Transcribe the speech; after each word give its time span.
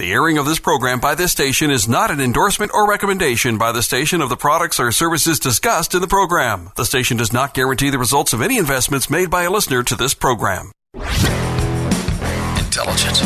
The 0.00 0.12
airing 0.12 0.38
of 0.38 0.46
this 0.46 0.58
program 0.58 0.98
by 0.98 1.14
this 1.14 1.30
station 1.30 1.70
is 1.70 1.86
not 1.86 2.10
an 2.10 2.22
endorsement 2.22 2.72
or 2.72 2.88
recommendation 2.88 3.58
by 3.58 3.70
the 3.70 3.82
station 3.82 4.22
of 4.22 4.30
the 4.30 4.36
products 4.36 4.80
or 4.80 4.90
services 4.92 5.38
discussed 5.38 5.94
in 5.94 6.00
the 6.00 6.08
program. 6.08 6.70
The 6.74 6.86
station 6.86 7.18
does 7.18 7.34
not 7.34 7.52
guarantee 7.52 7.90
the 7.90 7.98
results 7.98 8.32
of 8.32 8.40
any 8.40 8.56
investments 8.56 9.10
made 9.10 9.28
by 9.28 9.42
a 9.42 9.50
listener 9.50 9.82
to 9.82 9.94
this 9.94 10.14
program. 10.14 10.72
Intelligent, 10.94 13.18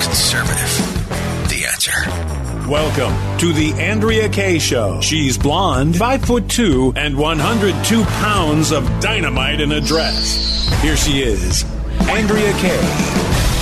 conservative. 0.00 0.72
The 1.50 1.66
answer. 1.70 1.92
Welcome 2.70 3.38
to 3.40 3.52
the 3.52 3.74
Andrea 3.78 4.30
Kaye 4.30 4.58
Show. 4.58 5.02
She's 5.02 5.36
blonde, 5.36 5.98
five 5.98 6.24
foot 6.24 6.48
two, 6.48 6.94
and 6.96 7.18
102 7.18 8.02
pounds 8.02 8.72
of 8.72 8.86
dynamite 8.98 9.60
in 9.60 9.72
a 9.72 9.80
dress. 9.82 10.70
Here 10.80 10.96
she 10.96 11.20
is, 11.20 11.64
Andrea 12.08 12.54
Kaye. 12.54 13.53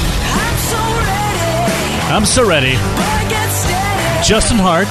I'm 2.13 2.27
so 2.27 2.47
ready. 2.47 2.73
Justin 4.23 4.59
Hart 4.61 4.87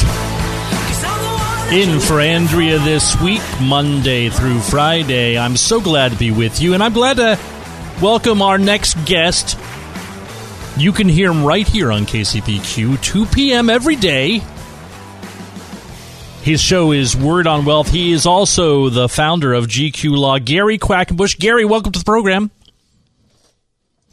in 1.71 1.99
for 1.99 2.19
Andrea 2.19 2.79
this 2.79 3.15
week, 3.21 3.43
Monday 3.61 4.29
through 4.29 4.59
Friday. 4.59 5.37
I'm 5.37 5.55
so 5.55 5.79
glad 5.79 6.13
to 6.13 6.17
be 6.17 6.31
with 6.31 6.59
you, 6.59 6.73
and 6.73 6.81
I'm 6.81 6.93
glad 6.93 7.17
to 7.17 7.37
welcome 8.01 8.41
our 8.41 8.57
next 8.57 8.95
guest. 9.05 9.55
You 10.77 10.91
can 10.91 11.07
hear 11.07 11.29
him 11.29 11.45
right 11.45 11.67
here 11.67 11.91
on 11.91 12.07
KCBQ, 12.07 12.99
2 13.03 13.25
p.m. 13.27 13.69
every 13.69 13.97
day. 13.97 14.41
His 16.41 16.59
show 16.59 16.91
is 16.91 17.15
Word 17.15 17.45
on 17.45 17.65
Wealth. 17.65 17.91
He 17.91 18.13
is 18.13 18.25
also 18.25 18.89
the 18.89 19.07
founder 19.07 19.53
of 19.53 19.67
GQ 19.67 20.17
Law, 20.17 20.39
Gary 20.39 20.79
Quackenbush. 20.79 21.37
Gary, 21.37 21.65
welcome 21.65 21.91
to 21.91 21.99
the 21.99 22.05
program. 22.05 22.49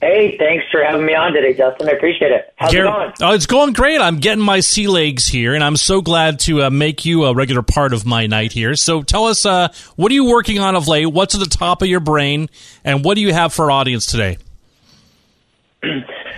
Hey, 0.01 0.37
thanks 0.39 0.65
for 0.71 0.83
having 0.83 1.05
me 1.05 1.15
on 1.15 1.33
today, 1.33 1.55
Justin. 1.55 1.89
I 1.89 1.93
appreciate 1.93 2.31
it. 2.31 2.53
How's 2.55 2.71
Gary, 2.71 2.87
it 2.87 2.91
going? 2.93 3.13
Oh, 3.21 3.35
it's 3.35 3.47
going 3.47 3.73
great. 3.73 4.01
I'm 4.01 4.19
getting 4.19 4.45
my 4.45 4.61
sea 4.61 4.87
legs 4.87 5.27
here, 5.27 5.55
and 5.55 5.65
I'm 5.65 5.77
so 5.77 6.01
glad 6.01 6.39
to 6.41 6.63
uh, 6.63 6.71
make 6.71 7.05
you 7.05 7.25
a 7.25 7.35
regular 7.35 7.63
part 7.63 7.93
of 7.93 8.07
my 8.07 8.29
night 8.29 8.53
here. 8.53 8.77
So 8.77 9.03
tell 9.03 9.25
us, 9.25 9.45
uh, 9.45 9.69
what 9.97 10.13
are 10.13 10.15
you 10.15 10.27
working 10.31 10.61
on 10.61 10.77
of 10.77 10.87
late? 10.87 11.07
What's 11.07 11.35
at 11.35 11.41
the 11.41 11.47
top 11.47 11.83
of 11.83 11.89
your 11.89 11.99
brain, 11.99 12.49
and 12.85 13.05
what 13.05 13.15
do 13.15 13.23
you 13.23 13.33
have 13.33 13.53
for 13.53 13.65
our 13.65 13.71
audience 13.73 14.07
today? 14.07 14.39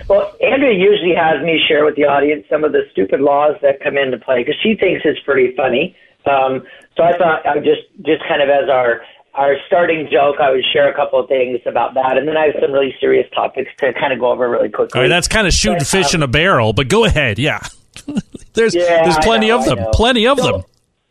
Well, 0.09 0.35
Andrea 0.41 0.77
usually 0.77 1.15
has 1.15 1.41
me 1.41 1.57
share 1.69 1.85
with 1.85 1.95
the 1.95 2.03
audience 2.03 2.45
some 2.49 2.65
of 2.65 2.73
the 2.73 2.81
stupid 2.91 3.21
laws 3.21 3.55
that 3.61 3.79
come 3.81 3.97
into 3.97 4.17
play 4.17 4.43
because 4.43 4.59
she 4.61 4.75
thinks 4.75 5.03
it's 5.05 5.21
pretty 5.21 5.55
funny. 5.55 5.95
Um, 6.25 6.63
so 6.97 7.03
I 7.03 7.17
thought 7.17 7.45
I 7.45 7.55
would 7.55 7.63
just, 7.63 7.87
just 8.05 8.21
kind 8.27 8.41
of 8.41 8.49
as 8.49 8.67
our 8.69 9.03
our 9.33 9.55
starting 9.67 10.07
joke, 10.11 10.35
I 10.41 10.51
would 10.51 10.63
share 10.73 10.89
a 10.91 10.95
couple 10.95 11.19
of 11.19 11.27
things 11.27 11.59
about 11.65 11.93
that, 11.93 12.17
and 12.17 12.27
then 12.27 12.35
I 12.37 12.45
have 12.47 12.55
some 12.61 12.71
really 12.71 12.93
serious 12.99 13.27
topics 13.33 13.71
to 13.79 13.93
kind 13.93 14.11
of 14.13 14.19
go 14.19 14.31
over 14.31 14.49
really 14.49 14.69
quickly. 14.69 14.97
All 14.97 15.01
right, 15.03 15.07
that's 15.09 15.27
kind 15.27 15.47
of 15.47 15.53
shooting 15.53 15.79
But, 15.79 15.87
fish 15.87 16.13
um, 16.13 16.19
in 16.21 16.23
a 16.23 16.27
barrel, 16.27 16.73
but 16.73 16.87
go 16.89 17.05
ahead. 17.05 17.39
Yeah, 17.39 17.59
there's 18.53 18.75
Yeah, 18.75 19.03
there's 19.03 19.17
plenty 19.19 19.47
know, 19.47 19.59
of 19.59 19.65
them. 19.65 19.79
Plenty 19.93 20.27
of 20.27 20.39
So- 20.39 20.65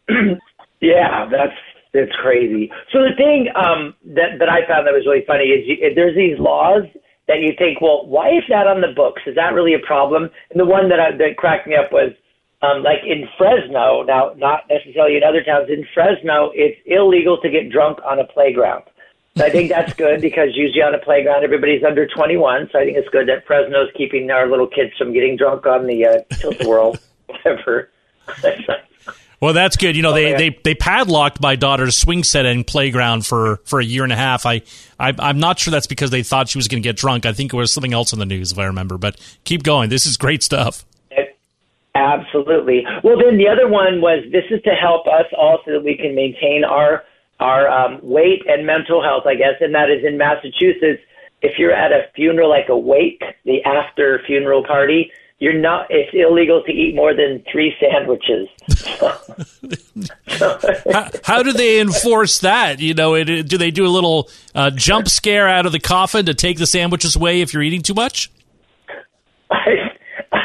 them. 0.08 0.38
Yeah, 0.80 1.28
that's 1.30 1.52
it's 1.92 2.12
crazy. 2.22 2.72
So 2.90 3.00
the 3.00 3.14
thing 3.16 3.48
um, 3.54 3.94
that 4.16 4.38
that 4.38 4.48
I 4.48 4.66
found 4.66 4.86
that 4.86 4.94
was 4.94 5.04
really 5.06 5.24
funny 5.26 5.44
is 5.52 5.66
you, 5.68 5.94
there's 5.94 6.16
these 6.16 6.38
laws 6.38 6.84
that 7.28 7.40
you 7.40 7.52
think, 7.58 7.80
well, 7.82 8.06
why 8.06 8.30
is 8.30 8.44
that 8.48 8.66
on 8.66 8.80
the 8.80 8.88
books? 8.96 9.22
Is 9.26 9.34
that 9.34 9.52
really 9.52 9.74
a 9.74 9.78
problem? 9.78 10.30
And 10.50 10.58
the 10.58 10.64
one 10.64 10.88
that 10.88 10.98
I, 10.98 11.10
that 11.18 11.36
cracked 11.36 11.66
me 11.68 11.76
up 11.76 11.92
was 11.92 12.12
um, 12.62 12.82
like 12.82 13.00
in 13.06 13.28
Fresno. 13.38 14.02
Now, 14.02 14.32
not 14.36 14.64
necessarily 14.68 15.16
in 15.16 15.22
other 15.22 15.42
towns. 15.42 15.68
In 15.70 15.86
Fresno, 15.94 16.50
it's 16.54 16.78
illegal 16.86 17.38
to 17.42 17.48
get 17.50 17.70
drunk 17.70 17.98
on 18.04 18.18
a 18.18 18.24
playground. 18.24 18.84
So 19.36 19.44
I 19.46 19.50
think 19.50 19.70
that's 19.70 19.94
good 19.94 20.20
because 20.28 20.48
usually 20.54 20.82
on 20.82 20.94
a 20.94 20.98
playground 20.98 21.44
everybody's 21.44 21.84
under 21.84 22.06
21. 22.06 22.68
So 22.72 22.78
I 22.80 22.84
think 22.84 22.96
it's 22.96 23.08
good 23.10 23.28
that 23.28 23.46
Fresno's 23.46 23.88
keeping 23.96 24.30
our 24.30 24.48
little 24.48 24.66
kids 24.66 24.92
from 24.98 25.12
getting 25.12 25.36
drunk 25.36 25.66
on 25.66 25.86
the 25.86 26.04
uh, 26.06 26.34
tilt 26.36 26.64
whirl, 26.66 26.96
whatever. 27.26 27.90
Well, 29.40 29.54
that's 29.54 29.78
good. 29.78 29.96
You 29.96 30.02
know, 30.02 30.10
Oh, 30.10 30.14
they, 30.14 30.32
man. 30.32 30.36
they 30.38 30.60
they 30.64 30.74
padlocked 30.74 31.40
my 31.40 31.56
daughter's 31.56 31.96
swing 31.96 32.24
set 32.24 32.44
and 32.44 32.66
playground 32.66 33.24
for, 33.24 33.56
for 33.64 33.80
a 33.80 33.84
year 33.84 34.04
and 34.04 34.12
a 34.12 34.16
half. 34.16 34.44
I, 34.44 34.60
I 34.98 35.14
I'm 35.18 35.38
not 35.40 35.58
sure 35.58 35.70
that's 35.70 35.86
because 35.86 36.10
they 36.10 36.22
thought 36.22 36.50
she 36.50 36.58
was 36.58 36.68
going 36.68 36.82
to 36.82 36.86
get 36.86 36.96
drunk. 36.96 37.24
I 37.24 37.32
think 37.32 37.54
it 37.54 37.56
was 37.56 37.72
something 37.72 37.94
else 37.94 38.12
in 38.12 38.18
the 38.18 38.26
news, 38.26 38.52
if 38.52 38.58
I 38.58 38.66
remember. 38.66 38.98
But 38.98 39.18
keep 39.44 39.62
going. 39.62 39.88
This 39.88 40.04
is 40.04 40.18
great 40.18 40.42
stuff. 40.42 40.84
Absolutely. 41.94 42.84
Well, 43.02 43.16
then 43.18 43.36
the 43.36 43.48
other 43.48 43.68
one 43.68 44.00
was 44.00 44.24
this 44.30 44.44
is 44.50 44.62
to 44.62 44.70
help 44.70 45.06
us 45.06 45.26
all 45.36 45.58
so 45.64 45.72
that 45.72 45.84
we 45.84 45.96
can 45.96 46.14
maintain 46.14 46.62
our 46.64 47.02
our 47.40 47.68
um, 47.68 47.98
weight 48.02 48.42
and 48.46 48.66
mental 48.66 49.02
health, 49.02 49.24
I 49.26 49.34
guess, 49.34 49.54
and 49.60 49.74
that 49.74 49.90
is 49.90 50.04
in 50.04 50.18
Massachusetts. 50.18 51.02
If 51.42 51.58
you're 51.58 51.72
at 51.72 51.90
a 51.90 52.02
funeral, 52.14 52.50
like 52.50 52.68
a 52.68 52.76
wake, 52.76 53.22
the 53.44 53.62
after 53.64 54.20
funeral 54.26 54.62
party, 54.62 55.10
you're 55.38 55.58
not. 55.58 55.86
It's 55.88 56.10
illegal 56.12 56.62
to 56.64 56.70
eat 56.70 56.94
more 56.94 57.14
than 57.14 57.42
three 57.50 57.74
sandwiches. 57.80 58.46
how, 60.92 61.08
how 61.24 61.42
do 61.42 61.52
they 61.54 61.80
enforce 61.80 62.40
that? 62.40 62.78
You 62.78 62.92
know, 62.92 63.14
it, 63.14 63.24
do 63.24 63.56
they 63.56 63.70
do 63.70 63.86
a 63.86 63.88
little 63.88 64.28
uh, 64.54 64.70
jump 64.70 65.08
scare 65.08 65.48
out 65.48 65.64
of 65.64 65.72
the 65.72 65.80
coffin 65.80 66.26
to 66.26 66.34
take 66.34 66.58
the 66.58 66.66
sandwiches 66.66 67.16
away 67.16 67.40
if 67.40 67.54
you're 67.54 67.62
eating 67.62 67.80
too 67.80 67.94
much? 67.94 68.30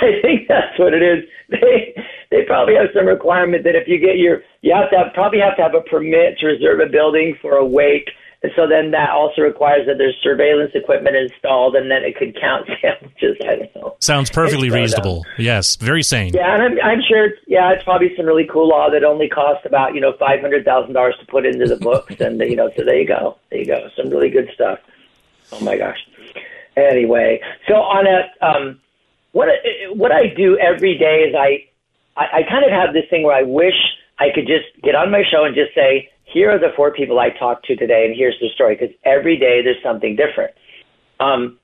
I, 0.05 0.21
think 0.21 0.47
that's 0.47 0.77
what 0.79 0.93
it 0.93 1.03
is. 1.03 1.23
They 1.47 1.93
they 2.31 2.43
probably 2.47 2.73
have 2.73 2.87
some 2.91 3.05
requirement 3.05 3.63
that 3.65 3.75
if 3.75 3.87
you 3.87 3.99
get 3.99 4.17
your 4.17 4.41
you 4.61 4.73
have 4.73 4.89
to 4.89 4.97
have, 4.97 5.13
probably 5.13 5.39
have 5.39 5.55
to 5.57 5.61
have 5.61 5.75
a 5.75 5.81
permit 5.81 6.39
to 6.39 6.47
reserve 6.47 6.79
a 6.79 6.89
building 6.89 7.37
for 7.39 7.57
a 7.57 7.63
wake, 7.65 8.09
and 8.41 8.51
so 8.55 8.67
then 8.67 8.91
that 8.91 9.11
also 9.11 9.43
requires 9.43 9.85
that 9.85 9.99
there's 9.99 10.15
surveillance 10.23 10.71
equipment 10.73 11.15
installed, 11.15 11.75
and 11.75 11.89
then 11.89 12.03
it 12.03 12.17
could 12.17 12.35
count 12.39 12.67
sandwiches. 12.81 13.37
I 13.41 13.55
don't 13.55 13.75
know. 13.75 13.95
Sounds 13.99 14.31
perfectly 14.31 14.69
so 14.69 14.75
reasonable. 14.75 15.25
Yes, 15.37 15.75
very 15.75 16.01
sane. 16.01 16.33
Yeah, 16.33 16.53
and 16.53 16.63
I'm, 16.63 16.81
I'm 16.83 17.01
sure. 17.07 17.25
It's, 17.25 17.37
yeah, 17.47 17.71
it's 17.71 17.83
probably 17.83 18.15
some 18.17 18.25
really 18.25 18.47
cool 18.51 18.67
law 18.67 18.89
that 18.89 19.03
only 19.03 19.29
costs 19.29 19.65
about 19.65 19.93
you 19.93 20.01
know 20.01 20.13
five 20.19 20.41
hundred 20.41 20.65
thousand 20.65 20.93
dollars 20.93 21.15
to 21.19 21.25
put 21.27 21.45
into 21.45 21.65
the 21.65 21.77
books, 21.77 22.15
and 22.19 22.39
you 22.41 22.55
know, 22.55 22.71
so 22.75 22.83
there 22.83 22.99
you 22.99 23.07
go, 23.07 23.37
there 23.51 23.59
you 23.59 23.65
go, 23.65 23.89
some 23.95 24.09
really 24.09 24.29
good 24.29 24.49
stuff. 24.53 24.79
Oh 25.51 25.59
my 25.61 25.77
gosh. 25.77 25.99
Anyway, 26.75 27.39
so 27.67 27.75
on 27.75 28.05
a 28.05 28.45
um, 28.45 28.79
what 29.35 29.49
what 29.91 30.11
I 30.13 30.27
do 30.27 30.57
every 30.57 30.97
day 30.97 31.27
is 31.27 31.35
I, 31.35 31.67
I 32.15 32.39
I 32.39 32.41
kind 32.49 32.63
of 32.63 32.71
have 32.71 32.93
this 32.93 33.03
thing 33.09 33.23
where 33.23 33.35
I 33.35 33.43
wish 33.43 33.75
I 34.17 34.27
could 34.33 34.47
just 34.47 34.71
get 34.81 34.95
on 34.95 35.11
my 35.11 35.23
show 35.29 35.43
and 35.43 35.53
just 35.53 35.75
say, 35.75 36.09
here 36.23 36.49
are 36.51 36.59
the 36.59 36.71
four 36.75 36.93
people 36.93 37.19
I 37.19 37.31
talked 37.31 37.65
to 37.65 37.75
today, 37.75 38.05
and 38.05 38.15
here's 38.15 38.39
the 38.39 38.47
story, 38.55 38.77
because 38.79 38.95
every 39.03 39.37
day 39.37 39.61
there's 39.61 39.83
something 39.83 40.15
different. 40.15 40.55
Um, 41.19 41.59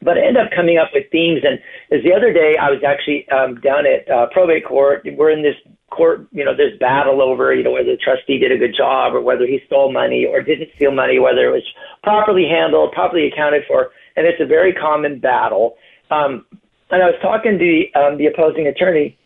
but 0.00 0.16
I 0.16 0.24
end 0.24 0.38
up 0.38 0.48
coming 0.56 0.78
up 0.78 0.88
with 0.94 1.04
themes. 1.12 1.42
And 1.44 1.60
as 1.92 2.02
the 2.02 2.14
other 2.14 2.32
day, 2.32 2.56
I 2.56 2.70
was 2.70 2.80
actually 2.82 3.28
um, 3.28 3.60
down 3.60 3.84
at 3.84 4.10
uh, 4.10 4.28
probate 4.32 4.64
court. 4.64 5.04
We're 5.04 5.30
in 5.30 5.42
this 5.42 5.56
court, 5.90 6.26
you 6.32 6.44
know, 6.44 6.56
this 6.56 6.72
battle 6.80 7.20
over, 7.20 7.52
you 7.52 7.62
know, 7.62 7.72
whether 7.72 7.92
the 7.92 8.00
trustee 8.02 8.38
did 8.38 8.52
a 8.52 8.56
good 8.56 8.74
job 8.74 9.14
or 9.14 9.20
whether 9.20 9.44
he 9.44 9.60
stole 9.66 9.92
money 9.92 10.24
or 10.24 10.40
didn't 10.40 10.70
steal 10.76 10.92
money, 10.92 11.18
whether 11.18 11.44
it 11.48 11.52
was 11.52 11.68
properly 12.02 12.48
handled, 12.48 12.92
properly 12.92 13.28
accounted 13.28 13.64
for. 13.68 13.90
And 14.16 14.26
it's 14.26 14.40
a 14.40 14.46
very 14.46 14.72
common 14.72 15.20
battle. 15.20 15.76
Um, 16.10 16.46
and 16.90 17.02
I 17.02 17.06
was 17.06 17.18
talking 17.22 17.58
to 17.58 17.58
the, 17.58 17.98
um, 17.98 18.18
the 18.18 18.26
opposing 18.26 18.66
attorney, 18.66 19.16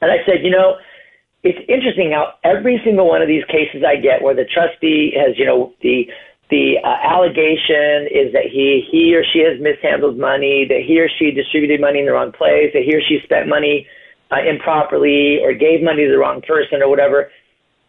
and 0.00 0.10
I 0.10 0.24
said, 0.24 0.42
you 0.42 0.50
know, 0.50 0.76
it's 1.42 1.58
interesting 1.68 2.12
how 2.12 2.34
every 2.44 2.80
single 2.84 3.08
one 3.08 3.22
of 3.22 3.28
these 3.28 3.44
cases 3.46 3.82
I 3.86 3.96
get 3.96 4.22
where 4.22 4.34
the 4.34 4.44
trustee 4.44 5.12
has, 5.16 5.38
you 5.38 5.46
know, 5.46 5.72
the 5.82 6.06
the 6.50 6.82
uh, 6.82 6.96
allegation 7.06 8.10
is 8.10 8.32
that 8.32 8.50
he 8.50 8.84
he 8.90 9.14
or 9.14 9.22
she 9.24 9.40
has 9.40 9.60
mishandled 9.60 10.18
money, 10.18 10.66
that 10.68 10.82
he 10.86 11.00
or 11.00 11.08
she 11.08 11.30
distributed 11.30 11.80
money 11.80 12.00
in 12.00 12.06
the 12.06 12.12
wrong 12.12 12.32
place, 12.32 12.70
that 12.74 12.82
he 12.82 12.94
or 12.94 13.00
she 13.00 13.20
spent 13.24 13.48
money 13.48 13.86
uh, 14.30 14.42
improperly 14.48 15.38
or 15.42 15.54
gave 15.54 15.82
money 15.82 16.04
to 16.04 16.10
the 16.10 16.18
wrong 16.18 16.42
person 16.42 16.82
or 16.82 16.88
whatever. 16.88 17.30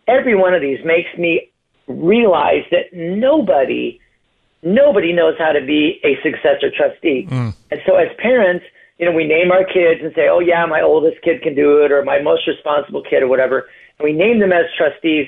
Every 0.07 0.35
one 0.35 0.53
of 0.53 0.61
these 0.61 0.79
makes 0.85 1.09
me 1.17 1.51
realize 1.87 2.63
that 2.71 2.93
nobody 2.93 3.99
nobody 4.63 5.13
knows 5.13 5.35
how 5.37 5.51
to 5.51 5.65
be 5.65 5.99
a 6.03 6.15
successor 6.21 6.71
trustee. 6.75 7.27
Mm. 7.29 7.53
And 7.71 7.81
so 7.85 7.95
as 7.95 8.07
parents, 8.17 8.65
you 8.97 9.05
know, 9.05 9.11
we 9.11 9.25
name 9.25 9.51
our 9.51 9.63
kids 9.63 10.01
and 10.03 10.13
say, 10.13 10.27
"Oh 10.29 10.39
yeah, 10.39 10.65
my 10.65 10.81
oldest 10.81 11.21
kid 11.23 11.41
can 11.41 11.55
do 11.55 11.83
it," 11.83 11.91
or 11.91 12.03
"My 12.03 12.21
most 12.21 12.47
responsible 12.47 13.03
kid," 13.03 13.23
or 13.23 13.27
whatever. 13.27 13.67
And 13.97 14.05
we 14.05 14.13
name 14.13 14.39
them 14.39 14.51
as 14.51 14.65
trustees, 14.77 15.27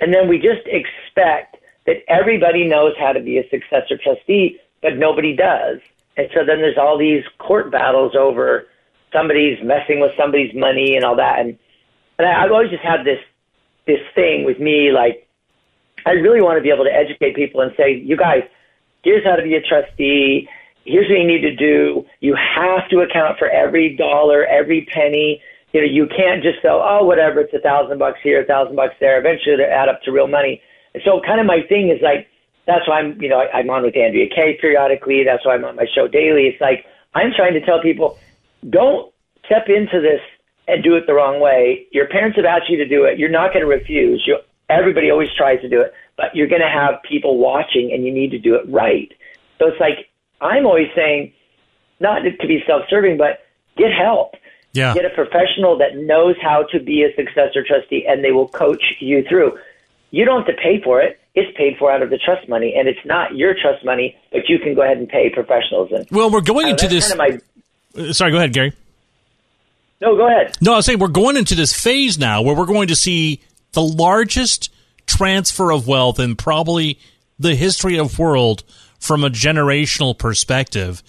and 0.00 0.12
then 0.14 0.28
we 0.28 0.38
just 0.38 0.66
expect 0.66 1.56
that 1.86 1.96
everybody 2.08 2.66
knows 2.66 2.94
how 2.98 3.12
to 3.12 3.20
be 3.20 3.38
a 3.38 3.48
successor 3.50 3.98
trustee, 4.02 4.58
but 4.82 4.96
nobody 4.96 5.34
does. 5.34 5.78
And 6.16 6.28
so 6.34 6.44
then 6.44 6.58
there's 6.60 6.78
all 6.78 6.98
these 6.98 7.24
court 7.38 7.70
battles 7.70 8.14
over 8.14 8.66
somebody's 9.12 9.58
messing 9.62 10.00
with 10.00 10.12
somebody's 10.16 10.54
money 10.54 10.96
and 10.96 11.04
all 11.04 11.16
that. 11.16 11.40
And 11.40 11.58
and 12.18 12.28
I, 12.28 12.44
I've 12.44 12.52
always 12.52 12.70
just 12.70 12.82
had 12.82 13.04
this 13.04 13.20
this 13.86 14.00
thing 14.14 14.44
with 14.44 14.58
me, 14.58 14.92
like 14.92 15.26
I 16.06 16.12
really 16.12 16.40
want 16.40 16.58
to 16.58 16.62
be 16.62 16.70
able 16.70 16.84
to 16.84 16.94
educate 16.94 17.34
people 17.34 17.60
and 17.60 17.72
say, 17.76 17.94
you 17.94 18.16
guys, 18.16 18.42
here's 19.02 19.24
how 19.24 19.36
to 19.36 19.42
be 19.42 19.54
a 19.54 19.62
trustee. 19.62 20.48
Here's 20.84 21.08
what 21.08 21.18
you 21.18 21.26
need 21.26 21.42
to 21.42 21.54
do. 21.54 22.04
You 22.20 22.34
have 22.36 22.88
to 22.90 23.00
account 23.00 23.38
for 23.38 23.48
every 23.48 23.96
dollar, 23.96 24.44
every 24.46 24.88
penny. 24.92 25.42
You 25.72 25.80
know, 25.82 25.86
you 25.86 26.06
can't 26.06 26.42
just 26.42 26.62
go, 26.62 26.82
oh, 26.82 27.04
whatever, 27.04 27.40
it's 27.40 27.54
a 27.54 27.60
thousand 27.60 27.98
bucks 27.98 28.18
here, 28.22 28.42
a 28.42 28.46
thousand 28.46 28.76
bucks 28.76 28.94
there. 28.98 29.18
Eventually, 29.18 29.56
they 29.56 29.64
add 29.64 29.88
up 29.88 30.02
to 30.02 30.12
real 30.12 30.26
money. 30.26 30.60
And 30.94 31.02
so, 31.04 31.20
kind 31.24 31.40
of 31.40 31.46
my 31.46 31.62
thing 31.68 31.90
is 31.90 32.02
like, 32.02 32.26
that's 32.66 32.88
why 32.88 33.00
I'm, 33.00 33.20
you 33.20 33.28
know, 33.28 33.40
I'm 33.52 33.70
on 33.70 33.82
with 33.82 33.96
Andrea 33.96 34.28
Kaye 34.34 34.58
periodically. 34.60 35.22
That's 35.24 35.44
why 35.44 35.54
I'm 35.54 35.64
on 35.64 35.76
my 35.76 35.86
show 35.94 36.08
daily. 36.08 36.46
It's 36.46 36.60
like 36.60 36.84
I'm 37.14 37.32
trying 37.34 37.54
to 37.54 37.60
tell 37.60 37.80
people, 37.80 38.18
don't 38.68 39.12
step 39.44 39.68
into 39.68 40.00
this 40.00 40.20
and 40.68 40.82
do 40.82 40.94
it 40.94 41.06
the 41.06 41.14
wrong 41.14 41.40
way. 41.40 41.86
Your 41.92 42.06
parents 42.08 42.36
have 42.36 42.44
asked 42.44 42.68
you 42.68 42.76
to 42.78 42.88
do 42.88 43.04
it. 43.04 43.18
You're 43.18 43.30
not 43.30 43.52
going 43.52 43.64
to 43.64 43.70
refuse. 43.70 44.22
You, 44.26 44.38
everybody 44.68 45.10
always 45.10 45.28
tries 45.36 45.60
to 45.62 45.68
do 45.68 45.80
it, 45.80 45.92
but 46.20 46.36
you're 46.36 46.48
going 46.48 46.60
to 46.60 46.68
have 46.68 47.02
people 47.02 47.38
watching, 47.38 47.92
and 47.92 48.04
you 48.04 48.12
need 48.12 48.30
to 48.32 48.38
do 48.38 48.54
it 48.54 48.68
right. 48.68 49.10
So 49.58 49.68
it's 49.68 49.80
like 49.80 50.10
I'm 50.40 50.66
always 50.66 50.88
saying, 50.94 51.32
not 51.98 52.20
to 52.20 52.46
be 52.46 52.62
self-serving, 52.66 53.16
but 53.16 53.40
get 53.76 53.90
help. 53.92 54.34
Yeah. 54.72 54.94
Get 54.94 55.06
a 55.06 55.10
professional 55.10 55.78
that 55.78 55.96
knows 55.96 56.36
how 56.40 56.64
to 56.72 56.78
be 56.78 57.02
a 57.02 57.14
successor 57.16 57.64
trustee, 57.66 58.04
and 58.06 58.22
they 58.22 58.32
will 58.32 58.48
coach 58.48 58.82
you 59.00 59.24
through. 59.28 59.58
You 60.10 60.24
don't 60.26 60.46
have 60.46 60.54
to 60.54 60.62
pay 60.62 60.80
for 60.82 61.00
it. 61.00 61.18
It's 61.34 61.56
paid 61.56 61.76
for 61.78 61.90
out 61.90 62.02
of 62.02 62.10
the 62.10 62.18
trust 62.18 62.48
money, 62.48 62.74
and 62.76 62.86
it's 62.86 63.04
not 63.04 63.34
your 63.34 63.54
trust 63.54 63.84
money, 63.84 64.16
but 64.30 64.48
you 64.48 64.58
can 64.58 64.74
go 64.74 64.82
ahead 64.82 64.98
and 64.98 65.08
pay 65.08 65.30
professionals. 65.30 65.90
And 65.90 66.06
well, 66.10 66.30
we're 66.30 66.40
going 66.42 66.66
uh, 66.66 66.70
into 66.70 66.86
this. 66.86 67.12
Kind 67.12 67.32
of 67.34 67.42
my, 67.94 68.12
Sorry, 68.12 68.30
go 68.30 68.36
ahead, 68.36 68.52
Gary. 68.52 68.72
No, 70.00 70.16
go 70.16 70.26
ahead. 70.26 70.56
No, 70.60 70.74
I 70.74 70.76
was 70.76 70.86
saying 70.86 70.98
we're 70.98 71.08
going 71.08 71.36
into 71.36 71.54
this 71.54 71.72
phase 71.72 72.18
now 72.18 72.42
where 72.42 72.54
we're 72.54 72.66
going 72.66 72.88
to 72.88 72.96
see 72.96 73.40
the 73.72 73.82
largest 73.82 74.70
transfer 75.10 75.70
of 75.72 75.86
wealth 75.86 76.18
in 76.18 76.36
probably 76.36 76.98
the 77.38 77.54
history 77.54 77.98
of 77.98 78.18
world 78.18 78.62
from 78.98 79.24
a 79.24 79.30
generational 79.30 80.16
perspective. 80.16 81.02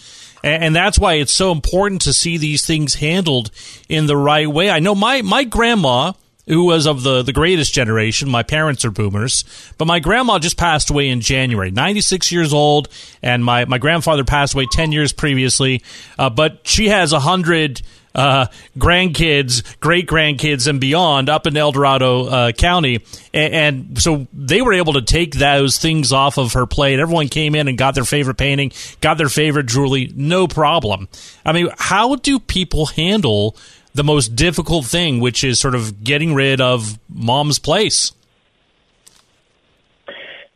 And 0.44 0.76
that's 0.76 0.98
why 0.98 1.16
it's 1.16 1.34
so 1.34 1.52
important 1.52 2.02
to 2.02 2.14
see 2.14 2.38
these 2.38 2.66
things 2.66 2.96
handled 2.96 3.52
in 3.88 4.08
the 4.08 4.18
right 4.18 4.48
way. 4.48 4.72
I 4.72 4.80
know 4.80 4.96
my, 4.96 5.22
my 5.22 5.44
grandma, 5.44 6.14
who 6.48 6.66
was 6.66 6.88
of 6.88 7.04
the, 7.04 7.22
the 7.22 7.34
greatest 7.34 7.74
generation. 7.74 8.28
My 8.28 8.44
parents 8.44 8.84
are 8.84 8.92
boomers, 8.92 9.44
but 9.78 9.86
my 9.86 10.00
grandma 10.00 10.40
just 10.40 10.58
passed 10.58 10.90
away 10.90 11.10
in 11.10 11.22
January, 11.22 11.70
96 11.70 12.32
years 12.32 12.54
old, 12.54 12.90
and 13.22 13.46
my, 13.46 13.66
my 13.66 13.78
grandfather 13.78 14.24
passed 14.24 14.56
away 14.56 14.66
10 14.72 14.92
years 14.92 15.14
previously. 15.14 15.84
Uh, 16.18 16.30
but 16.30 16.62
she 16.64 16.90
has 16.90 17.14
a 17.14 17.20
hundred 17.20 17.82
uh, 18.14 18.48
grandkids, 18.78 19.80
great 19.80 20.08
grandkids, 20.08 20.68
and 20.68 20.80
beyond 20.80 21.30
up 21.30 21.48
in 21.48 21.56
El 21.56 21.72
Dorado 21.72 22.26
uh, 22.28 22.52
County. 22.52 23.00
And, 23.34 23.54
and, 23.54 24.02
so 24.02 24.28
they 24.34 24.62
were 24.62 24.74
able 24.74 24.94
to 24.94 25.02
take 25.02 25.36
those 25.36 25.78
things 25.78 26.12
off 26.12 26.38
of 26.38 26.54
her 26.54 26.66
plate. 26.66 27.00
Everyone 27.00 27.30
came 27.30 27.56
in 27.56 27.68
and 27.68 27.78
got 27.78 27.96
their 27.96 28.04
favorite 28.04 28.38
painting, 28.38 28.72
got 29.00 29.18
their 29.18 29.30
favorite 29.30 29.68
jewelry, 29.68 30.12
no 30.16 30.48
problem. 30.48 31.08
I 31.46 31.52
mean, 31.52 31.70
how 31.78 32.16
do 32.16 32.40
people 32.40 32.88
handle 32.88 33.56
the 33.94 34.04
most 34.04 34.36
difficult 34.36 34.86
thing, 34.86 35.20
which 35.20 35.44
is 35.44 35.60
sort 35.60 35.76
of 35.76 36.04
getting 36.04 36.34
rid 36.34 36.62
of 36.62 36.98
mom's 37.10 37.60
place? 37.60 38.12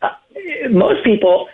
Uh, 0.02 0.08
most 0.70 1.04
people, 1.04 1.48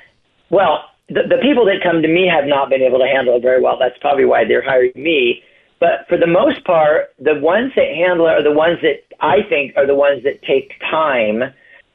well, 0.51 0.85
the, 1.09 1.23
the 1.29 1.39
people 1.43 1.65
that 1.67 1.81
come 1.83 2.03
to 2.03 2.09
me 2.09 2.29
have 2.29 2.47
not 2.47 2.71
been 2.71 2.83
able 2.83 2.99
to 2.99 3.07
handle 3.07 3.37
it 3.37 3.43
very 3.43 3.61
well. 3.61 3.77
That's 3.79 3.99
probably 3.99 4.25
why 4.25 4.45
they're 4.45 4.65
hiring 4.65 4.93
me 4.97 5.43
but 5.83 6.07
for 6.09 6.17
the 6.17 6.29
most 6.29 6.65
part, 6.65 7.11
the 7.19 7.35
ones 7.41 7.73
that 7.75 7.89
handle 7.89 8.29
it 8.29 8.39
are 8.39 8.43
the 8.45 8.53
ones 8.53 8.79
that 8.83 9.03
I 9.19 9.43
think 9.49 9.77
are 9.77 9.85
the 9.85 9.97
ones 9.97 10.23
that 10.23 10.41
take 10.43 10.71
time 10.79 11.43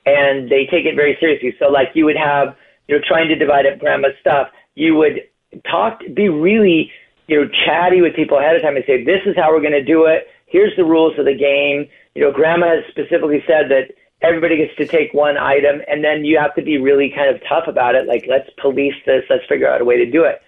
and 0.05 0.51
they 0.51 0.67
take 0.69 0.83
it 0.83 0.97
very 0.97 1.15
seriously. 1.21 1.55
So, 1.57 1.69
like, 1.69 1.91
you 1.93 2.03
would 2.03 2.17
have, 2.17 2.53
you 2.89 2.97
know, 2.97 3.01
trying 3.07 3.29
to 3.29 3.35
divide 3.35 3.65
up 3.65 3.79
grandma's 3.79 4.11
stuff, 4.19 4.49
you 4.75 4.95
would 4.95 5.23
talk, 5.71 6.01
be 6.13 6.27
really, 6.27 6.91
you 7.29 7.39
know, 7.39 7.49
chatty 7.65 8.01
with 8.01 8.13
people 8.13 8.37
ahead 8.37 8.57
of 8.57 8.61
time 8.61 8.75
and 8.75 8.83
say, 8.85 9.05
this 9.05 9.21
is 9.25 9.37
how 9.37 9.53
we're 9.53 9.61
going 9.61 9.71
to 9.71 9.83
do 9.83 10.03
it. 10.03 10.27
Here's 10.47 10.75
the 10.75 10.83
rules 10.83 11.17
of 11.17 11.23
the 11.23 11.37
game. 11.37 11.87
You 12.13 12.23
know, 12.23 12.31
grandma 12.33 12.75
has 12.75 12.83
specifically 12.89 13.41
said 13.47 13.71
that 13.71 13.95
everybody 14.21 14.57
gets 14.57 14.75
to 14.79 14.85
take 14.85 15.13
one 15.13 15.37
item, 15.37 15.79
and 15.87 16.03
then 16.03 16.25
you 16.25 16.37
have 16.39 16.53
to 16.55 16.61
be 16.61 16.77
really 16.77 17.09
kind 17.15 17.33
of 17.33 17.41
tough 17.47 17.69
about 17.69 17.95
it. 17.95 18.05
Like, 18.05 18.25
let's 18.27 18.49
police 18.61 18.95
this, 19.05 19.23
let's 19.29 19.45
figure 19.47 19.69
out 19.69 19.79
a 19.79 19.85
way 19.85 19.95
to 19.95 20.11
do 20.11 20.25
it. 20.25 20.41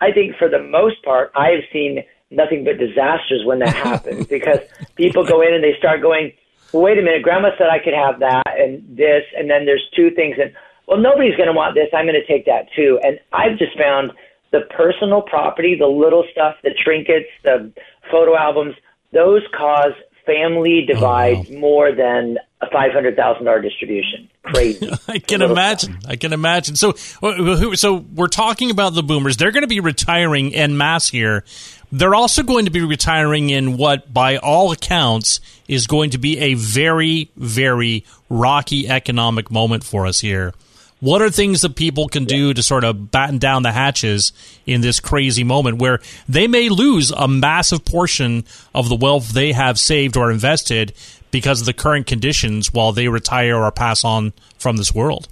I 0.00 0.10
think 0.10 0.34
for 0.34 0.48
the 0.48 0.58
most 0.58 1.00
part, 1.04 1.30
I 1.36 1.50
have 1.50 1.62
seen 1.72 2.02
nothing 2.32 2.64
but 2.64 2.78
disasters 2.78 3.44
when 3.44 3.60
that 3.60 3.74
happens 3.88 4.26
because 4.26 4.58
people 4.96 5.24
go 5.24 5.40
in 5.42 5.54
and 5.54 5.62
they 5.62 5.74
start 5.78 6.02
going, 6.02 6.32
well, 6.72 6.82
wait 6.82 6.98
a 6.98 7.02
minute, 7.02 7.22
grandma 7.22 7.50
said 7.58 7.68
I 7.68 7.78
could 7.78 7.94
have 7.94 8.20
that 8.20 8.58
and 8.58 8.96
this, 8.96 9.22
and 9.36 9.50
then 9.50 9.66
there's 9.66 9.86
two 9.94 10.10
things, 10.10 10.36
and 10.40 10.52
well, 10.86 10.98
nobody's 10.98 11.36
going 11.36 11.48
to 11.48 11.52
want 11.52 11.74
this. 11.74 11.88
I'm 11.94 12.06
going 12.06 12.20
to 12.20 12.26
take 12.26 12.46
that 12.46 12.66
too. 12.74 12.98
And 13.02 13.20
I've 13.32 13.58
just 13.58 13.78
found 13.78 14.12
the 14.50 14.60
personal 14.76 15.22
property, 15.22 15.76
the 15.78 15.86
little 15.86 16.24
stuff, 16.32 16.56
the 16.62 16.74
trinkets, 16.84 17.28
the 17.44 17.72
photo 18.10 18.36
albums, 18.36 18.74
those 19.12 19.42
cause 19.56 19.92
family 20.26 20.84
divide 20.86 21.46
oh, 21.48 21.54
wow. 21.54 21.58
more 21.58 21.94
than 21.94 22.38
a 22.60 22.70
five 22.70 22.92
hundred 22.92 23.16
thousand 23.16 23.44
dollar 23.44 23.60
distribution. 23.60 24.28
Crazy. 24.42 24.90
I 25.08 25.18
can 25.18 25.42
imagine. 25.42 26.00
Stuff. 26.00 26.10
I 26.10 26.16
can 26.16 26.32
imagine. 26.32 26.76
So, 26.76 26.94
uh, 27.22 27.74
so 27.74 28.04
we're 28.14 28.28
talking 28.28 28.70
about 28.70 28.94
the 28.94 29.02
boomers. 29.02 29.36
They're 29.36 29.50
going 29.50 29.62
to 29.62 29.68
be 29.68 29.80
retiring 29.80 30.54
en 30.54 30.76
masse 30.76 31.08
here. 31.08 31.44
They're 31.94 32.14
also 32.14 32.42
going 32.42 32.64
to 32.64 32.70
be 32.70 32.80
retiring 32.80 33.50
in 33.50 33.76
what, 33.76 34.12
by 34.14 34.38
all 34.38 34.72
accounts, 34.72 35.40
is 35.68 35.86
going 35.86 36.08
to 36.10 36.18
be 36.18 36.38
a 36.38 36.54
very, 36.54 37.30
very 37.36 38.06
rocky 38.30 38.88
economic 38.88 39.50
moment 39.50 39.84
for 39.84 40.06
us 40.06 40.20
here. 40.20 40.54
What 41.00 41.20
are 41.20 41.28
things 41.28 41.60
that 41.60 41.76
people 41.76 42.08
can 42.08 42.24
do 42.24 42.54
to 42.54 42.62
sort 42.62 42.84
of 42.84 43.10
batten 43.10 43.38
down 43.38 43.62
the 43.62 43.72
hatches 43.72 44.32
in 44.64 44.80
this 44.80 45.00
crazy 45.00 45.44
moment 45.44 45.78
where 45.78 45.98
they 46.26 46.46
may 46.46 46.70
lose 46.70 47.10
a 47.10 47.28
massive 47.28 47.84
portion 47.84 48.44
of 48.74 48.88
the 48.88 48.96
wealth 48.96 49.32
they 49.32 49.52
have 49.52 49.78
saved 49.78 50.16
or 50.16 50.30
invested 50.30 50.94
because 51.30 51.60
of 51.60 51.66
the 51.66 51.72
current 51.74 52.06
conditions 52.06 52.72
while 52.72 52.92
they 52.92 53.08
retire 53.08 53.56
or 53.56 53.70
pass 53.70 54.02
on 54.02 54.32
from 54.58 54.78
this 54.78 54.94
world? 54.94 55.28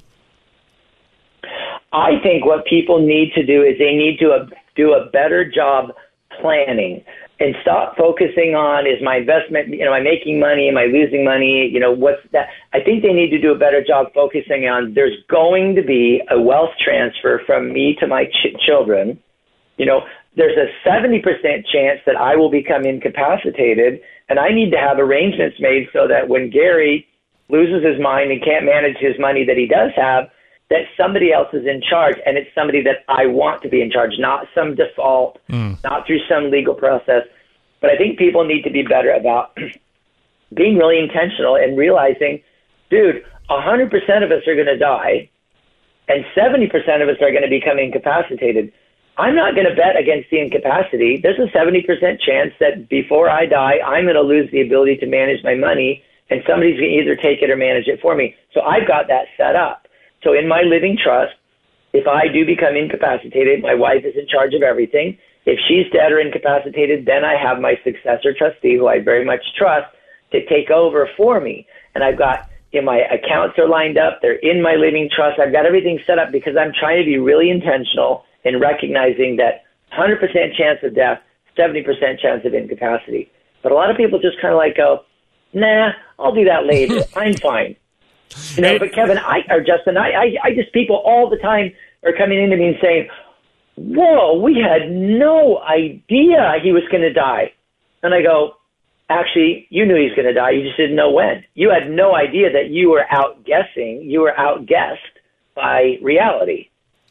I 1.92 2.18
think 2.22 2.44
what 2.44 2.66
people 2.66 2.98
need 2.98 3.32
to 3.34 3.46
do 3.46 3.62
is 3.62 3.78
they 3.78 3.94
need 3.94 4.18
to 4.18 4.48
do 4.76 4.92
a 4.92 5.06
better 5.06 5.48
job 5.48 5.92
planning 6.40 7.02
and 7.40 7.54
stop 7.62 7.96
focusing 7.96 8.54
on 8.54 8.86
is 8.86 9.02
my 9.02 9.16
investment, 9.16 9.68
you 9.68 9.84
know, 9.84 9.94
am 9.94 10.00
I 10.00 10.04
making 10.04 10.38
money? 10.38 10.68
Am 10.68 10.76
I 10.76 10.84
losing 10.84 11.24
money? 11.24 11.68
You 11.72 11.80
know, 11.80 11.90
what's 11.90 12.20
that? 12.32 12.48
I 12.74 12.80
think 12.84 13.02
they 13.02 13.12
need 13.12 13.30
to 13.30 13.40
do 13.40 13.52
a 13.52 13.58
better 13.58 13.82
job 13.82 14.12
focusing 14.14 14.68
on 14.68 14.92
there's 14.94 15.16
going 15.28 15.74
to 15.76 15.82
be 15.82 16.20
a 16.30 16.40
wealth 16.40 16.76
transfer 16.84 17.40
from 17.46 17.72
me 17.72 17.96
to 17.98 18.06
my 18.06 18.26
ch- 18.26 18.54
children. 18.60 19.18
You 19.78 19.86
know, 19.86 20.02
there's 20.36 20.56
a 20.56 20.68
70% 20.86 21.24
chance 21.72 22.00
that 22.04 22.16
I 22.16 22.36
will 22.36 22.50
become 22.50 22.84
incapacitated, 22.84 24.00
and 24.28 24.38
I 24.38 24.50
need 24.52 24.70
to 24.70 24.78
have 24.78 24.98
arrangements 24.98 25.56
made 25.58 25.88
so 25.92 26.06
that 26.06 26.28
when 26.28 26.50
Gary 26.50 27.06
loses 27.48 27.82
his 27.82 27.98
mind 28.00 28.30
and 28.30 28.44
can't 28.44 28.64
manage 28.64 28.96
his 29.00 29.18
money 29.18 29.44
that 29.44 29.56
he 29.56 29.66
does 29.66 29.90
have, 29.96 30.30
that 30.70 30.86
somebody 30.96 31.32
else 31.32 31.48
is 31.52 31.66
in 31.66 31.82
charge 31.82 32.16
and 32.24 32.38
it's 32.38 32.48
somebody 32.54 32.82
that 32.82 33.04
I 33.08 33.26
want 33.26 33.62
to 33.62 33.68
be 33.68 33.82
in 33.82 33.90
charge, 33.90 34.12
not 34.18 34.46
some 34.54 34.76
default, 34.76 35.38
mm. 35.48 35.76
not 35.82 36.06
through 36.06 36.20
some 36.28 36.50
legal 36.50 36.74
process. 36.74 37.26
But 37.80 37.90
I 37.90 37.96
think 37.96 38.18
people 38.18 38.44
need 38.44 38.62
to 38.62 38.70
be 38.70 38.82
better 38.82 39.10
about 39.10 39.56
being 40.54 40.78
really 40.78 40.98
intentional 40.98 41.56
and 41.56 41.76
realizing, 41.76 42.40
dude, 42.88 43.24
100% 43.50 43.90
of 44.24 44.30
us 44.30 44.46
are 44.46 44.54
going 44.54 44.66
to 44.66 44.78
die 44.78 45.28
and 46.08 46.24
70% 46.36 46.70
of 47.02 47.08
us 47.08 47.16
are 47.20 47.30
going 47.30 47.42
to 47.42 47.50
become 47.50 47.78
incapacitated. 47.78 48.72
I'm 49.18 49.34
not 49.34 49.54
going 49.54 49.66
to 49.66 49.74
bet 49.74 49.98
against 49.98 50.30
the 50.30 50.40
incapacity. 50.40 51.18
There's 51.20 51.38
a 51.38 51.50
70% 51.56 51.86
chance 52.20 52.52
that 52.60 52.88
before 52.88 53.28
I 53.28 53.46
die, 53.46 53.78
I'm 53.84 54.04
going 54.04 54.14
to 54.14 54.22
lose 54.22 54.50
the 54.52 54.60
ability 54.60 54.96
to 54.98 55.06
manage 55.06 55.42
my 55.42 55.54
money 55.54 56.02
and 56.30 56.42
somebody's 56.48 56.78
going 56.78 56.90
to 56.90 56.96
either 56.96 57.16
take 57.16 57.42
it 57.42 57.50
or 57.50 57.56
manage 57.56 57.88
it 57.88 58.00
for 58.00 58.14
me. 58.14 58.36
So 58.54 58.60
I've 58.60 58.86
got 58.86 59.08
that 59.08 59.26
set 59.36 59.56
up. 59.56 59.79
So 60.22 60.32
in 60.32 60.48
my 60.48 60.62
living 60.62 60.96
trust, 61.02 61.34
if 61.92 62.06
I 62.06 62.28
do 62.28 62.46
become 62.46 62.76
incapacitated, 62.76 63.62
my 63.62 63.74
wife 63.74 64.04
is 64.04 64.14
in 64.16 64.26
charge 64.28 64.54
of 64.54 64.62
everything. 64.62 65.18
If 65.46 65.58
she's 65.66 65.90
dead 65.92 66.12
or 66.12 66.20
incapacitated, 66.20 67.06
then 67.06 67.24
I 67.24 67.34
have 67.34 67.60
my 67.60 67.74
successor 67.82 68.34
trustee, 68.36 68.76
who 68.76 68.86
I 68.86 69.00
very 69.00 69.24
much 69.24 69.40
trust, 69.56 69.88
to 70.32 70.44
take 70.46 70.70
over 70.70 71.08
for 71.16 71.40
me. 71.40 71.66
And 71.94 72.04
I've 72.04 72.18
got 72.18 72.48
you 72.72 72.80
know, 72.80 72.86
my 72.86 72.98
accounts 72.98 73.58
are 73.58 73.68
lined 73.68 73.98
up. 73.98 74.20
They're 74.22 74.38
in 74.38 74.62
my 74.62 74.74
living 74.74 75.08
trust. 75.14 75.40
I've 75.40 75.52
got 75.52 75.66
everything 75.66 75.98
set 76.06 76.18
up 76.18 76.30
because 76.30 76.56
I'm 76.56 76.72
trying 76.78 77.02
to 77.02 77.04
be 77.04 77.18
really 77.18 77.50
intentional 77.50 78.24
in 78.44 78.60
recognizing 78.60 79.36
that 79.36 79.64
100% 79.92 80.20
chance 80.56 80.78
of 80.82 80.94
death, 80.94 81.18
70% 81.58 81.84
chance 82.20 82.44
of 82.44 82.54
incapacity. 82.54 83.30
But 83.62 83.72
a 83.72 83.74
lot 83.74 83.90
of 83.90 83.96
people 83.96 84.20
just 84.20 84.40
kind 84.40 84.54
of 84.54 84.58
like 84.58 84.76
go, 84.76 85.04
nah, 85.52 85.90
I'll 86.18 86.34
do 86.34 86.44
that 86.44 86.64
later. 86.64 87.02
I'm 87.16 87.34
fine. 87.34 87.76
You 88.54 88.62
know, 88.62 88.78
but 88.78 88.92
Kevin, 88.92 89.18
I 89.18 89.40
or 89.50 89.60
Justin, 89.60 89.96
I, 89.96 90.10
I, 90.10 90.36
I 90.44 90.54
just 90.54 90.72
people 90.72 90.96
all 91.04 91.28
the 91.28 91.36
time 91.38 91.72
are 92.04 92.12
coming 92.12 92.42
into 92.42 92.56
me 92.56 92.68
and 92.68 92.76
saying, 92.80 93.08
whoa, 93.76 94.40
we 94.40 94.56
had 94.60 94.90
no 94.90 95.60
idea 95.62 96.54
he 96.62 96.72
was 96.72 96.82
going 96.90 97.02
to 97.02 97.12
die. 97.12 97.52
And 98.02 98.14
I 98.14 98.22
go, 98.22 98.56
actually, 99.08 99.66
you 99.70 99.84
knew 99.84 99.96
he 99.96 100.04
was 100.04 100.14
going 100.14 100.26
to 100.26 100.32
die. 100.32 100.50
You 100.50 100.62
just 100.62 100.76
didn't 100.76 100.96
know 100.96 101.10
when. 101.10 101.44
You 101.54 101.70
had 101.70 101.90
no 101.90 102.14
idea 102.14 102.52
that 102.52 102.70
you 102.70 102.90
were 102.90 103.04
out 103.10 103.44
guessing. 103.44 104.02
You 104.02 104.20
were 104.20 104.34
outguessed 104.38 105.18
by 105.54 105.98
reality. 106.02 106.69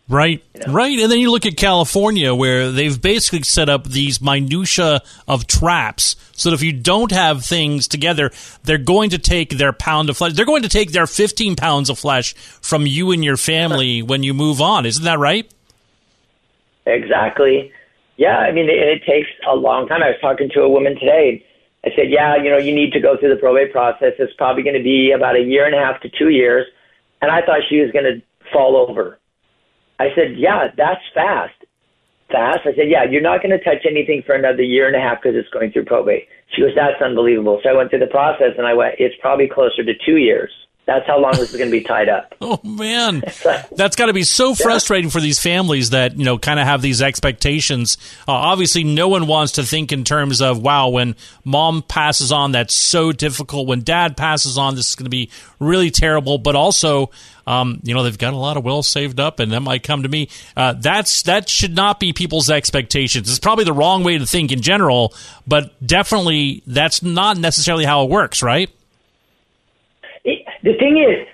Right, 0.09 0.43
you 0.55 0.65
know? 0.65 0.73
right, 0.73 0.97
and 0.97 1.11
then 1.11 1.19
you 1.19 1.29
look 1.29 1.45
at 1.45 1.55
California, 1.55 2.33
where 2.33 2.71
they've 2.71 2.99
basically 2.99 3.43
set 3.43 3.69
up 3.69 3.83
these 3.83 4.19
minutia 4.19 5.03
of 5.27 5.45
traps, 5.45 6.15
so 6.31 6.49
that 6.49 6.55
if 6.55 6.63
you 6.63 6.73
don't 6.73 7.11
have 7.11 7.45
things 7.45 7.87
together, 7.87 8.31
they're 8.63 8.79
going 8.79 9.11
to 9.11 9.19
take 9.19 9.51
their 9.51 9.71
pound 9.71 10.09
of 10.09 10.17
flesh. 10.17 10.33
They're 10.33 10.47
going 10.47 10.63
to 10.63 10.69
take 10.69 10.93
their 10.93 11.05
fifteen 11.05 11.55
pounds 11.55 11.91
of 11.91 11.99
flesh 11.99 12.33
from 12.33 12.87
you 12.87 13.11
and 13.11 13.23
your 13.23 13.37
family 13.37 14.01
when 14.01 14.23
you 14.23 14.33
move 14.33 14.61
on. 14.61 14.87
Isn't 14.87 15.05
that 15.05 15.19
right? 15.19 15.47
Exactly. 16.87 17.71
Yeah, 18.17 18.39
I 18.39 18.51
mean, 18.51 18.67
it, 18.67 18.79
it 18.79 19.03
takes 19.05 19.29
a 19.47 19.55
long 19.55 19.87
time. 19.87 20.01
I 20.01 20.07
was 20.07 20.17
talking 20.21 20.49
to 20.55 20.61
a 20.61 20.69
woman 20.69 20.95
today. 20.95 21.45
I 21.85 21.89
said, 21.95 22.09
"Yeah, 22.09 22.35
you 22.35 22.49
know, 22.49 22.57
you 22.57 22.73
need 22.73 22.93
to 22.93 22.99
go 22.99 23.15
through 23.15 23.29
the 23.29 23.39
probate 23.39 23.71
process. 23.71 24.13
It's 24.17 24.33
probably 24.33 24.63
going 24.63 24.75
to 24.75 24.83
be 24.83 25.11
about 25.11 25.35
a 25.35 25.43
year 25.43 25.67
and 25.67 25.75
a 25.75 25.77
half 25.77 26.01
to 26.01 26.09
two 26.09 26.29
years." 26.29 26.65
And 27.21 27.29
I 27.29 27.41
thought 27.45 27.59
she 27.69 27.79
was 27.79 27.91
going 27.91 28.05
to 28.05 28.23
fall 28.51 28.75
over 28.75 29.19
I 29.99 30.07
said, 30.15 30.39
yeah, 30.39 30.67
that's 30.75 31.03
fast. 31.13 31.53
Fast? 32.31 32.59
I 32.63 32.71
said, 32.75 32.87
yeah, 32.87 33.03
you're 33.03 33.21
not 33.21 33.43
going 33.43 33.51
to 33.51 33.63
touch 33.63 33.85
anything 33.89 34.23
for 34.25 34.33
another 34.33 34.63
year 34.63 34.87
and 34.87 34.95
a 34.95 34.99
half 34.99 35.21
because 35.21 35.35
it's 35.35 35.49
going 35.49 35.71
through 35.71 35.85
probate. 35.85 36.27
She 36.55 36.61
goes, 36.61 36.71
that's 36.75 37.01
unbelievable. 37.03 37.59
So 37.63 37.69
I 37.69 37.73
went 37.73 37.89
through 37.89 37.99
the 37.99 38.07
process 38.07 38.55
and 38.57 38.65
I 38.65 38.73
went, 38.73 38.95
it's 38.97 39.15
probably 39.21 39.47
closer 39.47 39.83
to 39.83 39.93
two 40.05 40.17
years. 40.17 40.49
That's 40.85 41.05
how 41.05 41.19
long 41.19 41.33
this 41.33 41.51
is 41.51 41.55
going 41.55 41.69
to 41.69 41.77
be 41.77 41.83
tied 41.83 42.09
up. 42.09 42.33
oh 42.41 42.59
man, 42.63 43.21
that's 43.75 43.95
got 43.95 44.07
to 44.07 44.13
be 44.13 44.23
so 44.23 44.55
frustrating 44.55 45.09
yeah. 45.09 45.11
for 45.11 45.21
these 45.21 45.39
families 45.39 45.91
that 45.91 46.17
you 46.17 46.25
know 46.25 46.39
kind 46.39 46.59
of 46.59 46.65
have 46.65 46.81
these 46.81 47.01
expectations. 47.01 47.97
Uh, 48.27 48.31
obviously, 48.31 48.83
no 48.83 49.07
one 49.07 49.27
wants 49.27 49.53
to 49.53 49.63
think 49.63 49.91
in 49.91 50.03
terms 50.03 50.41
of 50.41 50.61
wow, 50.61 50.89
when 50.89 51.15
mom 51.43 51.83
passes 51.83 52.31
on, 52.31 52.53
that's 52.53 52.73
so 52.73 53.11
difficult. 53.11 53.67
When 53.67 53.81
dad 53.81 54.17
passes 54.17 54.57
on, 54.57 54.73
this 54.73 54.89
is 54.89 54.95
going 54.95 55.05
to 55.05 55.11
be 55.11 55.29
really 55.59 55.91
terrible. 55.91 56.39
But 56.39 56.55
also, 56.55 57.11
um, 57.45 57.81
you 57.83 57.93
know, 57.93 58.01
they've 58.01 58.17
got 58.17 58.33
a 58.33 58.37
lot 58.37 58.57
of 58.57 58.63
will 58.63 58.81
saved 58.81 59.19
up, 59.19 59.39
and 59.39 59.51
that 59.51 59.61
might 59.61 59.83
come 59.83 60.01
to 60.03 60.09
me. 60.09 60.29
Uh, 60.57 60.73
that's 60.73 61.21
that 61.23 61.49
should 61.49 61.75
not 61.75 61.99
be 61.99 62.13
people's 62.13 62.49
expectations. 62.49 63.29
It's 63.29 63.37
probably 63.37 63.65
the 63.65 63.73
wrong 63.73 64.03
way 64.03 64.17
to 64.17 64.25
think 64.25 64.51
in 64.51 64.61
general, 64.61 65.13
but 65.47 65.71
definitely 65.85 66.63
that's 66.65 67.03
not 67.03 67.37
necessarily 67.37 67.85
how 67.85 68.05
it 68.05 68.09
works, 68.09 68.41
right? 68.41 68.71
The 70.63 70.73
thing 70.73 70.97
is, 70.97 71.27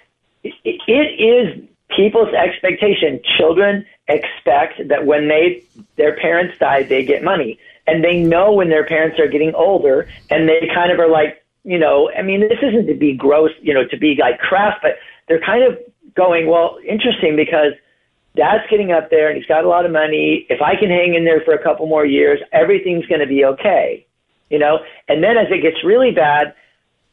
it, 0.43 0.81
it 0.87 1.21
is 1.21 1.67
people's 1.95 2.33
expectation. 2.33 3.19
Children 3.37 3.85
expect 4.07 4.87
that 4.87 5.05
when 5.05 5.27
they 5.27 5.63
their 5.95 6.15
parents 6.17 6.57
die, 6.59 6.83
they 6.83 7.03
get 7.03 7.23
money, 7.23 7.59
and 7.87 8.03
they 8.03 8.19
know 8.19 8.53
when 8.53 8.69
their 8.69 8.85
parents 8.85 9.19
are 9.19 9.27
getting 9.27 9.53
older, 9.55 10.07
and 10.29 10.47
they 10.47 10.69
kind 10.73 10.91
of 10.91 10.99
are 10.99 11.09
like, 11.09 11.43
you 11.63 11.79
know, 11.79 12.11
I 12.11 12.21
mean, 12.21 12.41
this 12.41 12.59
isn't 12.61 12.87
to 12.87 12.93
be 12.93 13.13
gross, 13.13 13.51
you 13.61 13.73
know, 13.73 13.85
to 13.87 13.97
be 13.97 14.15
like 14.19 14.39
crass, 14.39 14.77
but 14.81 14.97
they're 15.27 15.41
kind 15.41 15.63
of 15.63 15.79
going, 16.15 16.47
well, 16.47 16.77
interesting 16.87 17.35
because 17.35 17.73
dad's 18.35 18.63
getting 18.69 18.91
up 18.91 19.09
there 19.09 19.29
and 19.29 19.37
he's 19.37 19.47
got 19.47 19.65
a 19.65 19.67
lot 19.67 19.85
of 19.85 19.91
money. 19.91 20.45
If 20.49 20.61
I 20.61 20.75
can 20.75 20.89
hang 20.89 21.15
in 21.15 21.25
there 21.25 21.41
for 21.41 21.53
a 21.53 21.63
couple 21.63 21.87
more 21.87 22.05
years, 22.05 22.39
everything's 22.51 23.05
going 23.07 23.21
to 23.21 23.27
be 23.27 23.43
okay, 23.45 24.05
you 24.49 24.59
know. 24.59 24.79
And 25.07 25.23
then 25.23 25.37
as 25.37 25.47
it 25.49 25.61
gets 25.61 25.83
really 25.83 26.11
bad 26.11 26.53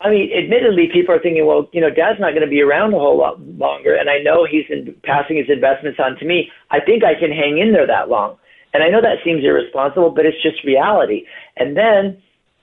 I 0.03 0.11
mean, 0.11 0.31
admittedly, 0.33 0.89
people 0.93 1.15
are 1.15 1.21
thinking, 1.21 1.47
well, 1.47 1.69
you 1.73 1.81
know, 1.81 1.91
Dad's 1.91 2.19
not 2.19 2.31
going 2.31 2.43
to 2.43 2.51
be 2.51 2.61
around 2.61 2.93
a 2.93 2.99
whole 2.99 3.17
lot 3.17 3.41
longer, 3.41 3.95
and 3.95 4.11
I 4.11 4.19
know 4.19 4.45
he's 4.45 4.65
in, 4.69 4.95
passing 5.05 5.37
his 5.37 5.49
investments 5.49 6.01
on 6.03 6.17
to 6.19 6.25
me. 6.25 6.51
I 6.71 6.81
think 6.81 7.05
I 7.05 7.15
can 7.15 7.31
hang 7.31 7.59
in 7.59 7.73
there 7.73 7.87
that 7.87 8.09
long. 8.09 8.37
And 8.75 8.83
I 8.83 8.89
know 8.89 9.01
that 9.01 9.19
seems 9.25 9.45
irresponsible, 9.45 10.11
but 10.11 10.27
it's 10.27 10.43
just 10.43 10.65
reality. 10.65 11.27
And 11.57 11.77
then 11.77 12.21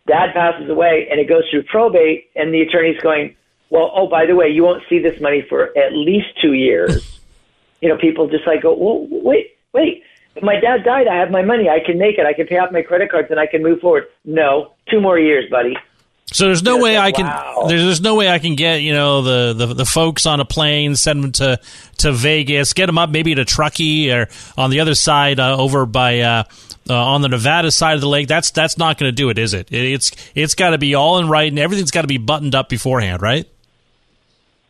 Dad 0.08 0.34
passes 0.34 0.69
away, 0.69 1.08
and 1.10 1.19
it 1.19 1.29
goes 1.29 1.43
through 1.50 1.63
probate, 1.63 2.29
and 2.36 2.53
the 2.53 2.62
attorney's 2.62 3.00
going, 3.01 3.36
well, 3.69 3.91
oh, 3.93 4.08
by 4.08 4.25
the 4.25 4.36
way, 4.36 4.50
you 4.50 4.63
won't 4.63 4.84
see 4.89 5.00
this 5.00 5.22
money 5.22 5.46
for 5.48 5.77
at 5.77 5.93
least 5.93 6.27
two 6.41 6.53
years. 6.53 7.22
you 7.81 7.88
know, 7.88 7.98
people 7.98 8.27
just 8.27 8.46
like 8.48 8.63
go, 8.63 8.74
well, 8.74 9.08
wait, 9.10 9.58
wait. 9.74 10.03
If 10.36 10.43
my 10.43 10.60
dad 10.60 10.84
died, 10.84 11.08
I 11.08 11.15
have 11.17 11.31
my 11.31 11.43
money. 11.43 11.69
I 11.69 11.79
can 11.86 11.98
make 11.98 12.17
it. 12.17 12.25
I 12.25 12.34
can 12.34 12.48
pay 12.48 12.58
off 12.58 12.72
my 12.72 12.81
credit 12.81 13.12
cards, 13.12 13.29
and 13.29 13.39
I 13.39 13.46
can 13.46 13.63
move 13.63 13.79
forward. 13.79 14.05
No, 14.25 14.74
two 14.89 15.00
more 15.00 15.19
years, 15.19 15.50
buddy. 15.50 15.75
So 16.31 16.45
there's 16.45 16.62
no 16.62 16.77
way 16.77 16.98
I 16.98 17.12
can 17.12 17.25
wow. 17.25 17.65
there's, 17.67 17.83
there's 17.83 18.01
no 18.01 18.13
way 18.15 18.29
I 18.29 18.38
can 18.38 18.55
get 18.55 18.81
you 18.81 18.93
know 18.93 19.21
the, 19.24 19.65
the, 19.65 19.74
the 19.74 19.86
folks 19.86 20.25
on 20.25 20.39
a 20.39 20.45
plane 20.45 20.95
send 20.95 21.24
them 21.24 21.31
to 21.33 21.59
to 21.98 22.12
Vegas 22.12 22.74
get 22.74 22.86
them 22.86 22.98
up 23.00 23.09
maybe 23.09 23.33
to 23.33 23.45
Truckee 23.45 24.12
or 24.12 24.27
on 24.57 24.69
the 24.69 24.79
other 24.79 24.93
side 24.93 25.39
uh, 25.39 25.57
over 25.57 25.86
by 25.88 26.19
uh, 26.19 26.43
uh, 26.88 26.93
on 26.93 27.21
the 27.21 27.29
Nevada 27.29 27.71
side 27.71 27.95
of 27.95 28.01
the 28.01 28.07
lake. 28.07 28.27
That's 28.27 28.51
that's 28.51 28.77
not 28.77 29.00
going 29.00 29.09
to 29.09 29.15
do 29.15 29.29
it 29.29 29.39
is 29.39 29.53
it? 29.53 29.71
It's 29.71 30.12
it's 30.36 30.53
got 30.53 30.71
to 30.71 30.77
be 30.77 30.93
all 30.93 31.17
in 31.17 31.29
writing. 31.29 31.57
Everything's 31.57 31.91
got 31.91 32.01
to 32.01 32.07
be 32.07 32.17
buttoned 32.17 32.53
up 32.53 32.69
beforehand 32.69 33.21
right? 33.21 33.48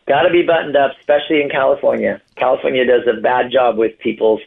Got 0.07 0.23
to 0.23 0.31
be 0.31 0.43
buttoned 0.43 0.77
up 0.77 0.91
especially 0.99 1.41
in 1.41 1.49
California. 1.49 2.21
California 2.37 2.85
does 2.85 3.05
a 3.05 3.19
bad 3.19 3.51
job 3.51 3.77
with 3.77 3.99
people's 3.99 4.41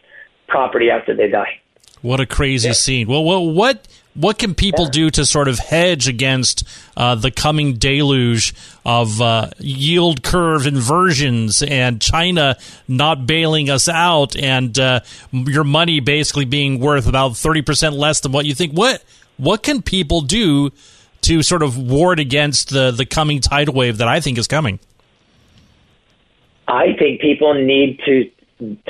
property 0.49 0.89
after 0.91 1.15
they 1.15 1.29
die. 1.29 1.61
What 2.01 2.21
a 2.21 2.27
crazy 2.27 2.69
yeah. 2.69 2.75
scene. 2.75 3.07
Well 3.07 3.23
what 3.23 3.41
what 3.41 3.89
what 4.15 4.39
can 4.39 4.55
people 4.55 4.87
do 4.87 5.11
to 5.11 5.25
sort 5.25 5.49
of 5.49 5.59
hedge 5.59 6.07
against 6.07 6.65
uh, 6.97 7.15
the 7.15 7.31
coming 7.31 7.75
deluge 7.75 8.55
of 8.85 9.21
uh, 9.23 9.49
yield 9.59 10.23
curve 10.23 10.67
inversions 10.67 11.63
and 11.63 12.01
China 12.01 12.57
not 12.87 13.27
bailing 13.27 13.71
us 13.71 13.89
out 13.89 14.37
and 14.37 14.79
uh, 14.79 15.01
your 15.33 15.65
money 15.65 16.01
basically 16.01 16.45
being 16.45 16.79
worth 16.79 17.07
about 17.07 17.33
30% 17.33 17.93
less 17.93 18.21
than 18.21 18.33
what 18.33 18.45
you 18.45 18.55
think? 18.55 18.73
What 18.73 19.03
what 19.39 19.63
can 19.63 19.83
people 19.83 20.21
do 20.21 20.71
to 21.23 21.43
sort 21.43 21.63
of 21.63 21.79
ward 21.79 22.21
against 22.21 22.71
the, 22.71 22.91
the 22.91 23.07
coming 23.07 23.41
tidal 23.41 23.75
wave 23.75 23.99
that 23.99 24.09
I 24.09 24.21
think 24.21 24.39
is 24.39 24.47
coming? 24.47 24.79
I 26.69 26.95
think 26.99 27.21
people 27.21 27.55
need 27.55 28.01
to 28.05 28.31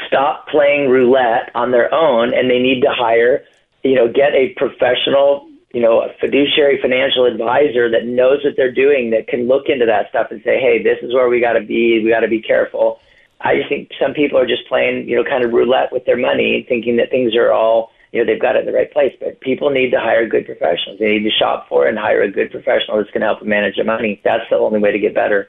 stop 0.07 0.49
playing 0.49 0.91
roulette 0.91 1.51
on 1.55 1.71
their 1.71 1.93
own 1.95 2.35
and 2.35 2.51
they 2.51 2.59
need 2.59 2.83
to 2.83 2.91
hire 2.91 3.45
you 3.83 3.95
know, 3.95 4.09
get 4.09 4.35
a 4.35 4.55
professional, 4.57 5.49
you 5.73 5.81
know, 5.81 6.03
a 6.03 6.09
fiduciary 6.21 6.79
financial 6.81 7.25
advisor 7.25 7.91
that 7.91 8.07
knows 8.07 8.45
what 8.45 8.55
they're 8.57 8.73
doing 8.73 9.11
that 9.11 9.29
can 9.29 9.49
look 9.49 9.69
into 9.69 9.87
that 9.87 10.09
stuff 10.11 10.29
and 10.31 10.41
say, 10.45 10.61
hey, 10.61 10.83
this 10.83 10.99
is 11.03 11.13
where 11.13 11.29
we 11.29 11.41
got 11.41 11.55
to 11.55 11.63
be. 11.63 12.03
We 12.03 12.11
got 12.11 12.21
to 12.21 12.29
be 12.29 12.41
careful. 12.41 13.01
I 13.41 13.57
just 13.57 13.69
think 13.69 13.91
some 14.01 14.15
people 14.15 14.39
are 14.39 14.47
just 14.47 14.69
playing, 14.69 15.09
you 15.09 15.17
know, 15.17 15.25
kind 15.25 15.45
of 15.45 15.53
roulette 15.53 15.93
with 15.93 16.05
their 16.05 16.17
money, 16.17 16.65
thinking 16.69 16.97
that 16.99 17.11
things 17.11 17.35
are 17.35 17.51
all, 17.51 17.91
you 18.13 18.21
know, 18.21 18.31
they've 18.31 18.41
got 18.41 18.55
it 18.55 18.61
in 18.61 18.67
the 18.67 18.73
right 18.73 18.93
place. 18.93 19.13
But 19.19 19.41
people 19.41 19.71
need 19.71 19.91
to 19.91 19.99
hire 19.99 20.29
good 20.29 20.47
professionals. 20.47 21.01
They 21.01 21.19
need 21.19 21.25
to 21.25 21.31
shop 21.31 21.67
for 21.69 21.89
and 21.89 21.99
hire 21.99 22.23
a 22.23 22.31
good 22.31 22.53
professional 22.53 22.99
that's 22.99 23.11
going 23.11 23.23
to 23.23 23.27
help 23.27 23.41
them 23.41 23.49
manage 23.49 23.77
their 23.77 23.85
money. 23.85 24.21
That's 24.23 24.45
the 24.49 24.57
only 24.57 24.79
way 24.79 24.93
to 24.93 24.99
get 24.99 25.15
better. 25.15 25.49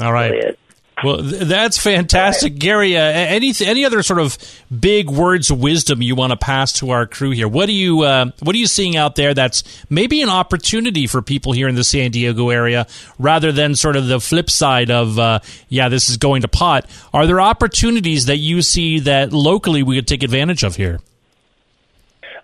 All 0.00 0.12
right. 0.12 0.30
Really 0.30 0.56
well, 1.02 1.18
that's 1.22 1.76
fantastic, 1.76 2.52
right. 2.52 2.58
Gary. 2.58 2.96
Uh, 2.96 3.00
any 3.00 3.52
any 3.64 3.84
other 3.84 4.02
sort 4.02 4.20
of 4.20 4.38
big 4.78 5.10
words 5.10 5.50
of 5.50 5.60
wisdom 5.60 6.00
you 6.02 6.14
want 6.14 6.30
to 6.30 6.36
pass 6.36 6.72
to 6.74 6.90
our 6.90 7.06
crew 7.06 7.30
here? 7.30 7.48
What 7.48 7.68
are 7.68 7.72
you 7.72 8.02
uh, 8.02 8.30
What 8.40 8.54
are 8.54 8.58
you 8.58 8.66
seeing 8.66 8.96
out 8.96 9.16
there 9.16 9.34
that's 9.34 9.64
maybe 9.90 10.22
an 10.22 10.28
opportunity 10.28 11.06
for 11.06 11.20
people 11.20 11.52
here 11.52 11.68
in 11.68 11.74
the 11.74 11.84
San 11.84 12.12
Diego 12.12 12.50
area, 12.50 12.86
rather 13.18 13.50
than 13.50 13.74
sort 13.74 13.96
of 13.96 14.06
the 14.06 14.20
flip 14.20 14.48
side 14.48 14.90
of 14.90 15.18
uh, 15.18 15.40
yeah, 15.68 15.88
this 15.88 16.08
is 16.08 16.16
going 16.16 16.42
to 16.42 16.48
pot? 16.48 16.88
Are 17.12 17.26
there 17.26 17.40
opportunities 17.40 18.26
that 18.26 18.36
you 18.36 18.62
see 18.62 19.00
that 19.00 19.32
locally 19.32 19.82
we 19.82 19.96
could 19.96 20.06
take 20.06 20.22
advantage 20.22 20.62
of 20.62 20.76
here? 20.76 21.00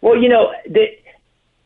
Well, 0.02 0.16
you 0.16 0.28
know, 0.28 0.52
the, 0.66 0.86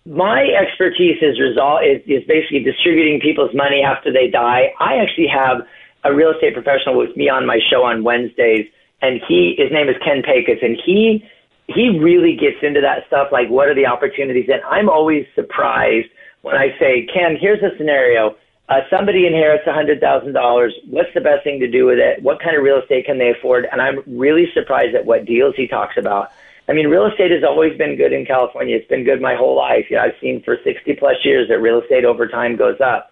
my 0.06 0.44
expertise 0.60 1.16
is 1.22 1.40
result 1.40 1.82
is, 1.84 2.02
is 2.06 2.24
basically 2.28 2.60
distributing 2.60 3.20
people's 3.20 3.54
money 3.54 3.82
after 3.82 4.12
they 4.12 4.28
die. 4.28 4.74
I 4.78 4.96
actually 4.96 5.28
have 5.28 5.66
a 6.04 6.14
real 6.14 6.30
estate 6.30 6.54
professional 6.54 6.96
with 6.96 7.16
me 7.16 7.28
on 7.28 7.46
my 7.46 7.58
show 7.70 7.82
on 7.82 8.04
Wednesdays, 8.04 8.66
and 9.02 9.20
he 9.26 9.54
his 9.56 9.72
name 9.72 9.88
is 9.88 9.96
Ken 10.04 10.22
Pecos, 10.22 10.58
and 10.62 10.76
he 10.84 11.24
he 11.66 11.98
really 11.98 12.36
gets 12.36 12.62
into 12.62 12.80
that 12.82 13.06
stuff. 13.06 13.28
Like, 13.32 13.48
what 13.48 13.68
are 13.68 13.74
the 13.74 13.86
opportunities? 13.86 14.48
And 14.52 14.62
I'm 14.68 14.88
always 14.88 15.26
surprised 15.34 16.08
when 16.42 16.56
I 16.56 16.76
say, 16.78 17.08
Ken, 17.12 17.36
here's 17.40 17.62
a 17.62 17.76
scenario. 17.78 18.36
Uh, 18.68 18.80
somebody 18.90 19.26
inherits 19.26 19.66
a 19.66 19.72
hundred 19.72 20.00
thousand 20.00 20.32
dollars. 20.32 20.74
What's 20.88 21.12
the 21.14 21.20
best 21.20 21.44
thing 21.44 21.60
to 21.60 21.70
do 21.70 21.86
with 21.86 21.98
it? 21.98 22.22
What 22.22 22.40
kind 22.40 22.56
of 22.56 22.62
real 22.62 22.80
estate 22.80 23.06
can 23.06 23.18
they 23.18 23.30
afford? 23.30 23.66
And 23.70 23.80
I'm 23.80 24.02
really 24.06 24.46
surprised 24.52 24.94
at 24.94 25.04
what 25.04 25.24
deals 25.24 25.54
he 25.56 25.66
talks 25.66 25.96
about. 25.96 26.30
I 26.66 26.72
mean, 26.72 26.88
real 26.88 27.04
estate 27.06 27.30
has 27.30 27.44
always 27.44 27.76
been 27.76 27.96
good 27.96 28.12
in 28.14 28.24
California. 28.24 28.76
It's 28.76 28.88
been 28.88 29.04
good 29.04 29.20
my 29.20 29.34
whole 29.34 29.54
life. 29.54 29.86
You 29.90 29.96
know, 29.96 30.02
I've 30.02 30.18
seen 30.20 30.42
for 30.42 30.56
60 30.64 30.94
plus 30.94 31.16
years 31.22 31.48
that 31.48 31.60
real 31.60 31.80
estate 31.82 32.06
over 32.06 32.26
time 32.26 32.56
goes 32.56 32.80
up 32.80 33.10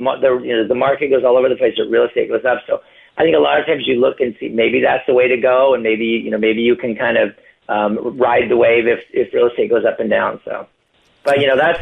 the 0.00 0.40
you 0.42 0.56
know 0.56 0.66
the 0.66 0.74
market 0.74 1.08
goes 1.08 1.24
all 1.24 1.36
over 1.36 1.48
the 1.48 1.56
place, 1.56 1.74
the 1.76 1.88
real 1.88 2.04
estate 2.04 2.28
goes 2.28 2.44
up. 2.44 2.62
So 2.66 2.80
I 3.18 3.22
think 3.22 3.36
a 3.36 3.40
lot 3.40 3.60
of 3.60 3.66
times 3.66 3.86
you 3.86 4.00
look 4.00 4.20
and 4.20 4.34
see 4.40 4.48
maybe 4.48 4.80
that's 4.80 5.06
the 5.06 5.14
way 5.14 5.28
to 5.28 5.36
go, 5.36 5.74
and 5.74 5.82
maybe 5.82 6.04
you 6.04 6.30
know 6.30 6.38
maybe 6.38 6.62
you 6.62 6.76
can 6.76 6.96
kind 6.96 7.16
of 7.16 7.34
um, 7.68 8.18
ride 8.18 8.50
the 8.50 8.56
wave 8.56 8.86
if 8.86 9.00
if 9.12 9.32
real 9.32 9.48
estate 9.48 9.70
goes 9.70 9.84
up 9.84 10.00
and 10.00 10.10
down. 10.10 10.40
So, 10.44 10.66
but 11.24 11.40
you 11.40 11.46
know 11.46 11.56
that's 11.56 11.80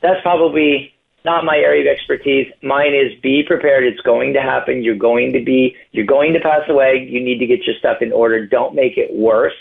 that's 0.00 0.20
probably 0.22 0.94
not 1.24 1.44
my 1.44 1.56
area 1.56 1.90
of 1.90 1.96
expertise. 1.96 2.52
Mine 2.62 2.94
is 2.94 3.18
be 3.20 3.42
prepared. 3.42 3.84
It's 3.84 4.00
going 4.02 4.34
to 4.34 4.42
happen. 4.42 4.82
You're 4.82 4.96
going 4.96 5.32
to 5.32 5.42
be 5.42 5.76
you're 5.92 6.06
going 6.06 6.34
to 6.34 6.40
pass 6.40 6.68
away. 6.68 7.06
You 7.08 7.22
need 7.22 7.38
to 7.38 7.46
get 7.46 7.64
your 7.64 7.76
stuff 7.76 7.98
in 8.02 8.12
order. 8.12 8.46
Don't 8.46 8.74
make 8.74 8.98
it 8.98 9.12
worse 9.14 9.56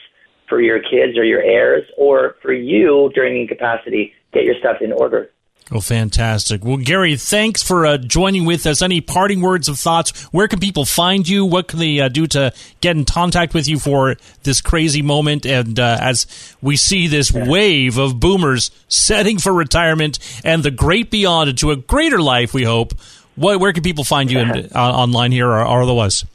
for 0.50 0.62
your 0.62 0.80
kids 0.80 1.18
or 1.18 1.24
your 1.24 1.42
heirs, 1.42 1.84
or 1.98 2.36
for 2.42 2.54
you 2.54 3.10
during 3.16 3.42
incapacity, 3.42 4.14
get 4.34 4.44
your 4.44 4.56
stuff 4.60 4.78
in 4.82 4.92
order. 4.92 5.32
Oh, 5.72 5.80
fantastic. 5.80 6.64
Well, 6.64 6.78
Gary, 6.78 7.16
thanks 7.16 7.64
for 7.64 7.86
uh, 7.86 7.98
joining 7.98 8.46
with 8.46 8.66
us. 8.68 8.82
Any 8.82 9.00
parting 9.00 9.42
words 9.42 9.70
of 9.70 9.80
thoughts? 9.80 10.24
Where 10.26 10.48
can 10.48 10.60
people 10.60 10.86
find 10.86 11.28
you? 11.28 11.46
What 11.46 11.68
can 11.68 11.80
they 11.80 12.00
uh, 12.00 12.10
do 12.10 12.28
to 12.28 12.54
get 12.82 12.98
in 12.98 13.06
contact 13.06 13.54
with 13.54 13.68
you 13.68 13.80
for 13.80 14.18
this 14.44 14.60
crazy 14.60 15.02
moment? 15.02 15.46
And 15.46 15.80
uh, 15.80 15.98
as 16.02 16.56
we 16.62 16.76
see 16.76 17.08
this 17.08 17.32
wave 17.32 17.98
of 17.98 18.20
boomers 18.20 18.72
setting 18.90 19.40
for 19.40 19.54
retirement 19.54 20.20
and 20.44 20.64
the 20.64 20.72
great 20.72 21.10
beyond 21.10 21.50
into 21.50 21.72
a 21.72 21.78
greater 21.78 22.22
life, 22.22 22.54
we 22.54 22.64
hope, 22.64 22.94
what, 23.36 23.60
where 23.60 23.72
can 23.72 23.84
people 23.84 24.04
find 24.04 24.30
you 24.30 24.40
in, 24.40 24.50
uh, 24.76 24.80
online 24.80 25.32
here 25.32 25.48
or, 25.48 25.66
or 25.66 25.84
otherwise? 25.84 26.26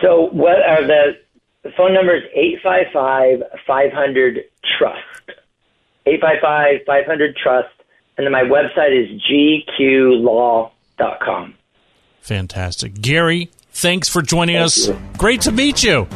So, 0.00 0.28
what 0.32 0.60
are 0.66 0.86
the, 0.86 1.18
the 1.62 1.70
phone 1.76 1.92
number 1.92 2.16
is 2.16 2.24
855 2.34 3.42
500 3.66 4.38
Trust. 4.78 5.13
855 6.06 6.80
500 6.86 7.36
Trust. 7.36 7.68
And 8.16 8.24
then 8.26 8.32
my 8.32 8.42
website 8.42 8.92
is 8.92 9.20
gqlaw.com. 9.78 11.54
Fantastic. 12.20 13.00
Gary, 13.00 13.50
thanks 13.72 14.08
for 14.08 14.22
joining 14.22 14.54
Thank 14.56 14.66
us. 14.66 14.86
you. 14.88 14.98
Great 15.18 15.40
to 15.42 15.52
meet 15.52 15.82
you. 15.82 16.06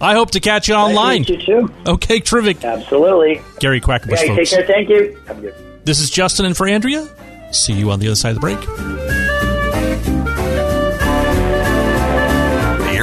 I 0.00 0.14
hope 0.14 0.30
to 0.32 0.40
catch 0.40 0.68
you 0.68 0.74
online. 0.74 1.20
Nice 1.22 1.26
to 1.28 1.32
meet 1.36 1.46
you 1.48 1.68
too. 1.68 1.74
Okay, 1.86 2.20
terrific. 2.20 2.64
Absolutely. 2.64 3.40
Gary 3.60 3.80
Quackenbush, 3.80 4.14
Okay, 4.24 4.34
take 4.36 4.48
care. 4.48 4.66
Thank 4.66 4.88
you. 4.88 5.16
Have 5.26 5.38
a 5.38 5.42
good 5.42 5.54
This 5.84 6.00
is 6.00 6.10
Justin 6.10 6.46
and 6.46 6.56
for 6.56 6.66
Andrea. 6.66 7.06
See 7.52 7.74
you 7.74 7.90
on 7.90 8.00
the 8.00 8.06
other 8.08 8.16
side 8.16 8.30
of 8.36 8.36
the 8.36 8.40
break. 8.40 8.58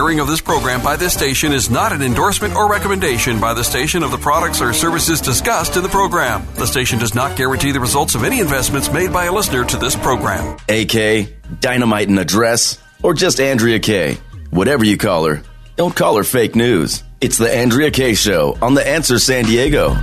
Airing 0.10 0.22
of 0.22 0.28
this 0.28 0.42
program 0.42 0.82
by 0.82 0.96
this 0.96 1.13
station 1.13 1.51
is 1.51 1.70
not 1.70 1.94
an 1.94 2.01
endorsement 2.01 2.56
or 2.56 2.68
recommendation 2.68 3.39
by 3.39 3.54
the 3.54 3.63
station 3.63 4.01
of 4.01 4.10
the 4.10 4.18
products 4.18 4.60
or 4.60 4.74
services 4.74 5.22
discussed 5.22 5.78
in 5.78 5.84
the 5.84 5.89
program. 5.89 6.48
The 6.56 6.66
station 6.66 6.98
does 6.98 7.13
not 7.13 7.38
guarantee 7.38 7.72
the 7.72 7.80
results 7.80 8.16
of 8.16 8.24
any 8.24 8.39
investments 8.39 8.92
made 8.92 9.13
by 9.13 9.25
a 9.25 9.32
listener 9.32 9.66
to 9.66 9.78
this 9.78 9.96
program. 9.96 10.58
AK, 10.68 11.60
Dynamite 11.60 12.10
and 12.10 12.18
Address, 12.18 12.80
or 13.04 13.13
just 13.13 13.39
Andrea 13.39 13.78
Kaye. 13.78 14.18
Whatever 14.50 14.84
you 14.84 14.98
call 14.98 15.25
her, 15.25 15.44
don't 15.75 15.96
call 15.96 16.18
her 16.18 16.24
fake 16.24 16.56
news. 16.56 17.04
It's 17.22 17.38
the 17.38 17.56
Andrea 17.56 17.92
Kaye 17.92 18.16
Show 18.16 18.58
on 18.63 18.74
The 18.74 18.88
Answer 18.88 19.20
San 19.20 19.46
Diego. 19.46 19.96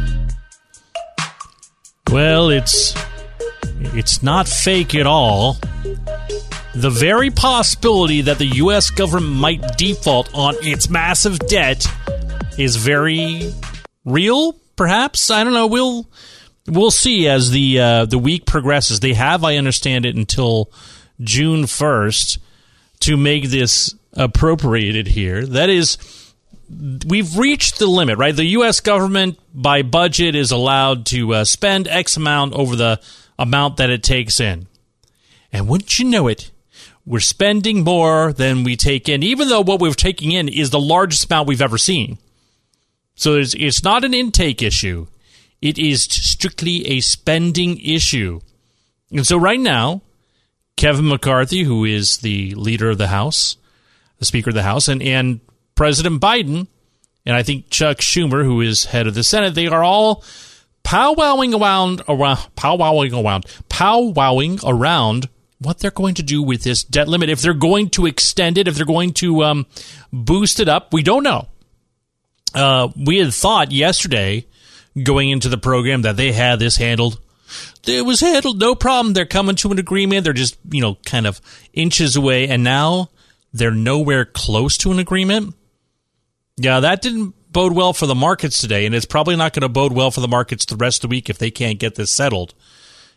Well, 2.12 2.50
it's 2.50 2.94
it's 3.92 4.22
not 4.22 4.46
fake 4.46 4.94
at 4.94 5.08
all. 5.08 5.56
The 6.76 6.90
very 6.90 7.30
possibility 7.30 8.20
that 8.20 8.36
the 8.36 8.46
US 8.46 8.90
government 8.90 9.36
might 9.36 9.78
default 9.78 10.28
on 10.34 10.56
its 10.60 10.90
massive 10.90 11.38
debt 11.38 11.86
is 12.58 12.76
very 12.76 13.50
real, 14.04 14.52
perhaps. 14.76 15.30
I 15.30 15.42
don't 15.42 15.54
know. 15.54 15.68
We'll 15.68 16.06
we'll 16.66 16.90
see 16.90 17.28
as 17.28 17.50
the 17.50 17.80
uh, 17.80 18.04
the 18.04 18.18
week 18.18 18.44
progresses. 18.44 19.00
They 19.00 19.14
have, 19.14 19.42
I 19.42 19.56
understand 19.56 20.04
it, 20.04 20.16
until 20.16 20.70
June 21.18 21.64
1st 21.64 22.38
to 23.00 23.16
make 23.16 23.48
this 23.48 23.94
appropriated 24.12 25.06
here. 25.06 25.46
That 25.46 25.70
is 25.70 25.96
we've 27.06 27.38
reached 27.38 27.78
the 27.78 27.86
limit, 27.86 28.18
right? 28.18 28.36
The 28.36 28.44
U.S. 28.44 28.80
government, 28.80 29.38
by 29.54 29.80
budget, 29.80 30.34
is 30.34 30.50
allowed 30.50 31.06
to 31.06 31.32
uh, 31.32 31.44
spend 31.44 31.88
X 31.88 32.18
amount 32.18 32.52
over 32.52 32.76
the 32.76 33.00
amount 33.38 33.78
that 33.78 33.88
it 33.88 34.02
takes 34.02 34.40
in. 34.40 34.66
And 35.52 35.68
wouldn't 35.68 35.98
you 35.98 36.04
know 36.04 36.26
it, 36.28 36.50
we're 37.06 37.20
spending 37.20 37.84
more 37.84 38.32
than 38.32 38.64
we 38.64 38.76
take 38.76 39.08
in, 39.08 39.22
even 39.22 39.48
though 39.48 39.62
what 39.62 39.80
we're 39.80 39.92
taking 39.92 40.32
in 40.32 40.48
is 40.48 40.70
the 40.70 40.80
largest 40.80 41.30
amount 41.30 41.46
we've 41.46 41.62
ever 41.62 41.78
seen. 41.78 42.18
So 43.14 43.36
it's, 43.36 43.54
it's 43.54 43.84
not 43.84 44.04
an 44.04 44.12
intake 44.12 44.60
issue, 44.60 45.06
it 45.62 45.78
is 45.78 46.02
strictly 46.02 46.86
a 46.88 47.00
spending 47.00 47.78
issue. 47.78 48.40
And 49.10 49.26
so 49.26 49.38
right 49.38 49.60
now, 49.60 50.02
Kevin 50.76 51.08
McCarthy, 51.08 51.62
who 51.62 51.84
is 51.84 52.18
the 52.18 52.54
leader 52.56 52.90
of 52.90 52.98
the 52.98 53.06
House, 53.06 53.56
the 54.18 54.26
Speaker 54.26 54.50
of 54.50 54.54
the 54.54 54.62
House, 54.64 54.88
and, 54.88 55.00
and 55.00 55.40
President 55.76 56.20
Biden, 56.20 56.66
and 57.24 57.34
I 57.34 57.42
think 57.42 57.70
Chuck 57.70 57.98
Schumer, 57.98 58.44
who 58.44 58.60
is 58.60 58.86
head 58.86 59.06
of 59.06 59.14
the 59.14 59.24
Senate, 59.24 59.54
they 59.54 59.68
are 59.68 59.82
all 59.82 60.22
powwowing 60.84 61.58
around, 61.58 62.02
around 62.08 62.38
powwowing 62.56 63.24
around, 63.24 63.46
powwowing 63.68 64.60
around 64.64 65.28
what 65.58 65.78
they're 65.78 65.90
going 65.90 66.14
to 66.14 66.22
do 66.22 66.42
with 66.42 66.62
this 66.62 66.84
debt 66.84 67.08
limit. 67.08 67.30
If 67.30 67.40
they're 67.40 67.54
going 67.54 67.90
to 67.90 68.06
extend 68.06 68.58
it, 68.58 68.68
if 68.68 68.74
they're 68.74 68.84
going 68.84 69.12
to 69.14 69.44
um, 69.44 69.66
boost 70.12 70.60
it 70.60 70.68
up, 70.68 70.92
we 70.92 71.02
don't 71.02 71.22
know. 71.22 71.48
Uh, 72.54 72.88
we 72.96 73.18
had 73.18 73.32
thought 73.32 73.72
yesterday, 73.72 74.46
going 75.02 75.30
into 75.30 75.48
the 75.48 75.58
program, 75.58 76.02
that 76.02 76.16
they 76.16 76.32
had 76.32 76.58
this 76.58 76.76
handled. 76.76 77.20
It 77.86 78.04
was 78.04 78.20
handled, 78.20 78.58
no 78.58 78.74
problem. 78.74 79.14
They're 79.14 79.26
coming 79.26 79.56
to 79.56 79.70
an 79.70 79.78
agreement. 79.78 80.24
They're 80.24 80.32
just, 80.32 80.58
you 80.70 80.80
know, 80.80 80.96
kind 81.06 81.26
of 81.26 81.40
inches 81.72 82.16
away. 82.16 82.48
And 82.48 82.64
now 82.64 83.10
they're 83.52 83.70
nowhere 83.70 84.24
close 84.24 84.76
to 84.78 84.90
an 84.90 84.98
agreement. 84.98 85.54
Yeah, 86.56 86.80
that 86.80 87.02
didn't 87.02 87.34
bode 87.52 87.72
well 87.72 87.92
for 87.92 88.06
the 88.06 88.14
markets 88.14 88.60
today, 88.60 88.84
and 88.84 88.94
it's 88.94 89.06
probably 89.06 89.36
not 89.36 89.52
going 89.52 89.62
to 89.62 89.68
bode 89.68 89.92
well 89.92 90.10
for 90.10 90.20
the 90.20 90.28
markets 90.28 90.64
the 90.64 90.76
rest 90.76 90.98
of 90.98 91.08
the 91.08 91.14
week 91.14 91.30
if 91.30 91.38
they 91.38 91.50
can't 91.50 91.78
get 91.78 91.94
this 91.94 92.10
settled. 92.10 92.54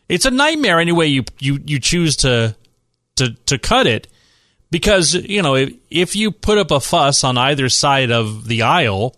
It's 0.10 0.26
a 0.26 0.32
nightmare 0.32 0.80
anyway 0.80 1.08
you 1.08 1.24
you 1.40 1.60
you 1.66 1.80
choose 1.80 2.18
to 2.18 2.56
to 3.18 3.36
to 3.46 3.60
cut 3.60 3.88
it 3.88 4.08
because 4.72 5.14
you 5.14 5.42
know 5.42 5.56
if, 5.56 5.74
if 5.90 6.16
you 6.16 6.32
put 6.32 6.58
up 6.58 6.72
a 6.72 6.80
fuss 6.80 7.24
on 7.24 7.38
either 7.38 7.70
side 7.70 8.12
of 8.12 8.48
the 8.48 8.64
aisle, 8.64 9.16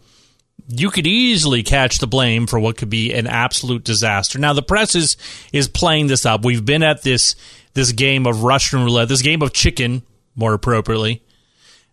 you 0.67 0.89
could 0.89 1.08
easily 1.08 1.63
catch 1.63 1.99
the 1.99 2.08
blame 2.08 2.47
for 2.47 2.60
what 2.60 2.77
could 2.77 2.89
be 2.89 3.13
an 3.13 3.27
absolute 3.27 3.84
disaster. 3.84 4.38
Now 4.38 4.54
the 4.54 4.62
press 4.62 4.93
is 4.95 5.17
is 5.54 5.67
playing 5.67 6.08
this 6.08 6.25
up. 6.25 6.43
We've 6.43 6.65
been 6.65 6.84
at 6.84 7.04
this 7.04 7.36
this 7.73 7.91
game 7.93 8.27
of 8.27 8.43
Russian 8.43 8.84
roulette, 8.84 9.08
this 9.08 9.21
game 9.21 9.41
of 9.41 9.54
chicken, 9.54 10.04
more 10.36 10.54
appropriately, 10.54 11.23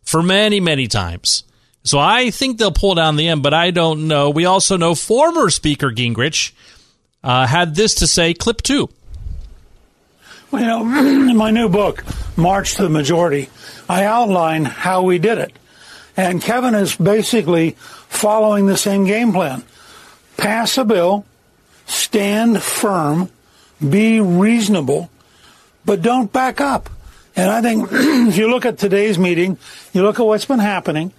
for 0.03 0.23
many 0.23 0.61
many 0.61 0.89
times. 0.89 1.45
So 1.85 1.99
I 1.99 2.31
think 2.31 2.59
they'll 2.59 2.73
pull 2.73 2.97
down 2.97 3.17
the 3.17 3.29
end, 3.29 3.43
but 3.43 3.55
I 3.55 3.71
don't 3.71 4.09
know. 4.09 4.29
We 4.29 4.45
also 4.45 4.77
know 4.77 4.95
former 4.95 5.49
Speaker 5.49 5.91
Gingrich 5.91 6.53
uh, 7.23 7.47
had 7.47 7.75
this 7.75 7.97
to 7.97 8.07
say. 8.07 8.35
Clip 8.35 8.63
two. 8.63 8.89
Well, 10.51 10.83
in 11.29 11.37
my 11.37 11.51
new 11.51 11.69
book, 11.69 12.05
March 12.37 12.77
to 12.77 12.83
the 12.83 12.89
Majority, 12.89 13.51
I 13.89 14.05
outline 14.05 14.65
how 14.65 15.03
we 15.03 15.19
did 15.19 15.39
it. 15.39 15.53
And 16.17 16.43
Kevin 16.43 16.75
is 16.75 16.97
basically 16.97 17.73
following 18.09 18.67
the 18.67 18.77
same 18.77 19.05
game 19.05 19.33
plan. 19.33 19.63
Pass 20.37 20.79
a 20.79 20.85
bill, 20.85 21.25
stand 21.87 22.63
firm, 22.63 23.31
be 23.87 24.21
reasonable, 24.21 25.11
but 25.85 26.03
don't 26.03 26.33
back 26.33 26.61
up. 26.61 26.91
And 27.37 27.51
I 27.51 27.63
think 27.63 27.89
if 27.93 28.37
you 28.37 28.51
look 28.51 28.67
at 28.67 28.79
today's 28.79 29.19
meeting, 29.19 29.59
you 29.93 30.03
look 30.03 30.19
at 30.19 30.27
what's 30.27 30.45
been 30.45 30.59
happening, 30.59 31.13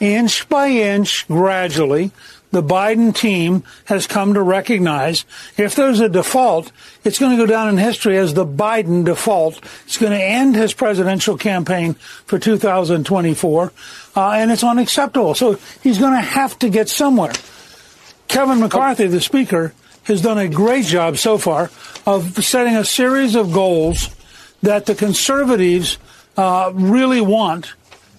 inch 0.00 0.48
by 0.48 0.68
inch, 0.68 1.26
gradually, 1.28 2.12
the 2.56 2.62
Biden 2.62 3.14
team 3.14 3.64
has 3.84 4.06
come 4.06 4.32
to 4.32 4.40
recognize 4.40 5.26
if 5.58 5.74
there's 5.74 6.00
a 6.00 6.08
default, 6.08 6.72
it's 7.04 7.18
going 7.18 7.36
to 7.36 7.36
go 7.36 7.44
down 7.44 7.68
in 7.68 7.76
history 7.76 8.16
as 8.16 8.32
the 8.32 8.46
Biden 8.46 9.04
default. 9.04 9.62
It's 9.84 9.98
going 9.98 10.12
to 10.12 10.24
end 10.24 10.56
his 10.56 10.72
presidential 10.72 11.36
campaign 11.36 11.92
for 12.24 12.38
2024, 12.38 13.72
uh, 14.16 14.30
and 14.30 14.50
it's 14.50 14.64
unacceptable. 14.64 15.34
So 15.34 15.58
he's 15.82 15.98
going 15.98 16.14
to 16.14 16.20
have 16.22 16.58
to 16.60 16.70
get 16.70 16.88
somewhere. 16.88 17.34
Kevin 18.26 18.60
McCarthy, 18.60 19.06
the 19.06 19.20
speaker, 19.20 19.74
has 20.04 20.22
done 20.22 20.38
a 20.38 20.48
great 20.48 20.86
job 20.86 21.18
so 21.18 21.36
far 21.36 21.70
of 22.06 22.42
setting 22.42 22.74
a 22.74 22.86
series 22.86 23.34
of 23.34 23.52
goals 23.52 24.08
that 24.62 24.86
the 24.86 24.94
conservatives 24.94 25.98
uh, 26.38 26.72
really 26.74 27.20
want 27.20 27.74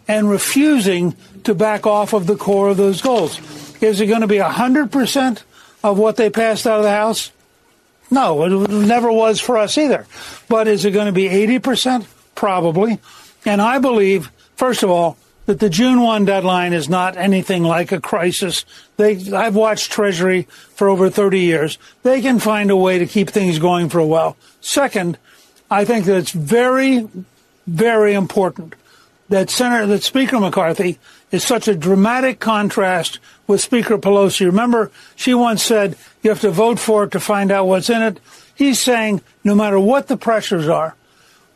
and 0.07 0.29
refusing 0.29 1.15
to 1.43 1.55
back 1.55 1.87
off 1.87 2.13
of 2.13 2.27
the 2.27 2.35
core 2.35 2.69
of 2.69 2.77
those 2.77 3.01
goals. 3.01 3.39
Is 3.81 4.01
it 4.01 4.07
going 4.07 4.21
to 4.21 4.27
be 4.27 4.37
100% 4.37 5.43
of 5.83 5.97
what 5.97 6.15
they 6.15 6.29
passed 6.29 6.65
out 6.65 6.79
of 6.79 6.83
the 6.83 6.91
House? 6.91 7.31
No, 8.09 8.43
it 8.43 8.69
never 8.69 9.11
was 9.11 9.39
for 9.39 9.57
us 9.57 9.77
either. 9.77 10.05
But 10.47 10.67
is 10.67 10.85
it 10.85 10.91
going 10.91 11.07
to 11.07 11.11
be 11.11 11.25
80%? 11.25 12.05
Probably. 12.35 12.99
And 13.45 13.61
I 13.61 13.79
believe, 13.79 14.31
first 14.55 14.83
of 14.83 14.89
all, 14.89 15.17
that 15.45 15.59
the 15.59 15.69
June 15.69 16.01
1 16.01 16.25
deadline 16.25 16.73
is 16.73 16.89
not 16.89 17.17
anything 17.17 17.63
like 17.63 17.91
a 17.91 18.01
crisis. 18.01 18.65
They, 18.97 19.31
I've 19.31 19.55
watched 19.55 19.91
Treasury 19.91 20.43
for 20.75 20.89
over 20.89 21.09
30 21.09 21.39
years. 21.39 21.77
They 22.03 22.21
can 22.21 22.39
find 22.39 22.69
a 22.69 22.75
way 22.75 22.99
to 22.99 23.05
keep 23.05 23.29
things 23.29 23.57
going 23.57 23.89
for 23.89 23.99
a 23.99 24.05
while. 24.05 24.35
Second, 24.59 25.17
I 25.71 25.85
think 25.85 26.05
that 26.05 26.17
it's 26.17 26.31
very, 26.31 27.07
very 27.65 28.13
important 28.13 28.75
that 29.29 29.49
Senator, 29.49 29.87
that 29.87 30.03
Speaker 30.03 30.39
McCarthy 30.39 30.99
is 31.31 31.43
such 31.43 31.67
a 31.67 31.75
dramatic 31.75 32.39
contrast 32.39 33.19
with 33.47 33.61
Speaker 33.61 33.97
Pelosi. 33.97 34.45
Remember, 34.45 34.91
she 35.15 35.33
once 35.33 35.63
said 35.63 35.97
you 36.21 36.29
have 36.29 36.41
to 36.41 36.51
vote 36.51 36.79
for 36.79 37.05
it 37.05 37.11
to 37.11 37.19
find 37.19 37.51
out 37.51 37.67
what's 37.67 37.89
in 37.89 38.01
it. 38.01 38.19
He's 38.55 38.79
saying 38.79 39.21
no 39.43 39.55
matter 39.55 39.79
what 39.79 40.07
the 40.07 40.17
pressures 40.17 40.67
are, 40.67 40.95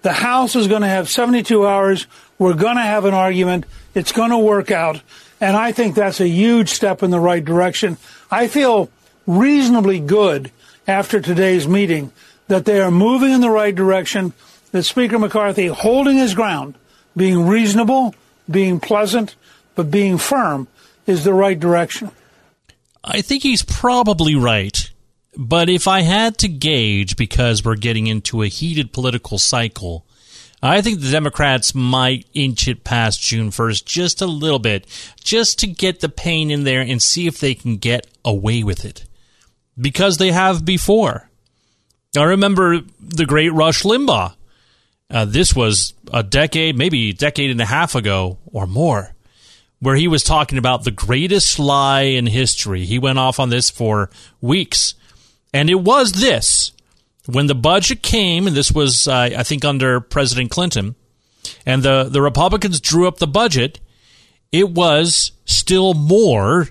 the 0.02 0.14
House 0.14 0.56
is 0.56 0.68
going 0.68 0.82
to 0.82 0.88
have 0.88 1.10
72 1.10 1.66
hours. 1.66 2.08
We're 2.40 2.54
going 2.54 2.76
to 2.76 2.82
have 2.82 3.06
an 3.06 3.14
argument. 3.14 3.66
It's 3.94 4.12
going 4.12 4.32
to 4.32 4.38
work 4.38 4.72
out. 4.72 5.02
And 5.40 5.56
I 5.56 5.72
think 5.72 5.96
that's 5.96 6.20
a 6.20 6.28
huge 6.28 6.70
step 6.70 7.04
in 7.04 7.12
the 7.12 7.20
right 7.20 7.44
direction. 7.44 7.98
I 8.30 8.48
feel 8.48 8.90
reasonably 9.28 10.00
good 10.00 10.52
after 10.88 11.22
today's 11.22 11.68
meeting 11.68 12.12
that 12.48 12.66
they 12.66 12.82
are 12.82 12.92
moving 12.92 13.32
in 13.32 13.42
the 13.42 13.50
right 13.50 13.74
direction, 13.74 14.34
that 14.72 14.84
Speaker 14.84 15.18
McCarthy 15.18 15.68
holding 15.68 16.18
his 16.18 16.36
ground, 16.36 16.76
being 17.16 17.48
reasonable, 17.48 18.14
being 18.50 18.80
pleasant, 18.80 19.36
but 19.76 19.92
being 19.92 20.18
firm 20.18 20.68
is 21.06 21.24
the 21.24 21.34
right 21.34 21.60
direction. 21.60 22.12
I 23.04 23.22
think 23.22 23.44
he's 23.44 23.64
probably 23.64 24.36
right. 24.36 24.90
But 25.38 25.70
if 25.70 25.88
I 25.88 26.02
had 26.02 26.38
to 26.40 26.48
gauge, 26.48 27.16
because 27.16 27.64
we're 27.64 27.76
getting 27.76 28.08
into 28.08 28.42
a 28.42 28.48
heated 28.48 28.92
political 28.92 29.40
cycle, 29.40 30.06
I 30.62 30.82
think 30.82 31.00
the 31.00 31.10
Democrats 31.10 31.74
might 31.74 32.28
inch 32.34 32.68
it 32.68 32.84
past 32.84 33.22
June 33.22 33.50
1st 33.50 33.86
just 33.86 34.22
a 34.22 34.28
little 34.28 34.60
bit, 34.60 34.86
just 35.24 35.58
to 35.60 35.68
get 35.68 36.02
the 36.02 36.10
pain 36.10 36.52
in 36.52 36.66
there 36.66 36.82
and 36.82 37.02
see 37.02 37.28
if 37.28 37.40
they 37.40 37.56
can 37.56 37.78
get 37.78 38.08
away 38.24 38.64
with 38.64 38.86
it. 38.86 39.06
Because 39.80 40.18
they 40.18 40.32
have 40.32 40.66
before. 40.66 41.30
I 42.16 42.24
remember 42.24 42.82
the 43.00 43.26
great 43.26 43.54
Rush 43.54 43.84
Limbaugh. 43.84 44.36
Uh, 45.10 45.26
this 45.26 45.56
was 45.56 45.94
a 46.14 46.24
decade, 46.24 46.78
maybe 46.78 47.10
a 47.10 47.14
decade 47.14 47.52
and 47.52 47.62
a 47.62 47.66
half 47.66 47.96
ago 47.96 48.38
or 48.46 48.68
more, 48.68 49.14
where 49.82 49.96
he 49.96 50.08
was 50.08 50.24
talking 50.24 50.58
about 50.58 50.84
the 50.84 50.92
greatest 50.92 51.60
lie 51.60 52.04
in 52.04 52.28
history. 52.28 52.86
He 52.86 53.00
went 53.00 53.20
off 53.20 53.40
on 53.40 53.50
this 53.50 53.70
for 53.70 54.10
weeks. 54.40 54.94
And 55.54 55.70
it 55.70 55.82
was 55.82 56.14
this 56.14 56.72
when 57.26 57.48
the 57.48 57.56
budget 57.56 58.02
came, 58.02 58.48
and 58.48 58.56
this 58.56 58.72
was, 58.72 59.08
uh, 59.08 59.30
I 59.36 59.44
think, 59.44 59.66
under 59.66 60.00
President 60.00 60.52
Clinton, 60.52 60.96
and 61.66 61.84
the, 61.84 62.04
the 62.04 62.22
Republicans 62.22 62.80
drew 62.80 63.08
up 63.08 63.18
the 63.18 63.28
budget, 63.28 63.80
it 64.52 64.70
was 64.70 65.32
still 65.46 65.94
more 65.94 66.68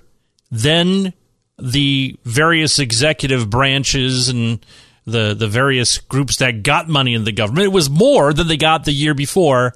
than 0.49 1.13
the 1.59 2.17
various 2.23 2.79
executive 2.79 3.49
branches 3.49 4.29
and 4.29 4.65
the, 5.05 5.33
the 5.33 5.47
various 5.47 5.97
groups 5.97 6.37
that 6.37 6.63
got 6.63 6.87
money 6.87 7.13
in 7.13 7.23
the 7.23 7.31
government. 7.31 7.65
It 7.65 7.71
was 7.71 7.89
more 7.89 8.33
than 8.33 8.47
they 8.47 8.57
got 8.57 8.85
the 8.85 8.91
year 8.91 9.13
before, 9.13 9.73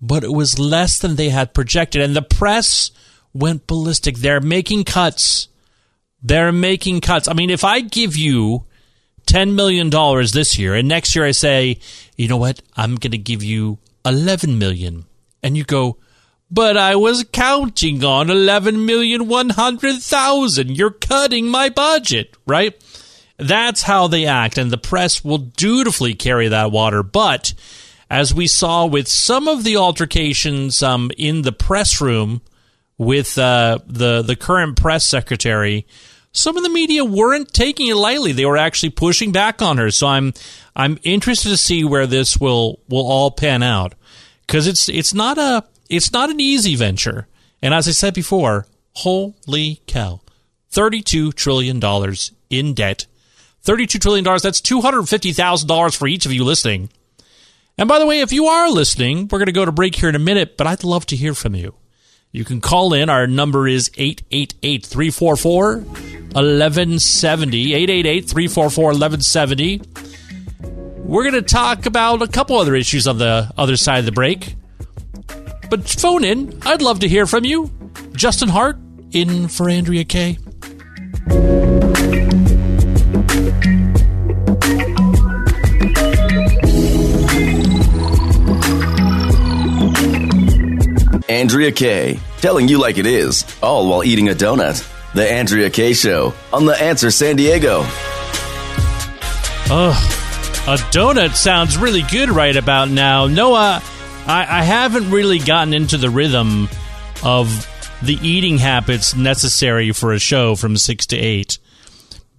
but 0.00 0.24
it 0.24 0.32
was 0.32 0.58
less 0.58 0.98
than 0.98 1.16
they 1.16 1.28
had 1.28 1.54
projected. 1.54 2.02
And 2.02 2.16
the 2.16 2.22
press 2.22 2.90
went 3.32 3.66
ballistic. 3.66 4.18
They're 4.18 4.40
making 4.40 4.84
cuts. 4.84 5.48
They're 6.22 6.52
making 6.52 7.00
cuts. 7.00 7.28
I 7.28 7.32
mean, 7.32 7.50
if 7.50 7.64
I 7.64 7.80
give 7.80 8.16
you 8.16 8.64
$10 9.26 9.54
million 9.54 9.90
this 10.32 10.58
year 10.58 10.74
and 10.74 10.88
next 10.88 11.14
year 11.14 11.24
I 11.24 11.30
say, 11.32 11.78
you 12.16 12.28
know 12.28 12.36
what, 12.36 12.62
I'm 12.76 12.96
going 12.96 13.12
to 13.12 13.18
give 13.18 13.42
you 13.42 13.78
11 14.04 14.58
million. 14.58 15.06
And 15.42 15.56
you 15.56 15.64
go, 15.64 15.96
but 16.50 16.76
I 16.76 16.96
was 16.96 17.24
counting 17.32 18.04
on 18.04 18.26
11,100,000. 18.26 20.76
You're 20.76 20.90
cutting 20.90 21.48
my 21.48 21.68
budget, 21.68 22.36
right? 22.46 22.74
That's 23.38 23.82
how 23.82 24.08
they 24.08 24.26
act. 24.26 24.58
And 24.58 24.70
the 24.70 24.76
press 24.76 25.24
will 25.24 25.38
dutifully 25.38 26.14
carry 26.14 26.48
that 26.48 26.72
water. 26.72 27.02
But 27.02 27.54
as 28.10 28.34
we 28.34 28.48
saw 28.48 28.84
with 28.84 29.06
some 29.06 29.46
of 29.46 29.62
the 29.62 29.76
altercations 29.76 30.82
um, 30.82 31.12
in 31.16 31.42
the 31.42 31.52
press 31.52 32.00
room 32.00 32.42
with 32.98 33.38
uh, 33.38 33.78
the, 33.86 34.20
the 34.22 34.34
current 34.34 34.76
press 34.76 35.06
secretary, 35.06 35.86
some 36.32 36.56
of 36.56 36.64
the 36.64 36.68
media 36.68 37.04
weren't 37.04 37.54
taking 37.54 37.86
it 37.86 37.94
lightly. 37.94 38.32
They 38.32 38.44
were 38.44 38.56
actually 38.56 38.90
pushing 38.90 39.32
back 39.32 39.62
on 39.62 39.78
her. 39.78 39.90
So 39.90 40.06
I'm 40.08 40.32
I'm 40.76 40.98
interested 41.02 41.48
to 41.48 41.56
see 41.56 41.84
where 41.84 42.06
this 42.06 42.38
will 42.38 42.80
will 42.88 43.06
all 43.06 43.30
pan 43.30 43.62
out 43.62 43.94
because 44.46 44.66
it's 44.66 44.88
it's 44.88 45.14
not 45.14 45.38
a 45.38 45.64
it's 45.88 46.12
not 46.12 46.30
an 46.30 46.40
easy 46.40 46.76
venture. 46.76 47.26
And 47.62 47.74
as 47.74 47.88
I 47.88 47.92
said 47.92 48.14
before, 48.14 48.66
holy 48.94 49.82
cow, 49.86 50.20
thirty 50.68 51.02
two 51.02 51.32
trillion 51.32 51.80
dollars 51.80 52.32
in 52.48 52.74
debt. 52.74 53.06
$32 53.62 54.00
trillion, 54.00 54.24
that's 54.24 54.62
$250,000 54.62 55.96
for 55.96 56.08
each 56.08 56.24
of 56.24 56.32
you 56.32 56.44
listening. 56.44 56.88
And 57.80 57.88
by 57.88 57.98
the 57.98 58.04
way, 58.04 58.20
if 58.20 58.30
you 58.30 58.44
are 58.44 58.68
listening, 58.68 59.26
we're 59.28 59.38
going 59.38 59.46
to 59.46 59.52
go 59.52 59.64
to 59.64 59.72
break 59.72 59.94
here 59.94 60.10
in 60.10 60.14
a 60.14 60.18
minute, 60.18 60.58
but 60.58 60.66
I'd 60.66 60.84
love 60.84 61.06
to 61.06 61.16
hear 61.16 61.32
from 61.32 61.54
you. 61.54 61.74
You 62.30 62.44
can 62.44 62.60
call 62.60 62.92
in. 62.92 63.08
Our 63.08 63.26
number 63.26 63.66
is 63.66 63.90
888 63.96 64.84
344 64.84 65.76
1170. 65.78 67.74
888 67.74 68.28
344 68.28 68.84
1170. 68.84 69.80
We're 70.98 71.22
going 71.22 71.42
to 71.42 71.42
talk 71.42 71.86
about 71.86 72.20
a 72.20 72.28
couple 72.28 72.58
other 72.58 72.74
issues 72.74 73.08
on 73.08 73.16
the 73.16 73.50
other 73.56 73.78
side 73.78 74.00
of 74.00 74.04
the 74.04 74.12
break. 74.12 74.56
But 75.70 75.88
phone 75.88 76.22
in. 76.22 76.60
I'd 76.66 76.82
love 76.82 77.00
to 77.00 77.08
hear 77.08 77.26
from 77.26 77.46
you. 77.46 77.70
Justin 78.12 78.50
Hart 78.50 78.76
in 79.12 79.48
for 79.48 79.70
Andrea 79.70 80.04
Kaye. 80.04 80.36
Andrea 91.30 91.70
Kaye, 91.70 92.18
telling 92.38 92.66
you 92.66 92.80
like 92.80 92.98
it 92.98 93.06
is, 93.06 93.44
all 93.62 93.88
while 93.88 94.02
eating 94.02 94.28
a 94.28 94.34
donut. 94.34 94.84
The 95.14 95.30
Andrea 95.30 95.70
Kaye 95.70 95.92
Show 95.92 96.34
on 96.52 96.66
The 96.66 96.74
Answer 96.74 97.12
San 97.12 97.36
Diego. 97.36 97.82
Oh, 99.72 100.64
a 100.66 100.76
donut 100.90 101.36
sounds 101.36 101.78
really 101.78 102.02
good 102.02 102.30
right 102.30 102.56
about 102.56 102.90
now. 102.90 103.28
Noah, 103.28 103.80
I, 104.26 104.40
I 104.58 104.62
haven't 104.64 105.12
really 105.12 105.38
gotten 105.38 105.72
into 105.72 105.98
the 105.98 106.10
rhythm 106.10 106.68
of 107.22 107.64
the 108.02 108.18
eating 108.26 108.58
habits 108.58 109.14
necessary 109.14 109.92
for 109.92 110.12
a 110.12 110.18
show 110.18 110.56
from 110.56 110.76
six 110.76 111.06
to 111.06 111.16
eight. 111.16 111.58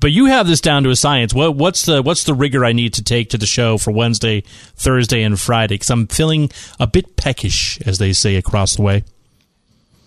But 0.01 0.11
you 0.11 0.25
have 0.25 0.47
this 0.47 0.61
down 0.61 0.83
to 0.83 0.89
a 0.89 0.95
science. 0.95 1.31
What, 1.31 1.55
what's 1.55 1.85
the 1.85 2.01
what's 2.01 2.23
the 2.23 2.33
rigor 2.33 2.65
I 2.65 2.73
need 2.73 2.95
to 2.95 3.03
take 3.03 3.29
to 3.29 3.37
the 3.37 3.45
show 3.45 3.77
for 3.77 3.91
Wednesday, 3.91 4.41
Thursday, 4.75 5.21
and 5.21 5.39
Friday? 5.39 5.75
Because 5.75 5.91
I'm 5.91 6.07
feeling 6.07 6.49
a 6.79 6.87
bit 6.87 7.15
peckish, 7.15 7.79
as 7.85 7.99
they 7.99 8.11
say 8.11 8.35
across 8.35 8.75
the 8.75 8.81
way. 8.81 9.03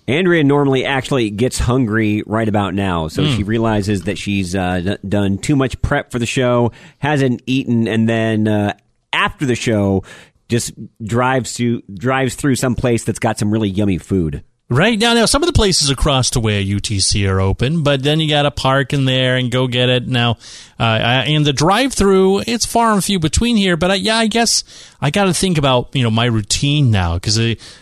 Andrea 0.07 0.42
normally 0.42 0.85
actually 0.85 1.30
gets 1.30 1.61
hungry 1.61 2.24
right 2.26 2.48
about 2.48 2.74
now, 2.74 3.09
so 3.09 3.22
mm. 3.22 3.37
she 3.37 3.44
realizes 3.44 4.02
that 4.02 4.18
she's 4.18 4.54
uh, 4.54 4.80
d- 4.80 5.09
done 5.09 5.38
too 5.38 5.57
much 5.57 5.80
prep 5.80 6.11
for 6.11 6.18
the 6.18 6.26
show, 6.26 6.72
hasn't 6.98 7.40
eaten, 7.46 7.88
and 7.88 8.07
then 8.07 8.46
uh, 8.46 8.74
after 9.14 9.46
the 9.46 9.54
show, 9.54 10.02
just 10.48 10.72
drives 11.02 11.54
to 11.54 11.83
drives 11.94 12.35
through 12.35 12.57
some 12.57 12.74
place 12.74 13.04
that's 13.04 13.20
got 13.20 13.38
some 13.38 13.52
really 13.52 13.70
yummy 13.70 13.98
food. 13.98 14.42
Right 14.70 14.98
now, 14.98 15.12
now 15.12 15.27
some 15.27 15.42
of 15.42 15.46
the 15.46 15.53
places 15.53 15.90
across 15.90 16.31
the 16.31 16.40
way 16.40 16.59
at 16.59 16.66
UTC 16.66 17.29
are 17.29 17.38
open, 17.38 17.83
but 17.83 18.03
then 18.03 18.18
you 18.18 18.31
got 18.31 18.42
to 18.42 18.50
park 18.50 18.94
in 18.94 19.05
there 19.05 19.37
and 19.37 19.50
go 19.50 19.66
get 19.66 19.90
it. 19.90 20.09
Now, 20.09 20.38
uh, 20.81 20.83
and 20.83 21.44
the 21.44 21.53
drive-through, 21.53 22.44
it's 22.46 22.64
far 22.64 22.92
and 22.94 23.05
few 23.05 23.18
between 23.18 23.59
here. 23.59 23.77
But 23.77 23.90
I, 23.90 23.94
yeah, 23.96 24.16
I 24.16 24.27
guess 24.27 24.64
I 25.03 25.11
got 25.11 25.24
to 25.24 25.35
think 25.35 25.59
about 25.59 25.94
you 25.94 26.03
know 26.03 26.11
my 26.11 26.24
routine 26.24 26.90
now 26.90 27.14
because 27.14 27.38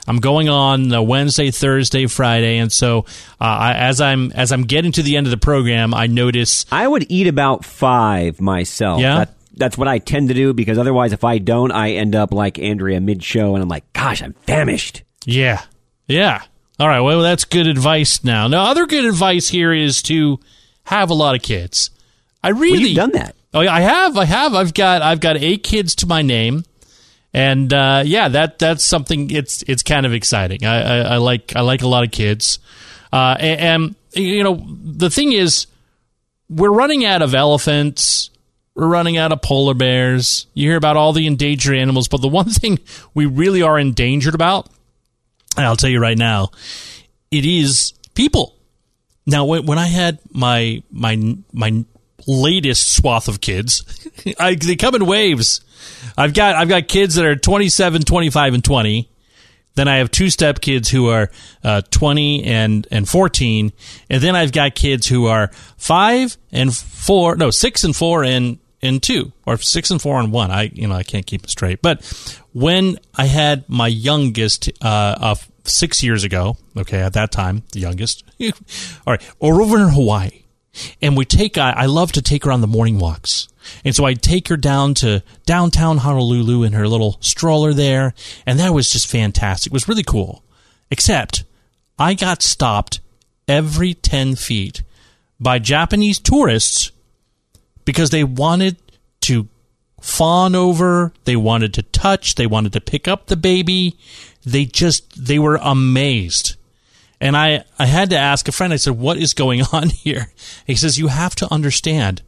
I'm 0.09 0.18
going 0.18 0.49
on 0.49 1.07
Wednesday, 1.07 1.53
Thursday, 1.53 2.07
Friday, 2.09 2.59
and 2.59 2.73
so 2.73 3.07
uh, 3.40 3.45
I, 3.45 3.75
as 3.75 4.01
I'm 4.01 4.33
as 4.33 4.51
I'm 4.51 4.62
getting 4.64 4.90
to 4.92 5.03
the 5.05 5.16
end 5.16 5.29
of 5.29 5.31
the 5.31 5.37
program, 5.37 5.95
I 5.95 6.09
notice 6.09 6.66
I 6.73 6.88
would 6.88 7.07
eat 7.09 7.29
about 7.29 7.64
five 7.64 8.40
myself. 8.40 9.01
Yeah. 9.01 9.18
That, 9.18 9.35
that's 9.55 9.79
what 9.79 9.87
I 9.87 9.99
tend 9.99 10.29
to 10.29 10.35
do 10.35 10.53
because 10.53 10.79
otherwise, 10.79 11.12
if 11.12 11.23
I 11.23 11.38
don't, 11.38 11.71
I 11.71 11.92
end 11.92 12.16
up 12.16 12.33
like 12.33 12.59
Andrea 12.59 13.01
mid-show, 13.01 13.55
and 13.55 13.62
I'm 13.62 13.68
like, 13.68 13.92
"Gosh, 13.92 14.21
I'm 14.21 14.33
famished." 14.33 15.05
Yeah, 15.27 15.62
yeah. 16.09 16.42
All 16.83 16.88
right, 16.88 16.99
well, 16.99 17.21
that's 17.21 17.45
good 17.45 17.68
advice 17.68 18.25
now. 18.25 18.49
Now, 18.49 18.64
other 18.64 18.87
good 18.87 19.05
advice 19.05 19.49
here 19.49 19.73
is 19.73 20.03
to 20.03 20.40
have 20.83 21.11
a 21.11 21.14
lot 21.14 21.37
of 21.37 21.40
kids. 21.40 21.90
I 22.42 22.49
really 22.49 22.73
well, 22.73 22.81
you've 22.81 22.97
done 22.97 23.12
that. 23.12 23.37
Oh, 23.55 23.61
yeah, 23.61 23.73
I 23.73 23.83
have. 23.83 24.16
I 24.16 24.25
have. 24.25 24.53
I've 24.53 24.75
got. 24.75 25.01
I've 25.01 25.21
got 25.21 25.37
eight 25.37 25.62
kids 25.62 25.95
to 25.95 26.09
my 26.09 26.23
name, 26.23 26.64
and 27.33 27.73
uh, 27.73 28.03
yeah, 28.05 28.27
that 28.31 28.59
that's 28.59 28.83
something. 28.83 29.31
It's 29.31 29.62
it's 29.68 29.85
kind 29.85 30.07
of 30.07 30.12
exciting. 30.12 30.64
I, 30.64 30.81
I, 30.81 30.99
I 30.99 31.16
like 31.18 31.55
I 31.55 31.61
like 31.61 31.83
a 31.83 31.87
lot 31.87 32.03
of 32.03 32.11
kids, 32.11 32.59
uh, 33.12 33.37
and, 33.38 33.95
and 34.14 34.25
you 34.25 34.42
know 34.42 34.66
the 34.83 35.09
thing 35.09 35.31
is, 35.31 35.68
we're 36.51 36.73
running 36.73 37.05
out 37.05 37.23
of 37.23 37.33
elephants. 37.33 38.31
We're 38.75 38.88
running 38.88 39.18
out 39.18 39.31
of 39.31 39.40
polar 39.40 39.75
bears. 39.75 40.49
You 40.53 40.71
hear 40.71 40.79
about 40.79 40.97
all 40.97 41.12
the 41.12 41.29
endangered 41.29 41.77
animals, 41.77 42.09
but 42.09 42.23
the 42.23 42.27
one 42.27 42.51
thing 42.51 42.81
we 43.14 43.27
really 43.27 43.62
are 43.62 43.79
endangered 43.79 44.35
about 44.35 44.68
I'll 45.56 45.76
tell 45.76 45.90
you 45.90 46.00
right 46.00 46.18
now, 46.18 46.50
it 47.30 47.44
is 47.44 47.92
people. 48.14 48.56
Now, 49.26 49.44
when 49.44 49.78
I 49.78 49.86
had 49.86 50.18
my 50.30 50.82
my 50.90 51.36
my 51.52 51.84
latest 52.26 52.94
swath 52.94 53.28
of 53.28 53.40
kids, 53.40 54.08
I, 54.38 54.54
they 54.54 54.76
come 54.76 54.94
in 54.94 55.06
waves. 55.06 55.60
I've 56.16 56.34
got 56.34 56.56
I've 56.56 56.68
got 56.68 56.88
kids 56.88 57.14
that 57.14 57.24
are 57.24 57.36
27, 57.36 58.02
25, 58.02 58.54
and 58.54 58.64
20. 58.64 59.08
Then 59.74 59.88
I 59.88 59.96
have 59.98 60.10
two 60.10 60.28
step 60.28 60.60
kids 60.60 60.90
who 60.90 61.08
are 61.08 61.30
uh, 61.64 61.82
20 61.90 62.44
and, 62.44 62.86
and 62.90 63.08
14. 63.08 63.72
And 64.10 64.22
then 64.22 64.36
I've 64.36 64.52
got 64.52 64.74
kids 64.74 65.06
who 65.06 65.26
are 65.26 65.50
5 65.78 66.36
and 66.52 66.74
4, 66.74 67.36
no, 67.36 67.50
6 67.50 67.84
and 67.84 67.96
4 67.96 68.24
and, 68.24 68.58
and 68.83 69.03
2, 69.03 69.33
or 69.47 69.57
6 69.57 69.90
and 69.90 70.03
4 70.03 70.21
and 70.21 70.33
1. 70.33 70.51
I, 70.51 70.62
you 70.73 70.88
know, 70.88 70.95
I 70.95 71.03
can't 71.03 71.27
keep 71.27 71.45
it 71.45 71.51
straight. 71.51 71.83
But 71.83 72.05
when 72.53 72.99
I 73.14 73.27
had 73.27 73.68
my 73.68 73.88
youngest, 73.88 74.71
uh, 74.81 75.35
six 75.64 76.03
years 76.03 76.25
ago. 76.25 76.57
Okay, 76.77 77.01
at 77.01 77.12
that 77.14 77.33
time, 77.33 77.62
the 77.73 77.81
youngest. 77.81 78.25
All 78.42 78.51
right, 79.07 79.23
we're 79.40 79.62
over 79.62 79.79
in 79.79 79.88
Hawaii, 79.88 80.42
and 81.01 81.16
we 81.16 81.25
take. 81.25 81.59
I, 81.59 81.73
I 81.73 81.87
love 81.87 82.12
to 82.12 82.23
take 82.23 82.45
her 82.45 82.53
on 82.53 82.61
the 82.61 82.66
morning 82.66 82.99
walks, 82.99 83.49
and 83.85 83.95
so 83.95 84.05
I'd 84.05 84.23
take 84.23 84.49
her 84.49 84.57
down 84.57 84.95
to 84.95 85.23
downtown 85.47 85.99
Honolulu 85.99 86.64
in 86.64 86.73
her 86.73 86.88
little 86.88 87.18
stroller 87.21 87.73
there, 87.73 88.14
and 88.47 88.59
that 88.59 88.75
was 88.75 88.90
just 88.90 89.07
fantastic. 89.07 89.71
It 89.71 89.75
was 89.75 89.88
really 89.88 90.05
cool, 90.05 90.45
except 90.90 91.45
I 91.99 92.14
got 92.14 92.42
stopped 92.42 93.01
every 93.49 93.95
ten 93.95 94.35
feet 94.35 94.83
by 95.40 95.59
Japanese 95.59 96.18
tourists 96.18 96.91
because 97.85 98.11
they 98.11 98.25
wanted 98.25 98.77
to 99.23 99.49
fawn 100.01 100.55
over, 100.55 101.12
they 101.25 101.37
wanted 101.37 101.73
to 101.75 101.83
touch, 101.83 102.35
they 102.35 102.47
wanted 102.47 102.73
to 102.73 102.81
pick 102.81 103.07
up 103.07 103.27
the 103.27 103.37
baby. 103.37 103.97
They 104.45 104.64
just 104.64 105.25
they 105.25 105.38
were 105.38 105.59
amazed. 105.62 106.57
And 107.21 107.37
I 107.37 107.64
I 107.79 107.87
had 107.87 108.11
to 108.11 108.18
ask 108.18 108.49
a 108.49 108.53
friend 108.53 108.73
I 108.73 108.77
said 108.77 108.99
what 108.99 109.16
is 109.16 109.35
going 109.35 109.62
on 109.73 109.90
here? 109.90 110.33
He 110.66 110.75
says 110.75 110.99
you 110.99 111.09
have 111.09 111.35
to 111.37 111.53
understand 111.53 112.23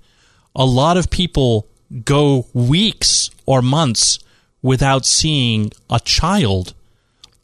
a 0.54 0.64
lot 0.64 0.96
of 0.96 1.10
people 1.10 1.66
go 2.04 2.46
weeks 2.54 3.30
or 3.46 3.60
months 3.60 4.18
without 4.62 5.04
seeing 5.04 5.72
a 5.90 6.00
child 6.00 6.74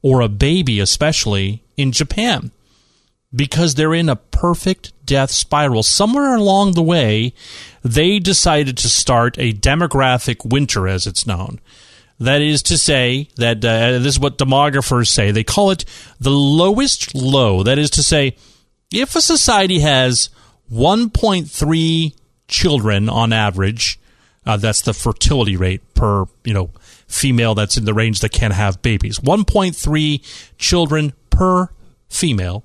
or 0.02 0.20
a 0.20 0.28
baby 0.28 0.80
especially 0.80 1.62
in 1.76 1.92
Japan 1.92 2.52
because 3.34 3.74
they're 3.74 3.94
in 3.94 4.08
a 4.08 4.16
perfect 4.16 4.92
death 5.06 5.30
spiral. 5.30 5.82
Somewhere 5.82 6.34
along 6.34 6.72
the 6.72 6.82
way, 6.82 7.32
they 7.82 8.18
decided 8.18 8.76
to 8.78 8.88
start 8.88 9.38
a 9.38 9.52
demographic 9.52 10.44
winter, 10.50 10.88
as 10.88 11.06
it's 11.06 11.26
known. 11.26 11.60
That 12.18 12.42
is 12.42 12.62
to 12.64 12.76
say, 12.76 13.28
that 13.36 13.64
uh, 13.64 13.98
this 13.98 14.14
is 14.14 14.20
what 14.20 14.36
demographers 14.36 15.08
say. 15.08 15.30
They 15.30 15.44
call 15.44 15.70
it 15.70 15.84
the 16.18 16.30
lowest 16.30 17.14
low. 17.14 17.62
That 17.62 17.78
is 17.78 17.90
to 17.90 18.02
say, 18.02 18.36
if 18.92 19.14
a 19.16 19.20
society 19.20 19.80
has 19.80 20.28
1.3 20.70 22.14
children 22.48 23.08
on 23.08 23.32
average, 23.32 23.98
uh, 24.44 24.56
that's 24.56 24.82
the 24.82 24.92
fertility 24.92 25.56
rate 25.56 25.82
per 25.94 26.24
you 26.44 26.54
know 26.54 26.70
female 27.06 27.54
that's 27.54 27.76
in 27.76 27.84
the 27.84 27.94
range 27.94 28.20
that 28.20 28.32
can 28.32 28.50
have 28.50 28.82
babies. 28.82 29.18
1.3 29.18 30.56
children 30.58 31.12
per 31.30 31.68
female 32.08 32.64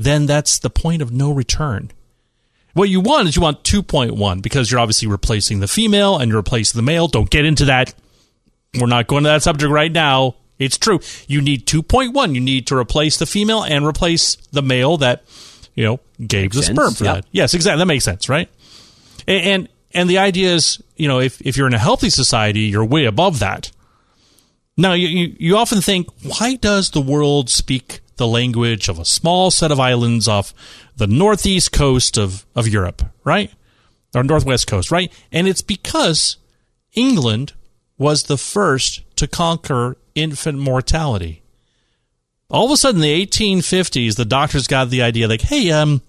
then 0.00 0.24
that's 0.24 0.58
the 0.58 0.70
point 0.70 1.02
of 1.02 1.12
no 1.12 1.30
return. 1.30 1.90
What 2.72 2.88
you 2.88 3.00
want 3.00 3.28
is 3.28 3.36
you 3.36 3.42
want 3.42 3.64
2.1 3.64 4.40
because 4.40 4.70
you're 4.70 4.80
obviously 4.80 5.08
replacing 5.08 5.60
the 5.60 5.68
female 5.68 6.16
and 6.16 6.30
you're 6.30 6.38
replacing 6.38 6.78
the 6.78 6.82
male. 6.82 7.06
Don't 7.06 7.28
get 7.28 7.44
into 7.44 7.66
that. 7.66 7.92
We're 8.80 8.86
not 8.86 9.08
going 9.08 9.24
to 9.24 9.28
that 9.28 9.42
subject 9.42 9.70
right 9.70 9.92
now. 9.92 10.36
It's 10.58 10.78
true. 10.78 11.00
You 11.26 11.42
need 11.42 11.66
2.1. 11.66 12.34
You 12.34 12.40
need 12.40 12.66
to 12.68 12.76
replace 12.76 13.18
the 13.18 13.26
female 13.26 13.62
and 13.62 13.84
replace 13.84 14.36
the 14.52 14.62
male 14.62 14.96
that, 14.98 15.22
you 15.74 15.84
know, 15.84 16.00
gave 16.18 16.44
makes 16.44 16.56
the 16.56 16.62
sense. 16.62 16.78
sperm 16.78 16.94
for 16.94 17.04
yep. 17.04 17.14
that. 17.16 17.26
Yes, 17.32 17.52
exactly. 17.52 17.78
That 17.78 17.86
makes 17.86 18.04
sense, 18.04 18.28
right? 18.28 18.48
And, 19.26 19.44
and 19.44 19.68
and 19.92 20.08
the 20.08 20.18
idea 20.18 20.54
is, 20.54 20.82
you 20.96 21.08
know, 21.08 21.18
if, 21.18 21.42
if 21.42 21.56
you're 21.56 21.66
in 21.66 21.74
a 21.74 21.78
healthy 21.78 22.10
society, 22.10 22.60
you're 22.60 22.84
way 22.84 23.04
above 23.06 23.40
that. 23.40 23.72
Now, 24.76 24.92
you, 24.92 25.08
you, 25.08 25.36
you 25.38 25.56
often 25.56 25.80
think, 25.80 26.08
why 26.22 26.54
does 26.54 26.90
the 26.90 27.00
world 27.00 27.50
speak 27.50 28.00
the 28.20 28.26
language 28.26 28.88
of 28.88 28.98
a 28.98 29.04
small 29.04 29.50
set 29.50 29.72
of 29.72 29.80
islands 29.80 30.28
off 30.28 30.52
the 30.94 31.06
northeast 31.06 31.72
coast 31.72 32.18
of, 32.18 32.44
of 32.54 32.68
Europe, 32.68 33.02
right? 33.24 33.50
Or 34.14 34.22
northwest 34.22 34.66
coast, 34.66 34.90
right? 34.90 35.10
And 35.32 35.48
it's 35.48 35.62
because 35.62 36.36
England 36.92 37.54
was 37.96 38.24
the 38.24 38.36
first 38.36 39.02
to 39.16 39.26
conquer 39.26 39.96
infant 40.14 40.58
mortality. 40.58 41.42
All 42.50 42.66
of 42.66 42.72
a 42.72 42.76
sudden, 42.76 43.02
in 43.02 43.08
the 43.08 43.26
1850s, 43.26 44.16
the 44.16 44.24
doctors 44.26 44.66
got 44.66 44.90
the 44.90 45.00
idea 45.00 45.26
like, 45.26 45.40
hey, 45.40 45.70
um, 45.70 46.02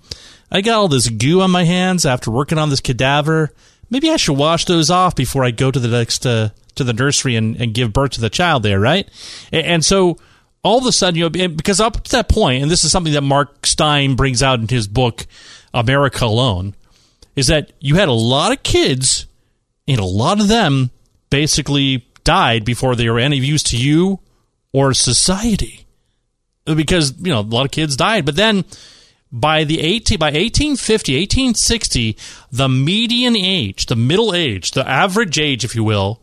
I 0.51 0.59
got 0.59 0.75
all 0.75 0.87
this 0.89 1.07
goo 1.07 1.39
on 1.39 1.49
my 1.49 1.63
hands 1.63 2.05
after 2.05 2.29
working 2.29 2.57
on 2.57 2.69
this 2.69 2.81
cadaver. 2.81 3.53
Maybe 3.89 4.09
I 4.09 4.17
should 4.17 4.37
wash 4.37 4.65
those 4.65 4.89
off 4.89 5.15
before 5.15 5.45
I 5.45 5.51
go 5.51 5.71
to 5.71 5.79
the 5.79 5.87
next 5.87 6.25
uh, 6.25 6.49
to 6.75 6.83
the 6.83 6.93
nursery 6.93 7.37
and, 7.37 7.55
and 7.55 7.73
give 7.73 7.93
birth 7.93 8.11
to 8.11 8.21
the 8.21 8.29
child 8.29 8.63
there, 8.63 8.79
right? 8.79 9.07
And, 9.53 9.65
and 9.65 9.85
so 9.85 10.17
all 10.63 10.77
of 10.77 10.85
a 10.85 10.91
sudden, 10.91 11.17
you 11.17 11.29
know, 11.29 11.49
because 11.49 11.79
up 11.79 12.03
to 12.03 12.11
that 12.11 12.29
point, 12.29 12.61
and 12.61 12.71
this 12.71 12.83
is 12.83 12.91
something 12.91 13.13
that 13.13 13.21
Mark 13.21 13.65
Steyn 13.65 14.15
brings 14.15 14.43
out 14.43 14.59
in 14.59 14.67
his 14.67 14.87
book, 14.87 15.25
America 15.73 16.25
Alone, 16.25 16.75
is 17.35 17.47
that 17.47 17.71
you 17.79 17.95
had 17.95 18.09
a 18.09 18.13
lot 18.13 18.51
of 18.51 18.61
kids, 18.63 19.25
and 19.87 19.99
a 19.99 20.05
lot 20.05 20.39
of 20.39 20.47
them 20.47 20.91
basically 21.29 22.05
died 22.23 22.63
before 22.63 22.95
they 22.95 23.09
were 23.09 23.19
any 23.19 23.37
use 23.37 23.63
to 23.63 23.77
you 23.77 24.19
or 24.73 24.93
society. 24.93 25.85
Because, 26.65 27.17
you 27.19 27.31
know, 27.31 27.39
a 27.39 27.41
lot 27.41 27.65
of 27.65 27.71
kids 27.71 27.95
died. 27.95 28.25
But 28.25 28.35
then 28.35 28.65
by 29.31 29.63
the 29.63 29.79
18, 29.79 30.19
by 30.19 30.27
1850, 30.27 31.15
1860, 31.15 32.17
the 32.51 32.69
median 32.69 33.35
age, 33.35 33.87
the 33.87 33.95
middle 33.95 34.35
age, 34.35 34.71
the 34.71 34.87
average 34.87 35.39
age, 35.39 35.63
if 35.63 35.73
you 35.73 35.83
will, 35.83 36.21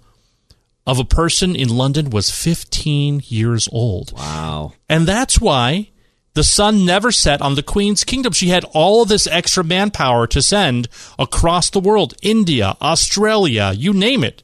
of 0.89 0.99
a 0.99 1.05
person 1.05 1.55
in 1.55 1.69
London 1.69 2.09
was 2.09 2.31
15 2.31 3.23
years 3.27 3.69
old. 3.71 4.11
Wow. 4.15 4.73
And 4.89 5.07
that's 5.07 5.39
why 5.39 5.91
the 6.33 6.43
sun 6.43 6.87
never 6.87 7.13
set 7.13 7.43
on 7.43 7.57
the 7.57 7.63
Queen's 7.63 8.05
kingdom. 8.05 8.33
She 8.33 8.49
had 8.49 8.65
all 8.73 9.03
of 9.03 9.09
this 9.11 9.27
extra 9.27 9.63
manpower 9.63 10.27
to 10.29 10.41
send 10.41 10.89
across 11.19 11.69
the 11.69 11.79
world 11.79 12.15
India, 12.23 12.75
Australia, 12.81 13.75
you 13.77 13.93
name 13.93 14.25
it, 14.25 14.43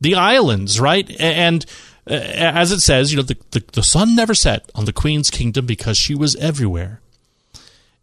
the 0.00 0.14
islands, 0.14 0.80
right? 0.80 1.14
And 1.20 1.66
uh, 2.08 2.14
as 2.14 2.72
it 2.72 2.80
says, 2.80 3.12
you 3.12 3.18
know, 3.18 3.22
the, 3.22 3.36
the, 3.50 3.62
the 3.74 3.82
sun 3.82 4.16
never 4.16 4.34
set 4.34 4.70
on 4.74 4.86
the 4.86 4.94
Queen's 4.94 5.28
kingdom 5.28 5.66
because 5.66 5.98
she 5.98 6.14
was 6.14 6.36
everywhere. 6.36 7.02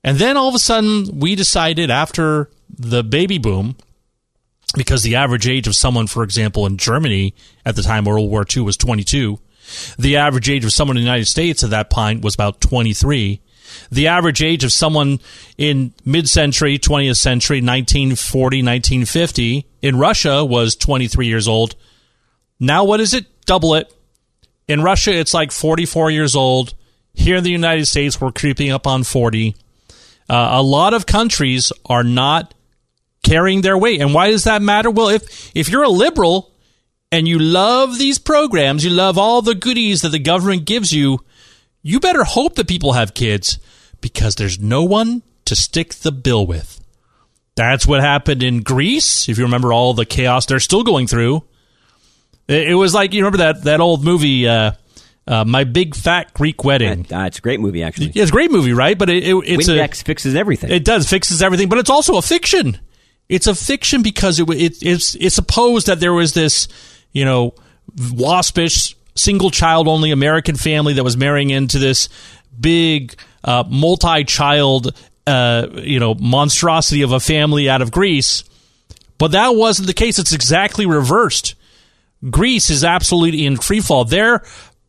And 0.04 0.20
then 0.20 0.38
all 0.38 0.50
of 0.50 0.56
a 0.56 0.60
sudden, 0.60 1.20
we 1.20 1.34
decided 1.34 1.90
after 1.90 2.52
the 2.70 3.04
baby 3.04 3.40
boom 3.40 3.78
because 4.76 5.04
the 5.04 5.16
average 5.16 5.48
age 5.48 5.68
of 5.68 5.76
someone, 5.76 6.08
for 6.08 6.24
example, 6.24 6.66
in 6.66 6.78
Germany 6.78 7.36
at 7.66 7.76
the 7.76 7.84
time 7.84 8.06
World 8.06 8.30
War 8.30 8.46
II 8.56 8.64
was 8.64 8.78
22. 8.78 9.40
The 9.98 10.18
average 10.18 10.50
age 10.50 10.66
of 10.66 10.74
someone 10.74 10.98
in 10.98 11.04
the 11.04 11.10
United 11.10 11.28
States 11.28 11.64
at 11.64 11.70
that 11.70 11.90
point 11.90 12.24
was 12.24 12.36
about 12.36 12.62
23. 12.62 13.42
The 13.92 14.08
average 14.08 14.44
age 14.44 14.64
of 14.64 14.72
someone 14.72 15.20
in 15.58 15.94
mid 16.06 16.30
century, 16.30 16.78
20th 16.78 17.18
century, 17.18 17.58
1940, 17.58 18.58
1950 18.58 19.68
in 19.82 19.98
Russia 19.98 20.44
was 20.44 20.76
23 20.76 21.28
years 21.28 21.48
old. 21.48 21.76
Now, 22.60 22.84
what 22.84 23.00
is 23.00 23.14
it? 23.14 23.26
Double 23.46 23.76
it. 23.76 23.92
In 24.68 24.82
Russia, 24.82 25.14
it's 25.14 25.34
like 25.34 25.52
44 25.52 26.12
years 26.12 26.36
old. 26.36 26.74
Here 27.14 27.38
in 27.38 27.44
the 27.44 27.52
United 27.52 27.86
States, 27.86 28.20
we're 28.20 28.32
creeping 28.32 28.72
up 28.72 28.88
on 28.88 29.04
40. 29.04 29.56
Uh, 30.30 30.50
a 30.54 30.64
lot 30.64 30.94
of 30.94 31.06
countries 31.06 31.72
are 31.86 32.04
not 32.04 32.54
carrying 33.24 33.62
their 33.62 33.78
weight. 33.78 34.02
And 34.02 34.14
why 34.14 34.30
does 34.30 34.44
that 34.44 34.62
matter? 34.62 34.92
Well, 34.92 35.10
if 35.10 35.56
if 35.56 35.70
you're 35.70 35.84
a 35.84 35.90
liberal 35.90 36.54
and 37.12 37.28
you 37.28 37.40
love 37.40 37.98
these 37.98 38.20
programs, 38.20 38.84
you 38.84 38.92
love 38.92 39.18
all 39.18 39.42
the 39.42 39.56
goodies 39.56 40.02
that 40.02 40.10
the 40.10 40.20
government 40.20 40.66
gives 40.66 40.92
you, 40.92 41.20
you 41.82 42.00
better 42.00 42.24
hope 42.24 42.56
that 42.56 42.68
people 42.68 42.94
have 42.94 43.14
kids 43.14 43.60
because 44.02 44.36
there's 44.36 44.60
no 44.60 44.84
one 44.84 45.24
to 45.46 45.56
stick 45.56 45.96
the 45.96 46.12
bill 46.12 46.46
with. 46.46 46.80
That's 47.56 47.86
what 47.86 48.02
happened 48.02 48.42
in 48.44 48.62
Greece. 48.62 49.30
If 49.30 49.38
you 49.38 49.44
remember 49.44 49.72
all 49.72 49.94
the 49.94 50.06
chaos 50.06 50.46
they're 50.46 50.60
still 50.60 50.84
going 50.84 51.08
through, 51.08 51.44
it, 52.48 52.76
was 52.76 52.94
like 52.94 53.14
you 53.14 53.24
remember 53.24 53.38
that 53.40 53.64
that 53.64 53.80
old 53.80 54.04
movie. 54.04 54.48
Uh, 54.48 54.74
uh, 55.26 55.46
my 55.46 55.64
big 55.64 55.96
fat 55.96 56.34
Greek 56.34 56.66
wedding. 56.66 57.08
Uh, 57.10 57.26
it's 57.26 57.38
a 57.38 57.42
great 57.42 57.62
movie, 57.62 57.82
actually. 57.82 58.08
Yeah, 58.08 58.24
it's 58.24 58.32
a 58.32 58.34
great 58.34 58.52
movie, 58.52 58.74
right? 58.74 58.98
But 58.98 59.10
it, 59.10 59.24
it, 59.24 59.36
it's 59.46 59.70
Windex 59.70 60.02
a, 60.02 60.04
fixes 60.04 60.36
everything. 60.36 60.70
It 60.70 60.84
does 60.84 61.08
fixes 61.08 61.42
everything, 61.42 61.70
but 61.70 61.78
it's 61.78 61.90
also 61.90 62.18
a 62.18 62.22
fiction. 62.22 62.78
It's 63.30 63.48
a 63.48 63.56
fiction 63.56 64.04
because 64.04 64.40
it, 64.40 64.50
it, 64.50 64.78
it's 64.82 65.16
it's 65.16 65.36
supposed 65.36 65.88
that 65.88 66.00
there 66.00 66.14
was 66.14 66.34
this, 66.34 66.68
you 67.12 67.26
know, 67.26 67.56
waspish 68.14 68.96
single 69.16 69.52
child 69.52 69.88
only 69.88 70.12
American 70.12 70.56
family 70.56 70.94
that 70.94 71.04
was 71.04 71.18
marrying 71.18 71.50
into 71.50 71.80
this 71.80 72.10
big 72.60 73.16
uh, 73.44 73.64
multi 73.68 74.24
child, 74.24 74.96
uh, 75.28 75.68
you 75.74 76.00
know, 76.00 76.16
monstrosity 76.16 77.02
of 77.02 77.12
a 77.12 77.20
family 77.20 77.70
out 77.70 77.82
of 77.82 77.92
Greece. 77.92 78.44
But 79.18 79.32
that 79.32 79.56
wasn't 79.56 79.88
the 79.88 79.94
case. 79.94 80.20
It's 80.20 80.34
exactly 80.34 80.86
reversed. 80.86 81.56
Greece 82.30 82.70
is 82.70 82.84
absolutely 82.84 83.46
in 83.46 83.58
free 83.58 83.80
fall. 83.80 84.06
Their 84.06 84.40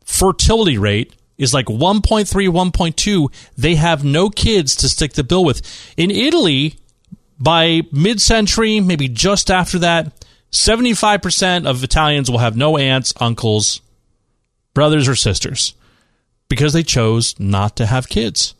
fertility 0.05 0.77
rate 0.77 1.13
is 1.37 1.53
like 1.53 1.65
1.3, 1.67 2.25
1.2. 2.25 3.51
They 3.57 3.75
have 3.75 4.03
no 4.03 4.29
kids 4.29 4.75
to 4.77 4.89
stick 4.89 5.13
the 5.13 5.23
bill 5.23 5.43
with. 5.43 5.61
In 5.97 6.11
Italy, 6.11 6.75
by 7.39 7.81
mid 7.91 8.21
century, 8.21 8.79
maybe 8.79 9.07
just 9.07 9.51
after 9.51 9.79
that, 9.79 10.11
75% 10.51 11.65
of 11.65 11.83
Italians 11.83 12.31
will 12.31 12.37
have 12.37 12.55
no 12.55 12.77
aunts, 12.77 13.13
uncles, 13.19 13.81
brothers, 14.73 15.07
or 15.07 15.15
sisters 15.15 15.73
because 16.47 16.73
they 16.73 16.83
chose 16.83 17.37
not 17.39 17.75
to 17.77 17.85
have 17.85 18.07
kids. 18.07 18.53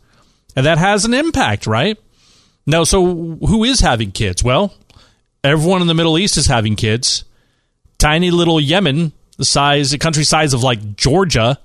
And 0.54 0.66
that 0.66 0.78
has 0.78 1.04
an 1.04 1.14
impact, 1.14 1.66
right? 1.66 1.98
Now, 2.66 2.84
so 2.84 3.04
who 3.04 3.64
is 3.64 3.80
having 3.80 4.10
kids? 4.12 4.42
Well, 4.42 4.74
everyone 5.44 5.82
in 5.82 5.86
the 5.86 5.94
Middle 5.94 6.18
East 6.18 6.36
is 6.36 6.46
having 6.46 6.76
kids. 6.76 7.24
Tiny 7.98 8.30
little 8.30 8.60
Yemen, 8.60 9.12
the 9.38 9.44
size, 9.44 9.90
the 9.90 9.98
country 9.98 10.24
size 10.24 10.52
of 10.52 10.62
like 10.62 10.96
Georgia, 10.96 11.58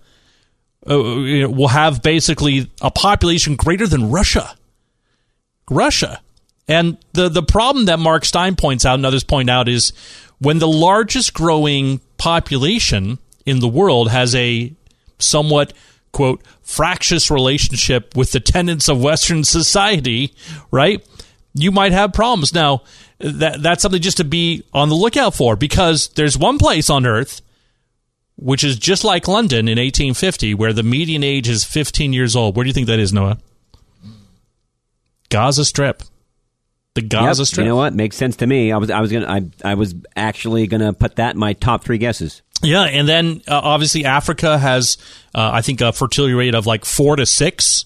uh, 0.90 0.98
will 0.98 1.68
have 1.68 2.02
basically 2.02 2.70
a 2.82 2.92
population 2.92 3.56
greater 3.56 3.88
than 3.88 4.12
Russia. 4.12 4.56
Russia. 5.70 6.22
And 6.72 6.98
the, 7.12 7.28
the 7.28 7.44
problem 7.44 7.88
that 7.88 8.00
Mark 8.00 8.24
Steyn 8.24 8.56
points 8.56 8.86
out 8.86 8.94
and 8.96 9.06
others 9.06 9.26
point 9.26 9.50
out 9.50 9.68
is 9.68 9.92
when 10.40 10.60
the 10.60 10.70
largest 10.70 11.34
growing 11.34 12.00
population 12.18 13.20
in 13.46 13.60
the 13.60 13.68
world 13.68 14.10
has 14.10 14.34
a 14.36 14.74
somewhat, 15.20 15.74
quote, 16.14 16.42
fractious 16.62 17.30
relationship 17.30 18.16
with 18.16 18.32
the 18.32 18.40
tenets 18.40 18.88
of 18.88 19.04
Western 19.04 19.44
society, 19.44 20.34
right? 20.72 21.06
You 21.54 21.72
might 21.72 21.92
have 21.92 22.14
problems. 22.14 22.54
Now, 22.54 22.84
that, 23.20 23.62
that's 23.62 23.82
something 23.82 24.02
just 24.02 24.18
to 24.18 24.24
be 24.24 24.64
on 24.74 24.88
the 24.88 24.96
lookout 24.96 25.36
for 25.36 25.58
because 25.58 26.08
there's 26.16 26.38
one 26.38 26.58
place 26.58 26.90
on 26.90 27.06
earth 27.06 27.42
which 28.38 28.64
is 28.64 28.80
just 28.80 29.04
like 29.04 29.28
London 29.28 29.68
in 29.68 29.78
1850, 29.78 30.56
where 30.56 30.74
the 30.74 30.82
median 30.82 31.22
age 31.22 31.48
is 31.50 31.66
15 31.66 32.12
years 32.12 32.34
old. 32.34 32.56
Where 32.56 32.64
do 32.64 32.70
you 32.70 32.74
think 32.74 32.88
that 32.88 32.98
is, 32.98 33.14
Noah? 33.14 33.38
Gaza 35.30 35.64
Strip. 35.64 36.02
The 36.94 37.02
Gaza 37.02 37.42
Yep, 37.42 37.48
Strip. 37.48 37.64
You 37.64 37.70
know 37.70 37.76
what? 37.78 37.94
Makes 37.94 38.18
sense 38.18 38.36
to 38.38 38.48
me. 38.48 38.72
I 38.72 38.78
was 38.78 38.90
I 38.90 39.00
was 39.00 39.12
gonna 39.12 39.28
I 39.28 39.44
I 39.64 39.76
was 39.76 39.96
actually 40.16 40.68
gonna 40.68 40.94
put 40.94 41.16
that 41.16 41.36
in 41.36 41.40
my 41.40 41.54
top 41.54 41.84
three 41.84 41.98
guesses. 41.98 42.42
Yeah, 42.64 42.84
and 42.84 43.08
then 43.08 43.42
uh, 43.48 43.60
obviously 43.64 44.06
Africa 44.06 44.58
has, 44.58 44.98
uh, 45.34 45.50
I 45.54 45.62
think, 45.62 45.82
a 45.82 45.92
fertility 45.92 46.34
rate 46.34 46.54
of 46.54 46.68
like 46.68 46.86
four 46.86 47.16
to 47.16 47.26
six. 47.26 47.86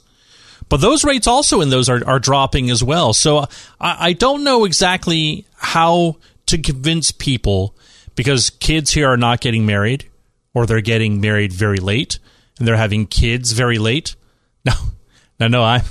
But 0.68 0.82
those 0.82 1.04
rates 1.04 1.28
also 1.28 1.62
in 1.62 1.70
those 1.70 1.88
are, 1.88 2.06
are 2.06 2.20
dropping 2.20 2.70
as 2.72 2.84
well. 2.84 3.14
So 3.14 3.46
I, 3.80 4.08
I 4.08 4.14
don't 4.14 4.44
know 4.44 4.66
exactly 4.66 5.46
how 5.56 6.18
to 6.48 6.58
convince 6.58 7.12
people 7.12 7.76
because 8.16 8.50
kids 8.50 8.92
here 8.92 9.08
are 9.08 9.18
not 9.18 9.40
getting 9.40 9.66
married 9.66 10.10
or 10.54 10.66
they're 10.66 10.82
getting 10.82 11.22
married 11.22 11.54
very 11.54 11.78
late 11.78 12.18
and 12.58 12.68
they're 12.68 12.76
having 12.78 13.06
kids 13.06 13.52
very 13.52 13.78
late. 13.78 14.16
No, 14.66 14.74
no, 15.40 15.48
no. 15.48 15.64
I'm 15.64 15.84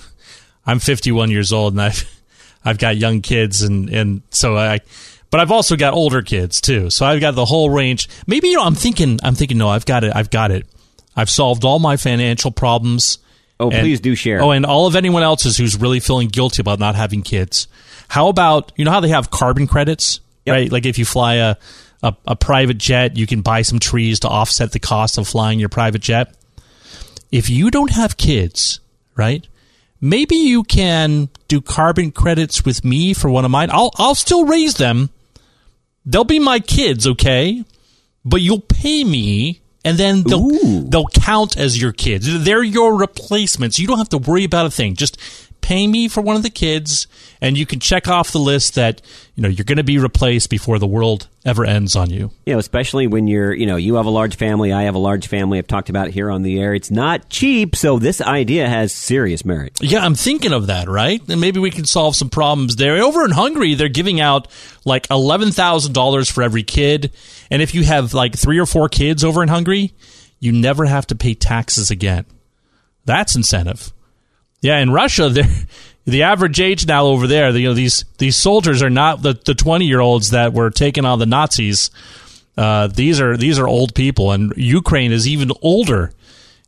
I'm 0.66 0.80
51 0.80 1.30
years 1.30 1.52
old 1.52 1.74
and 1.74 1.82
I've 1.82 2.10
I've 2.64 2.78
got 2.78 2.96
young 2.96 3.20
kids 3.20 3.62
and 3.62 3.88
and 3.90 4.22
so 4.30 4.56
I. 4.56 4.80
But 5.30 5.40
I've 5.40 5.50
also 5.50 5.74
got 5.74 5.94
older 5.94 6.22
kids 6.22 6.60
too, 6.60 6.90
so 6.90 7.04
I've 7.04 7.20
got 7.20 7.34
the 7.34 7.44
whole 7.44 7.68
range. 7.68 8.08
Maybe 8.26 8.48
you 8.48 8.56
know, 8.56 8.62
I'm 8.64 8.76
thinking, 8.76 9.18
I'm 9.22 9.34
thinking, 9.34 9.58
no, 9.58 9.68
I've 9.68 9.84
got 9.84 10.04
it, 10.04 10.12
I've 10.14 10.30
got 10.30 10.52
it. 10.52 10.64
I've 11.16 11.28
solved 11.28 11.64
all 11.64 11.78
my 11.80 11.96
financial 11.96 12.50
problems. 12.52 13.18
Oh, 13.58 13.70
And- 13.70 13.80
please 13.80 14.00
do 14.00 14.14
share. 14.14 14.42
Oh, 14.42 14.50
and 14.52 14.64
all 14.64 14.86
of 14.86 14.94
anyone 14.96 15.22
else's 15.22 15.56
who's 15.56 15.76
really 15.76 16.00
feeling 16.00 16.28
guilty 16.28 16.60
about 16.60 16.78
not 16.78 16.94
having 16.94 17.22
kids. 17.22 17.66
How 18.08 18.28
about 18.28 18.72
you 18.76 18.84
know 18.84 18.90
how 18.92 19.00
they 19.00 19.08
have 19.08 19.30
carbon 19.30 19.66
credits, 19.66 20.20
right? 20.46 20.70
Like 20.70 20.86
if 20.86 20.98
you 20.98 21.04
fly 21.04 21.34
a, 21.36 21.56
a 22.02 22.14
a 22.28 22.36
private 22.36 22.78
jet, 22.78 23.16
you 23.16 23.26
can 23.26 23.40
buy 23.42 23.62
some 23.62 23.78
trees 23.80 24.20
to 24.20 24.28
offset 24.28 24.70
the 24.72 24.78
cost 24.80 25.18
of 25.18 25.26
flying 25.26 25.58
your 25.58 25.68
private 25.68 26.02
jet. 26.02 26.34
If 27.32 27.50
you 27.50 27.70
don't 27.72 27.90
have 27.90 28.16
kids, 28.16 28.78
right? 29.16 29.44
Maybe 30.04 30.36
you 30.36 30.64
can 30.64 31.30
do 31.48 31.62
carbon 31.62 32.12
credits 32.12 32.62
with 32.62 32.84
me 32.84 33.14
for 33.14 33.30
one 33.30 33.46
of 33.46 33.50
mine. 33.50 33.70
I'll 33.72 33.90
I'll 33.96 34.14
still 34.14 34.44
raise 34.44 34.74
them. 34.74 35.08
They'll 36.04 36.24
be 36.24 36.38
my 36.38 36.60
kids, 36.60 37.06
okay? 37.06 37.64
But 38.22 38.42
you'll 38.42 38.60
pay 38.60 39.02
me 39.02 39.62
and 39.82 39.96
then 39.96 40.22
they'll 40.22 40.82
they'll 40.82 41.06
count 41.06 41.56
as 41.56 41.80
your 41.80 41.92
kids. 41.92 42.44
They're 42.44 42.62
your 42.62 42.98
replacements. 42.98 43.78
You 43.78 43.86
don't 43.86 43.96
have 43.96 44.10
to 44.10 44.18
worry 44.18 44.44
about 44.44 44.66
a 44.66 44.70
thing. 44.70 44.94
Just 44.94 45.18
pay 45.64 45.86
me 45.86 46.08
for 46.08 46.20
one 46.20 46.36
of 46.36 46.42
the 46.42 46.50
kids 46.50 47.06
and 47.40 47.56
you 47.56 47.64
can 47.64 47.80
check 47.80 48.06
off 48.06 48.32
the 48.32 48.38
list 48.38 48.74
that, 48.74 49.00
you 49.34 49.42
know, 49.42 49.48
you're 49.48 49.64
going 49.64 49.78
to 49.78 49.82
be 49.82 49.96
replaced 49.96 50.50
before 50.50 50.78
the 50.78 50.86
world 50.86 51.26
ever 51.42 51.64
ends 51.64 51.96
on 51.96 52.10
you. 52.10 52.30
You 52.44 52.52
know, 52.52 52.58
especially 52.58 53.06
when 53.06 53.28
you're, 53.28 53.54
you 53.54 53.64
know, 53.64 53.76
you 53.76 53.94
have 53.94 54.04
a 54.04 54.10
large 54.10 54.36
family, 54.36 54.74
I 54.74 54.82
have 54.82 54.94
a 54.94 54.98
large 54.98 55.26
family. 55.26 55.58
I've 55.58 55.66
talked 55.66 55.88
about 55.88 56.08
it 56.08 56.14
here 56.14 56.30
on 56.30 56.42
the 56.42 56.60
air. 56.60 56.74
It's 56.74 56.90
not 56.90 57.30
cheap, 57.30 57.76
so 57.76 57.98
this 57.98 58.20
idea 58.20 58.68
has 58.68 58.92
serious 58.92 59.42
merit. 59.42 59.78
Yeah, 59.80 60.04
I'm 60.04 60.14
thinking 60.14 60.52
of 60.52 60.66
that, 60.66 60.86
right? 60.86 61.26
And 61.30 61.40
maybe 61.40 61.60
we 61.60 61.70
can 61.70 61.86
solve 61.86 62.14
some 62.14 62.28
problems 62.28 62.76
there. 62.76 63.02
Over 63.02 63.24
in 63.24 63.30
Hungary, 63.30 63.74
they're 63.74 63.88
giving 63.88 64.20
out 64.20 64.48
like 64.84 65.08
$11,000 65.08 66.30
for 66.30 66.42
every 66.42 66.62
kid. 66.62 67.10
And 67.50 67.62
if 67.62 67.74
you 67.74 67.84
have 67.84 68.12
like 68.12 68.36
three 68.36 68.58
or 68.58 68.66
four 68.66 68.90
kids 68.90 69.24
over 69.24 69.42
in 69.42 69.48
Hungary, 69.48 69.94
you 70.40 70.52
never 70.52 70.84
have 70.84 71.06
to 71.06 71.14
pay 71.14 71.32
taxes 71.32 71.90
again. 71.90 72.26
That's 73.06 73.34
incentive. 73.34 73.94
Yeah, 74.64 74.78
in 74.78 74.90
Russia, 74.90 75.30
the 76.06 76.22
average 76.22 76.58
age 76.58 76.86
now 76.86 77.04
over 77.04 77.26
there, 77.26 77.50
you 77.50 77.68
know, 77.68 77.74
these 77.74 78.06
these 78.16 78.34
soldiers 78.34 78.82
are 78.82 78.88
not 78.88 79.20
the 79.20 79.34
the 79.34 79.54
twenty 79.54 79.84
year 79.84 80.00
olds 80.00 80.30
that 80.30 80.54
were 80.54 80.70
taking 80.70 81.04
on 81.04 81.18
the 81.18 81.26
Nazis. 81.26 81.90
Uh, 82.56 82.86
these 82.86 83.20
are 83.20 83.36
these 83.36 83.58
are 83.58 83.68
old 83.68 83.94
people, 83.94 84.32
and 84.32 84.54
Ukraine 84.56 85.12
is 85.12 85.28
even 85.28 85.50
older. 85.60 86.12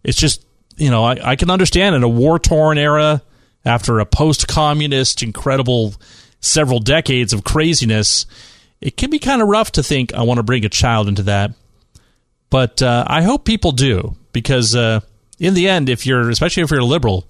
It's 0.05 0.19
just 0.19 0.45
you 0.77 0.91
know 0.91 1.05
I, 1.05 1.31
I 1.31 1.37
can 1.37 1.49
understand 1.49 1.95
in 1.95 2.03
a 2.03 2.09
war 2.09 2.39
torn 2.39 2.77
era 2.77 3.23
after 3.65 3.99
a 3.99 4.05
post 4.05 4.47
communist 4.47 5.23
incredible 5.23 5.95
several 6.41 6.81
decades 6.81 7.33
of 7.33 7.45
craziness, 7.45 8.27
it 8.83 8.99
can 8.99 9.09
be 9.09 9.19
kind 9.19 9.41
of 9.41 9.49
rough 9.49 9.73
to 9.73 9.83
think 9.83 10.13
I 10.13 10.23
want 10.25 10.37
to 10.37 10.43
bring 10.43 10.67
a 10.67 10.69
child 10.69 11.09
into 11.09 11.23
that. 11.23 11.53
But 12.51 12.83
uh, 12.83 13.05
I 13.07 13.23
hope 13.23 13.47
people 13.47 13.73
do 13.73 14.17
because 14.33 14.77
uh, 14.77 15.01
in 15.39 15.55
the 15.55 15.67
end, 15.71 15.89
if 15.89 16.05
you're 16.05 16.29
especially 16.29 16.63
if 16.63 16.71
you're 16.71 16.81
a 16.81 16.85
liberal, 16.85 17.27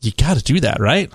you 0.00 0.12
got 0.12 0.36
to 0.36 0.42
do 0.42 0.60
that, 0.60 0.80
right? 0.80 1.10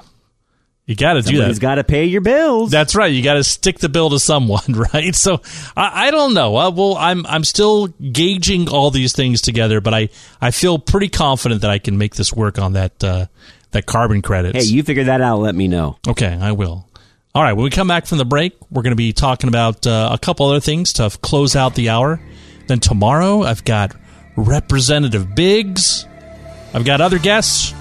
You 0.86 0.95
got 0.95 1.13
to 1.13 1.21
do 1.21 1.32
that. 1.32 1.36
Somebody's 1.38 1.60
got 1.60 1.76
to 1.76 1.84
pay 1.84 2.06
your 2.06 2.21
bills. 2.21 2.69
That's 2.69 2.93
right. 2.93 3.12
You 3.12 3.24
got 3.24 3.34
to 3.36 3.43
stick 3.43 3.80
the 3.80 3.89
bill 3.89 4.12
to 4.12 4.19
someone, 4.19 4.62
right? 4.93 5.15
So 5.15 5.41
I, 5.76 6.08
I 6.08 6.12
don't 6.12 6.36
know. 6.36 6.56
Uh, 6.56 6.69
well, 6.69 6.95
I'm 6.95 7.26
I'm 7.26 7.43
still 7.43 7.88
gauging 7.88 8.69
all 8.69 8.91
these 8.91 9.13
things 9.13 9.41
together, 9.41 9.82
but 9.82 9.95
I, 9.95 10.10
I 10.39 10.52
feel 10.52 10.78
pretty 10.78 11.10
confident 11.10 11.62
that 11.62 11.71
I 11.71 11.80
can 11.80 11.98
make 11.98 12.13
this 12.15 12.32
work 12.32 12.60
on 12.60 12.74
that 12.74 13.04
uh, 13.04 13.26
that 13.71 13.88
carbon 13.88 14.21
credits. 14.21 14.58
Hey, 14.58 14.71
you 14.71 14.84
figure 14.84 15.06
that 15.06 15.21
out. 15.21 15.39
Let 15.39 15.56
me 15.56 15.67
know. 15.67 15.98
Okay, 16.08 16.38
I 16.39 16.52
will. 16.52 16.88
All 17.34 17.41
right. 17.41 17.54
When 17.54 17.63
we 17.63 17.71
come 17.71 17.88
back 17.88 18.06
from 18.06 18.19
the 18.19 18.26
break, 18.26 18.54
we're 18.69 18.84
going 18.84 18.91
to 18.91 18.95
be 18.95 19.12
talking 19.12 19.48
about 19.48 19.88
uh, 19.88 20.10
a 20.13 20.19
couple 20.19 20.45
other 20.45 20.60
things 20.60 20.93
to 20.93 21.10
close 21.21 21.56
out 21.56 21.74
the 21.74 21.89
hour. 21.89 22.21
Then 22.67 22.80
tomorrow, 22.80 23.41
I've 23.41 23.65
got 23.65 23.95
Representative 24.38 25.34
Biggs. 25.34 26.06
I've 26.74 26.86
got 26.86 27.02
other 27.02 27.19
guests. 27.19 27.74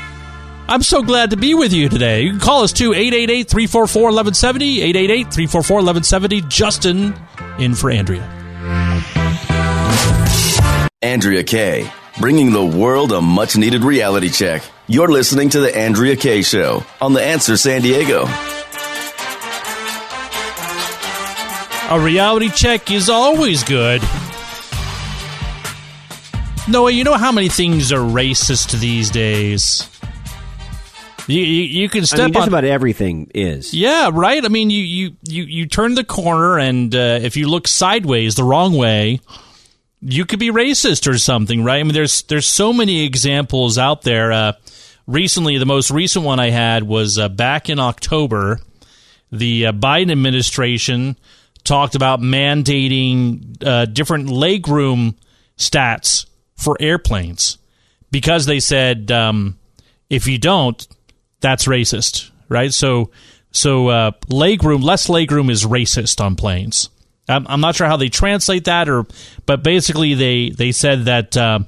I'm 0.66 0.83
so 0.83 1.03
glad 1.03 1.31
to 1.31 1.37
be 1.37 1.55
with 1.55 1.72
you 1.72 1.88
today. 1.88 2.22
You 2.22 2.31
can 2.31 2.40
call 2.40 2.62
us 2.62 2.72
to 2.74 2.94
888 2.94 3.48
344 3.48 4.03
1170. 4.03 4.81
888 4.81 5.35
344 5.35 5.77
1170. 5.77 6.40
Justin 6.48 7.14
in 7.59 7.74
for 7.74 7.90
Andrea. 7.90 8.22
Andrea 11.03 11.44
Kaye, 11.44 11.92
bringing 12.18 12.53
the 12.53 12.64
world 12.64 13.12
a 13.12 13.20
much 13.20 13.57
needed 13.59 13.85
reality 13.85 14.31
check. 14.31 14.62
You're 14.87 15.09
listening 15.09 15.50
to 15.50 15.61
The 15.61 15.77
Andrea 15.77 16.16
Kaye 16.16 16.42
Show 16.42 16.85
on 17.00 17.12
The 17.12 17.22
Answer 17.22 17.59
San 17.59 17.83
Diego. 17.83 18.24
A 21.90 22.00
reality 22.03 22.48
check 22.48 22.90
is 22.90 23.11
always 23.11 23.62
good. 23.62 24.00
Noah, 26.66 26.90
you 26.90 27.05
know 27.05 27.14
how 27.14 27.31
many 27.31 27.50
things 27.50 27.92
are 27.92 27.98
racist 27.98 28.81
these 28.81 29.11
days? 29.11 29.90
You, 31.27 31.41
you, 31.41 31.63
you 31.83 31.89
can 31.89 32.05
step 32.05 32.21
I 32.21 32.25
mean, 32.25 32.33
just 32.35 32.43
on 32.43 32.49
about 32.49 32.65
everything 32.65 33.31
is. 33.35 33.73
Yeah, 33.73 34.11
right. 34.13 34.45
I 34.45 34.49
mean, 34.49 34.71
you 34.71 34.83
you 34.83 35.17
you 35.25 35.45
you 35.45 35.67
turn 35.67 35.95
the 35.95 36.05
corner, 36.05 36.59
and 36.59 36.95
uh, 36.95 37.19
if 37.23 37.37
you 37.37 37.49
look 37.49 37.67
sideways 37.67 38.35
the 38.35 38.45
wrong 38.45 38.77
way, 38.77 39.21
you 40.03 40.27
could 40.27 40.39
be 40.39 40.51
racist 40.51 41.11
or 41.11 41.17
something, 41.17 41.65
right? 41.65 41.81
I 41.81 41.83
mean, 41.83 41.95
there's 41.95 42.23
there's 42.23 42.47
so 42.47 42.73
many 42.73 43.05
examples 43.05 43.79
out 43.79 44.03
there. 44.03 44.33
Uh, 44.33 44.53
recently, 45.07 45.57
the 45.57 45.67
most 45.67 45.91
recent 45.91 46.25
one 46.25 46.41
I 46.41 46.51
had 46.51 46.83
was 46.83 47.19
uh, 47.19 47.29
back 47.29 47.71
in 47.71 47.79
October. 47.79 48.61
The 49.33 49.69
uh, 49.69 49.73
Biden 49.73 50.13
administration 50.13 51.17
talked 51.65 51.95
about 51.95 52.21
mandating 52.21 53.65
uh, 53.65 53.87
different 53.87 54.29
legroom 54.29 55.15
stats 55.57 56.27
for 56.55 56.77
airplanes 56.79 57.59
because 58.11 58.47
they 58.47 58.61
said 58.61 59.11
um, 59.11 59.59
if 60.11 60.27
you 60.27 60.39
don't, 60.39 60.87
that's 61.45 61.67
racist, 61.67 62.31
right? 62.49 62.73
So, 62.73 63.11
so 63.53 63.88
uh, 63.88 64.11
legroom, 64.29 64.83
less 64.83 65.09
legroom 65.09 65.51
is 65.51 65.65
racist 65.65 66.19
on 66.25 66.37
planes. 66.37 66.88
I'm, 67.29 67.47
I'm 67.47 67.61
not 67.61 67.77
sure 67.77 67.87
how 67.87 67.99
they 67.99 68.09
translate 68.09 68.65
that, 68.65 68.88
or 68.88 69.07
but 69.45 69.63
basically 69.63 70.15
they 70.15 70.51
they 70.51 70.73
said 70.73 71.05
that 71.05 71.37
uh, 71.37 71.61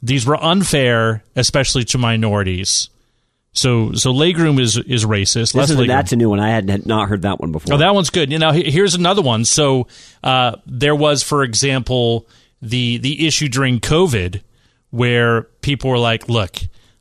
these 0.00 0.24
were 0.24 0.42
unfair, 0.42 1.24
especially 1.34 1.84
to 1.86 1.98
minorities. 1.98 2.90
So, 3.52 3.92
so 3.94 4.12
legroom 4.12 4.60
is 4.60 4.76
is 4.76 5.04
racist. 5.04 5.56
Less 5.56 5.70
is, 5.70 5.86
that's 5.88 6.12
a 6.12 6.16
new 6.16 6.30
one. 6.30 6.38
I 6.38 6.50
had 6.50 6.70
had 6.70 6.86
not 6.86 7.08
heard 7.08 7.22
that 7.22 7.40
one 7.40 7.50
before. 7.50 7.74
Oh, 7.74 7.78
that 7.78 7.94
one's 7.94 8.10
good. 8.10 8.30
You 8.30 8.38
know, 8.38 8.52
here's 8.52 8.94
another 8.94 9.22
one. 9.22 9.44
So 9.44 9.88
uh, 10.22 10.56
there 10.64 10.94
was, 10.94 11.24
for 11.24 11.42
example, 11.42 12.28
the 12.62 12.98
the 12.98 13.26
issue 13.26 13.48
during 13.48 13.80
COVID 13.80 14.42
where 14.90 15.42
people 15.60 15.90
were 15.90 15.98
like, 15.98 16.28
"Look, 16.28 16.58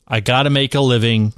I 0.07 0.19
got 0.19 0.43
to 0.43 0.49
make 0.49 0.73
a 0.73 0.81
living. 0.81 1.33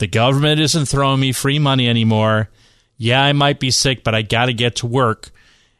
The 0.00 0.08
government 0.08 0.60
isn't 0.60 0.86
throwing 0.86 1.20
me 1.20 1.32
free 1.32 1.58
money 1.58 1.88
anymore. 1.88 2.50
Yeah, 2.98 3.22
I 3.22 3.32
might 3.32 3.60
be 3.60 3.70
sick, 3.70 4.02
but 4.02 4.14
I 4.14 4.22
got 4.22 4.46
to 4.46 4.52
get 4.52 4.76
to 4.76 4.86
work." 4.86 5.30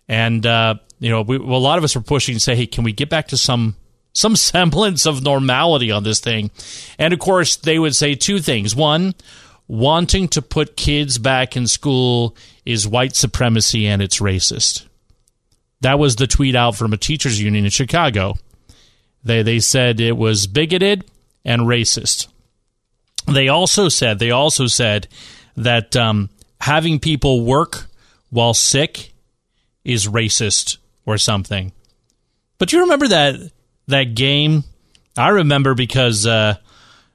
And 0.08 0.46
uh, 0.46 0.76
you 1.00 1.10
know, 1.10 1.22
we, 1.22 1.38
well, 1.38 1.58
a 1.58 1.60
lot 1.60 1.78
of 1.78 1.84
us 1.84 1.94
were 1.96 2.00
pushing 2.00 2.34
to 2.34 2.40
say, 2.40 2.54
"Hey, 2.54 2.66
can 2.66 2.84
we 2.84 2.92
get 2.92 3.10
back 3.10 3.28
to 3.28 3.36
some 3.36 3.74
some 4.12 4.36
semblance 4.36 5.06
of 5.06 5.22
normality 5.22 5.90
on 5.90 6.04
this 6.04 6.20
thing. 6.20 6.50
And 6.98 7.12
of 7.12 7.18
course, 7.18 7.56
they 7.56 7.78
would 7.78 7.94
say 7.94 8.14
two 8.14 8.40
things. 8.40 8.74
One, 8.74 9.14
wanting 9.68 10.28
to 10.28 10.42
put 10.42 10.76
kids 10.76 11.18
back 11.18 11.56
in 11.56 11.66
school 11.66 12.36
is 12.64 12.86
white 12.86 13.16
supremacy 13.16 13.86
and 13.86 14.02
it's 14.02 14.20
racist. 14.20 14.86
That 15.80 15.98
was 15.98 16.16
the 16.16 16.26
tweet 16.26 16.54
out 16.54 16.76
from 16.76 16.92
a 16.92 16.98
teachers 16.98 17.40
union 17.40 17.64
in 17.64 17.70
Chicago. 17.70 18.34
They 19.24 19.42
they 19.42 19.60
said 19.60 20.00
it 20.00 20.16
was 20.16 20.46
bigoted 20.46 21.04
and 21.44 21.62
racist. 21.62 22.26
They 23.26 23.48
also 23.48 23.88
said 23.88 24.18
they 24.18 24.30
also 24.30 24.66
said 24.66 25.08
that 25.56 25.96
um, 25.96 26.30
having 26.60 26.98
people 26.98 27.44
work 27.44 27.86
while 28.30 28.54
sick 28.54 29.12
is 29.84 30.06
racist 30.06 30.78
or 31.04 31.18
something. 31.18 31.72
But 32.58 32.72
you 32.72 32.80
remember 32.80 33.08
that 33.08 33.52
that 33.88 34.14
game? 34.14 34.64
I 35.16 35.30
remember 35.30 35.74
because 35.74 36.26
uh, 36.26 36.56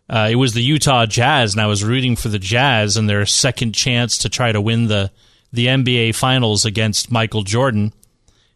uh, 0.10 0.30
it 0.32 0.36
was 0.36 0.54
the 0.54 0.62
Utah 0.62 1.06
Jazz, 1.06 1.54
and 1.54 1.62
I 1.62 1.68
was 1.68 1.84
rooting 1.84 2.16
for 2.16 2.30
the 2.30 2.40
Jazz 2.40 2.98
and 2.98 3.10
their 3.10 3.26
second 3.26 3.74
chance 3.74 4.18
to 4.20 4.30
try 4.30 4.52
to 4.52 4.62
win 4.62 4.88
the 4.88 5.12
the 5.52 5.68
NBA 5.68 6.16
Finals 6.16 6.66
against 6.66 7.12
Michael 7.12 7.44
Jordan, 7.44 7.94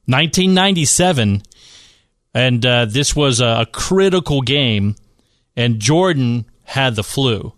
1997, 0.05 1.43
and 2.33 2.65
uh, 2.65 2.85
this 2.85 3.15
was 3.15 3.39
a, 3.39 3.61
a 3.61 3.65
critical 3.65 4.41
game, 4.41 4.95
and 5.55 5.79
Jordan 5.79 6.45
had 6.70 6.95
the 6.95 7.03
flu. 7.03 7.53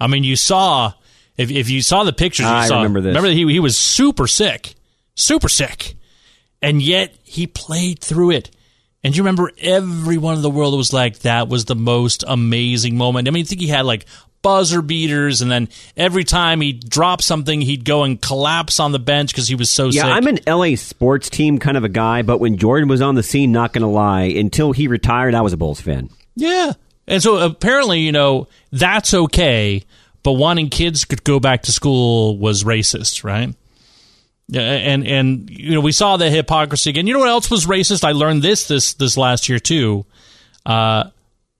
I 0.00 0.06
mean, 0.06 0.24
you 0.24 0.36
saw 0.36 0.92
if 1.36 1.50
if 1.50 1.70
you 1.70 1.82
saw 1.82 2.04
the 2.04 2.12
pictures, 2.12 2.46
you 2.46 2.52
I 2.52 2.66
saw, 2.66 2.76
remember 2.78 3.00
this. 3.00 3.10
Remember 3.10 3.28
that 3.28 3.34
he 3.34 3.46
he 3.52 3.60
was 3.60 3.76
super 3.76 4.26
sick, 4.26 4.74
super 5.14 5.48
sick, 5.48 5.94
and 6.62 6.80
yet 6.80 7.14
he 7.22 7.46
played 7.46 8.00
through 8.00 8.32
it. 8.32 8.50
And 9.04 9.16
you 9.16 9.22
remember 9.22 9.52
everyone 9.58 10.36
in 10.36 10.42
the 10.42 10.50
world 10.50 10.76
was 10.76 10.92
like, 10.92 11.20
that 11.20 11.48
was 11.48 11.66
the 11.66 11.76
most 11.76 12.24
amazing 12.26 12.96
moment. 12.96 13.28
I 13.28 13.30
mean, 13.30 13.42
I 13.42 13.46
think 13.46 13.60
he 13.60 13.68
had 13.68 13.84
like 13.84 14.06
buzzer 14.42 14.82
beaters, 14.82 15.42
and 15.42 15.50
then 15.50 15.68
every 15.96 16.24
time 16.24 16.60
he 16.60 16.72
dropped 16.72 17.22
something, 17.22 17.60
he'd 17.60 17.84
go 17.84 18.02
and 18.04 18.20
collapse 18.20 18.80
on 18.80 18.92
the 18.92 18.98
bench 18.98 19.32
because 19.32 19.46
he 19.48 19.54
was 19.54 19.70
so 19.70 19.86
Yeah, 19.86 20.02
sick. 20.02 20.10
I'm 20.10 20.26
an 20.26 20.38
LA 20.46 20.76
sports 20.76 21.28
team 21.30 21.58
kind 21.58 21.76
of 21.76 21.84
a 21.84 21.88
guy, 21.88 22.22
but 22.22 22.38
when 22.38 22.56
Jordan 22.56 22.88
was 22.88 23.00
on 23.02 23.14
the 23.14 23.22
scene, 23.22 23.52
not 23.52 23.72
going 23.72 23.82
to 23.82 23.88
lie, 23.88 24.22
until 24.22 24.72
he 24.72 24.88
retired, 24.88 25.34
I 25.34 25.42
was 25.42 25.52
a 25.52 25.56
Bulls 25.56 25.80
fan. 25.80 26.10
Yeah. 26.34 26.72
And 27.08 27.22
so 27.22 27.38
apparently, 27.38 28.00
you 28.00 28.12
know, 28.12 28.48
that's 28.72 29.14
okay, 29.14 29.84
but 30.22 30.32
wanting 30.32 30.70
kids 30.70 31.06
to 31.06 31.16
go 31.16 31.38
back 31.38 31.62
to 31.62 31.72
school 31.72 32.38
was 32.38 32.64
racist, 32.64 33.22
right? 33.22 33.54
And 34.54 35.06
and 35.06 35.50
you 35.50 35.74
know 35.74 35.80
we 35.80 35.90
saw 35.90 36.16
the 36.16 36.30
hypocrisy 36.30 36.90
again. 36.90 37.06
You 37.08 37.14
know 37.14 37.20
what 37.20 37.28
else 37.28 37.50
was 37.50 37.66
racist? 37.66 38.04
I 38.04 38.12
learned 38.12 38.42
this 38.42 38.68
this 38.68 38.94
this 38.94 39.16
last 39.16 39.48
year 39.48 39.58
too. 39.58 40.06
Uh, 40.64 41.10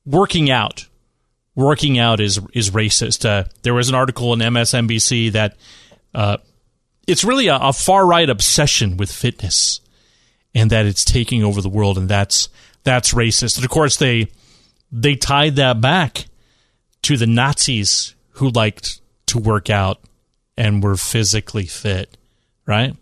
working 0.04 0.50
out, 0.50 0.86
working 1.56 1.98
out 1.98 2.20
is 2.20 2.40
is 2.52 2.70
racist. 2.70 3.24
Uh, 3.24 3.44
there 3.62 3.74
was 3.74 3.88
an 3.88 3.96
article 3.96 4.32
in 4.32 4.38
MSNBC 4.38 5.32
that 5.32 5.56
uh, 6.14 6.36
it's 7.08 7.24
really 7.24 7.48
a, 7.48 7.56
a 7.56 7.72
far 7.72 8.06
right 8.06 8.30
obsession 8.30 8.96
with 8.96 9.10
fitness, 9.10 9.80
and 10.54 10.70
that 10.70 10.86
it's 10.86 11.04
taking 11.04 11.42
over 11.42 11.60
the 11.60 11.68
world, 11.68 11.98
and 11.98 12.08
that's 12.08 12.48
that's 12.84 13.14
racist. 13.14 13.56
And 13.56 13.64
of 13.64 13.70
course 13.70 13.96
they 13.96 14.28
they 14.90 15.16
tied 15.16 15.56
that 15.56 15.80
back 15.80 16.26
to 17.02 17.16
the 17.16 17.26
Nazis 17.26 18.14
who 18.32 18.50
liked 18.50 19.00
to 19.26 19.38
work 19.38 19.70
out 19.70 20.00
and 20.56 20.82
were 20.82 20.96
physically 20.96 21.66
fit, 21.66 22.16
right? 22.66 22.96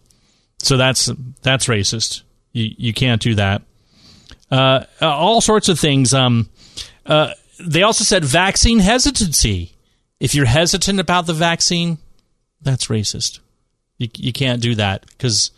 So 0.59 0.76
that's 0.76 1.11
that's 1.43 1.66
racist. 1.66 2.22
You 2.53 2.74
you 2.76 2.93
can't 2.93 3.20
do 3.20 3.35
that. 3.35 3.62
Uh, 4.51 4.85
all 5.01 5.41
sorts 5.41 5.68
of 5.68 5.78
things. 5.78 6.14
Um, 6.14 6.49
uh, 7.07 7.32
they 7.61 7.82
also 7.82 8.05
said 8.05 8.24
vaccine 8.24 8.78
hesitancy. 8.78 9.72
If 10.20 10.35
you're 10.35 10.47
hesitant 10.47 11.01
about 11.01 11.26
the 11.26 11.32
vaccine, 11.32 11.99
that's 12.62 12.87
racist. 12.87 13.41
You 13.99 14.09
you 14.16 14.32
can't 14.32 14.62
do 14.62 14.74
that 14.76 15.07
because 15.07 15.51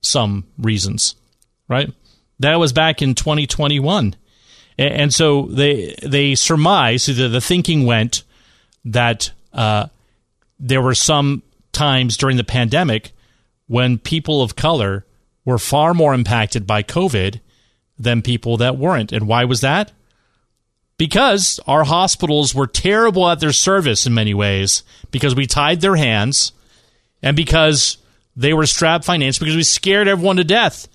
some 0.00 0.44
reasons, 0.56 1.14
right? 1.68 1.92
That 2.40 2.56
was 2.56 2.72
back 2.72 3.02
in 3.02 3.14
2021. 3.14 4.14
And 4.78 5.12
so 5.12 5.42
they 5.42 5.96
they 6.02 6.34
surmise 6.36 7.06
the, 7.06 7.28
the 7.28 7.40
thinking 7.40 7.84
went 7.84 8.22
that 8.84 9.32
uh, 9.52 9.88
there 10.60 10.82
were 10.82 10.94
some 10.94 11.42
times 11.72 12.16
during 12.16 12.36
the 12.36 12.44
pandemic 12.44 13.12
when 13.66 13.98
people 13.98 14.40
of 14.40 14.56
color 14.56 15.04
were 15.44 15.58
far 15.58 15.94
more 15.94 16.14
impacted 16.14 16.66
by 16.66 16.82
COVID 16.82 17.40
than 17.98 18.22
people 18.22 18.56
that 18.58 18.76
weren't. 18.76 19.12
And 19.12 19.26
why 19.26 19.44
was 19.44 19.60
that? 19.62 19.92
Because 20.96 21.60
our 21.66 21.84
hospitals 21.84 22.54
were 22.54 22.66
terrible 22.66 23.28
at 23.28 23.40
their 23.40 23.52
service 23.52 24.06
in 24.06 24.14
many 24.14 24.34
ways 24.34 24.82
because 25.10 25.34
we 25.34 25.46
tied 25.46 25.80
their 25.80 25.96
hands 25.96 26.52
and 27.22 27.36
because 27.36 27.98
they 28.36 28.52
were 28.52 28.66
strapped 28.66 29.04
financially 29.04 29.46
because 29.46 29.56
we 29.56 29.62
scared 29.62 30.08
everyone 30.08 30.36
to 30.36 30.44
death. 30.44 30.88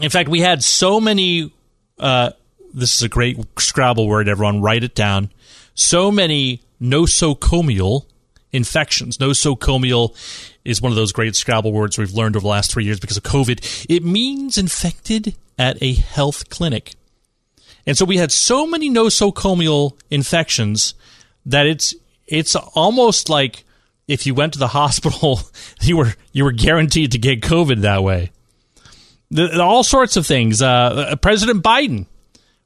In 0.00 0.10
fact, 0.10 0.28
we 0.28 0.40
had 0.40 0.62
so 0.62 1.00
many. 1.00 1.52
Uh, 1.98 2.30
this 2.74 2.94
is 2.94 3.02
a 3.02 3.08
great 3.08 3.38
Scrabble 3.58 4.06
word. 4.06 4.28
Everyone, 4.28 4.60
write 4.60 4.84
it 4.84 4.94
down. 4.94 5.30
So 5.74 6.10
many 6.10 6.62
nosocomial 6.80 8.06
infections. 8.52 9.18
Nosocomial 9.18 10.14
is 10.64 10.82
one 10.82 10.92
of 10.92 10.96
those 10.96 11.12
great 11.12 11.34
Scrabble 11.36 11.72
words 11.72 11.96
we've 11.96 12.12
learned 12.12 12.36
over 12.36 12.42
the 12.42 12.48
last 12.48 12.72
three 12.72 12.84
years 12.84 13.00
because 13.00 13.16
of 13.16 13.22
COVID. 13.22 13.86
It 13.88 14.04
means 14.04 14.58
infected 14.58 15.34
at 15.58 15.82
a 15.82 15.94
health 15.94 16.48
clinic. 16.50 16.94
And 17.86 17.96
so 17.96 18.04
we 18.04 18.16
had 18.16 18.32
so 18.32 18.66
many 18.66 18.90
nosocomial 18.90 19.98
infections 20.10 20.94
that 21.44 21.66
it's 21.66 21.94
it's 22.26 22.56
almost 22.56 23.28
like 23.28 23.64
if 24.08 24.26
you 24.26 24.34
went 24.34 24.52
to 24.54 24.58
the 24.58 24.68
hospital, 24.80 25.40
you 25.80 25.96
were 25.96 26.14
you 26.32 26.44
were 26.44 26.52
guaranteed 26.52 27.12
to 27.12 27.18
get 27.18 27.40
COVID 27.40 27.82
that 27.82 28.02
way. 28.02 28.32
The, 29.30 29.60
all 29.60 29.82
sorts 29.82 30.16
of 30.16 30.26
things. 30.26 30.62
Uh, 30.62 31.16
President 31.20 31.62
Biden, 31.62 32.06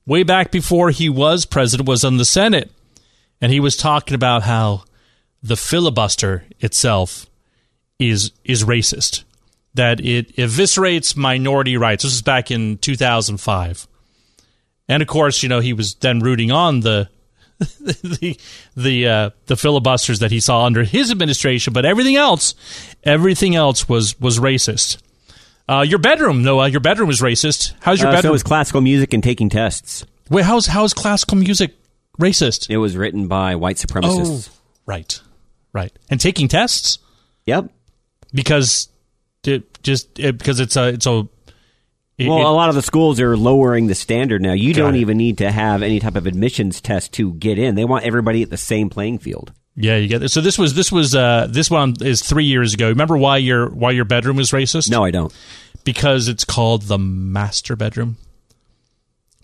way 0.06 0.22
back 0.22 0.50
before 0.50 0.90
he 0.90 1.08
was 1.08 1.46
president, 1.46 1.88
was 1.88 2.04
in 2.04 2.18
the 2.18 2.24
Senate, 2.24 2.70
and 3.40 3.50
he 3.50 3.60
was 3.60 3.76
talking 3.76 4.14
about 4.14 4.42
how 4.42 4.84
the 5.42 5.56
filibuster 5.56 6.44
itself 6.60 7.26
is 7.98 8.32
is 8.44 8.64
racist, 8.64 9.24
that 9.74 10.00
it 10.00 10.36
eviscerates 10.36 11.16
minority 11.16 11.76
rights. 11.76 12.04
This 12.04 12.14
is 12.14 12.22
back 12.22 12.50
in 12.50 12.76
2005, 12.78 13.88
and 14.88 15.02
of 15.02 15.08
course, 15.08 15.42
you 15.42 15.48
know 15.48 15.60
he 15.60 15.72
was 15.72 15.94
then 15.94 16.20
rooting 16.20 16.50
on 16.50 16.80
the 16.80 17.08
the 17.58 18.38
the 18.76 19.08
uh, 19.08 19.30
the 19.46 19.56
filibusters 19.56 20.18
that 20.18 20.30
he 20.30 20.40
saw 20.40 20.64
under 20.64 20.84
his 20.84 21.10
administration, 21.10 21.72
but 21.72 21.84
everything 21.84 22.16
else, 22.16 22.54
everything 23.04 23.54
else 23.54 23.88
was 23.88 24.18
was 24.20 24.38
racist. 24.38 24.98
Uh, 25.70 25.82
your 25.82 26.00
bedroom, 26.00 26.42
Noah, 26.42 26.68
your 26.68 26.80
bedroom 26.80 27.10
is 27.10 27.20
racist. 27.20 27.74
How's 27.80 28.00
your 28.00 28.08
Uh, 28.08 28.12
so 28.12 28.16
bedroom? 28.16 28.32
was 28.32 28.42
classical 28.42 28.80
music 28.80 29.12
and 29.14 29.22
taking 29.22 29.48
tests. 29.48 30.04
Wait, 30.28 30.44
how's 30.44 30.66
how's 30.66 30.92
classical 30.92 31.36
music 31.36 31.76
racist? 32.20 32.68
It 32.68 32.78
was 32.78 32.96
written 32.96 33.28
by 33.28 33.54
white 33.54 33.76
supremacists. 33.76 34.48
Oh, 34.48 34.52
right, 34.86 35.20
right, 35.72 35.92
and 36.10 36.20
taking 36.20 36.48
tests. 36.48 36.98
Yep. 37.46 37.70
Because 38.34 38.88
it 39.44 39.80
just 39.84 40.18
it, 40.18 40.38
because 40.38 40.58
it's 40.58 40.76
a 40.76 40.88
it's 40.88 41.06
a 41.06 41.28
it- 42.18 42.28
well, 42.28 42.38
it- 42.38 42.44
a 42.44 42.48
lot 42.50 42.68
of 42.68 42.74
the 42.74 42.82
schools 42.82 43.20
are 43.20 43.36
lowering 43.36 43.86
the 43.86 43.94
standard 43.94 44.42
now. 44.42 44.52
You 44.52 44.74
don't 44.74 44.96
it. 44.96 45.00
even 45.00 45.16
need 45.18 45.38
to 45.38 45.50
have 45.52 45.82
any 45.82 46.00
type 46.00 46.16
of 46.16 46.26
admissions 46.26 46.80
test 46.80 47.12
to 47.14 47.32
get 47.34 47.58
in. 47.60 47.76
They 47.76 47.84
want 47.84 48.04
everybody 48.04 48.42
at 48.42 48.50
the 48.50 48.56
same 48.56 48.90
playing 48.90 49.18
field. 49.20 49.52
Yeah, 49.76 49.96
you 49.96 50.08
get 50.08 50.22
it. 50.22 50.30
So 50.30 50.40
this 50.40 50.58
was 50.58 50.74
this 50.74 50.90
was 50.92 51.14
uh 51.14 51.46
this 51.50 51.70
one 51.70 51.94
is 52.00 52.22
three 52.22 52.44
years 52.44 52.74
ago. 52.74 52.88
Remember 52.88 53.16
why 53.16 53.38
your 53.38 53.68
why 53.70 53.92
your 53.92 54.04
bedroom 54.04 54.38
is 54.38 54.50
racist? 54.50 54.90
No, 54.90 55.04
I 55.04 55.10
don't. 55.10 55.32
because 55.84 56.28
it's 56.28 56.44
called 56.44 56.82
the 56.82 56.98
master 56.98 57.76
bedroom. 57.76 58.16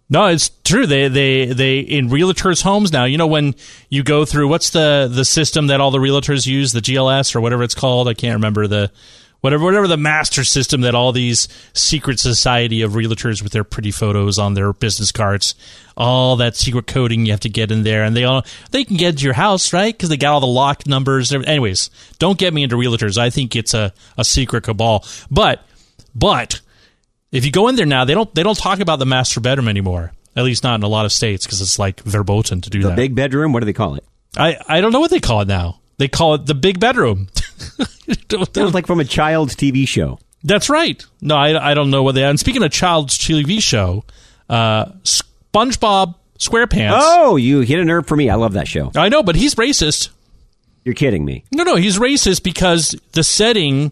No, 0.09 0.27
it's 0.27 0.51
true. 0.62 0.87
They 0.87 1.09
they 1.09 1.47
they 1.47 1.79
in 1.81 2.09
realtors' 2.11 2.62
homes 2.62 2.93
now. 2.93 3.05
You 3.07 3.18
know 3.18 3.27
when 3.27 3.55
you 3.89 4.05
go 4.05 4.24
through 4.24 4.47
what's 4.49 4.70
the 4.70 5.11
the 5.12 5.24
system 5.24 5.66
that 5.66 5.81
all 5.81 5.91
the 5.91 5.99
realtors 5.99 6.47
use, 6.47 6.72
the 6.72 6.81
GLS 6.81 7.35
or 7.35 7.41
whatever 7.41 7.64
it's 7.64 7.74
called. 7.74 8.07
I 8.07 8.14
can't 8.14 8.35
remember 8.35 8.68
the 8.68 8.93
whatever 9.41 9.64
whatever 9.64 9.87
the 9.89 9.97
master 9.97 10.45
system 10.45 10.80
that 10.82 10.95
all 10.95 11.12
these 11.12 11.49
secret 11.72 12.18
society 12.18 12.82
of 12.82 12.93
realtors 12.93 13.43
with 13.43 13.53
their 13.53 13.64
pretty 13.64 13.91
photos 13.91 14.39
on 14.39 14.55
their 14.55 14.72
business 14.72 15.12
cards, 15.12 15.55
all 15.97 16.37
that 16.37 16.57
secret 16.57 16.87
coding 16.87 17.26
you 17.26 17.32
have 17.32 17.41
to 17.41 17.49
get 17.49 17.70
in 17.70 17.82
there, 17.82 18.05
and 18.05 18.16
they 18.16 18.24
all 18.24 18.45
they 18.70 18.84
can 18.84 18.97
get 18.97 19.11
into 19.11 19.24
your 19.24 19.34
house 19.34 19.72
right 19.72 19.93
because 19.95 20.09
they 20.09 20.16
got 20.16 20.32
all 20.32 20.41
the 20.41 20.47
lock 20.47 20.87
numbers. 20.87 21.32
Anyways, 21.32 21.91
don't 22.18 22.39
get 22.39 22.53
me 22.55 22.62
into 22.62 22.76
realtors. 22.76 23.18
I 23.18 23.30
think 23.30 23.55
it's 23.57 23.74
a 23.74 23.93
a 24.18 24.24
secret 24.24 24.64
cabal, 24.64 25.05
but 25.30 25.64
but 26.14 26.61
if 27.32 27.45
you 27.45 27.53
go 27.53 27.68
in 27.68 27.76
there 27.76 27.87
now, 27.87 28.05
they 28.05 28.14
don't 28.14 28.34
they 28.34 28.43
don't 28.43 28.59
talk 28.59 28.80
about 28.80 28.99
the 28.99 29.07
master 29.07 29.41
bedroom 29.41 29.68
anymore. 29.68 30.12
At 30.34 30.45
least 30.45 30.62
not 30.64 30.74
in 30.74 30.82
a 30.82 30.89
lot 30.89 31.07
of 31.07 31.12
states 31.12 31.47
because 31.47 31.62
it's 31.62 31.78
like 31.78 32.01
verboten 32.01 32.61
to 32.61 32.68
do 32.70 32.82
The 32.82 32.89
that. 32.91 32.97
big 32.97 33.14
bedroom. 33.14 33.53
What 33.55 33.61
do 33.61 33.64
they 33.66 33.72
call 33.72 33.95
it? 33.95 34.05
I 34.37 34.59
I 34.68 34.80
don't 34.82 34.93
know 34.93 35.01
what 35.01 35.11
they 35.11 35.20
call 35.20 35.41
it 35.41 35.49
now. 35.49 35.80
They 35.99 36.09
call 36.09 36.34
it 36.34 36.47
the 36.47 36.55
big 36.55 36.78
bedroom. 36.80 37.28
Sounds 38.55 38.74
like 38.74 38.86
from 38.86 39.01
a 39.01 39.05
child's 39.05 39.57
TV 39.57 39.86
show. 39.88 40.18
That's 40.44 40.68
right. 40.68 41.05
No, 41.20 41.36
I, 41.36 41.70
I 41.70 41.74
don't 41.74 41.90
know 41.90 42.03
what 42.03 42.14
they. 42.14 42.22
And 42.24 42.38
speaking 42.38 42.62
of 42.62 42.70
child's 42.70 43.18
TV 43.18 43.61
show, 43.62 44.05
Uh, 44.49 44.86
SpongeBob 45.03 46.14
SquarePants. 46.38 46.99
Oh, 47.01 47.36
you 47.36 47.61
hit 47.61 47.80
a 47.80 47.84
nerve 47.84 48.07
for 48.07 48.16
me. 48.16 48.28
I 48.30 48.34
love 48.34 48.53
that 48.53 48.68
show. 48.68 48.92
I 48.94 49.09
know, 49.09 49.22
but 49.22 49.36
he's 49.36 49.55
racist. 49.55 50.11
You're 50.84 50.94
kidding 50.94 51.24
me. 51.24 51.44
No, 51.51 51.64
no, 51.64 51.74
he's 51.76 51.99
racist 51.99 52.42
because 52.44 52.94
the 53.12 53.24
setting 53.24 53.90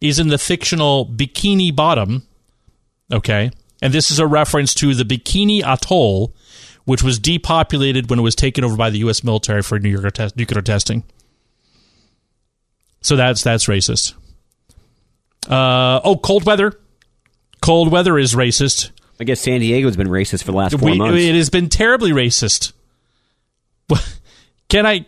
is 0.00 0.18
in 0.18 0.28
the 0.28 0.36
fictional 0.38 1.06
Bikini 1.06 1.74
Bottom. 1.74 2.26
Okay. 3.12 3.50
And 3.80 3.92
this 3.94 4.10
is 4.10 4.18
a 4.18 4.26
reference 4.26 4.74
to 4.74 4.94
the 4.94 5.04
Bikini 5.04 5.62
Atoll, 5.62 6.34
which 6.84 7.02
was 7.02 7.18
depopulated 7.18 8.10
when 8.10 8.18
it 8.18 8.22
was 8.22 8.34
taken 8.34 8.62
over 8.64 8.76
by 8.76 8.90
the 8.90 8.98
U.S. 8.98 9.24
military 9.24 9.62
for 9.62 9.78
nuclear, 9.78 10.10
test- 10.10 10.36
nuclear 10.36 10.60
testing. 10.60 11.04
So 13.04 13.16
that's 13.16 13.42
that's 13.42 13.66
racist. 13.66 14.14
Uh, 15.46 16.00
oh, 16.02 16.16
cold 16.16 16.44
weather. 16.46 16.72
Cold 17.60 17.92
weather 17.92 18.18
is 18.18 18.34
racist. 18.34 18.90
I 19.20 19.24
guess 19.24 19.40
San 19.40 19.60
Diego's 19.60 19.96
been 19.96 20.08
racist 20.08 20.42
for 20.44 20.52
the 20.52 20.56
last 20.56 20.78
four 20.78 20.90
We- 20.90 20.96
months. 20.98 21.20
it 21.22 21.34
has 21.34 21.50
been 21.50 21.68
terribly 21.68 22.12
racist. 22.12 22.72
Can 24.68 24.86
I? 24.86 25.04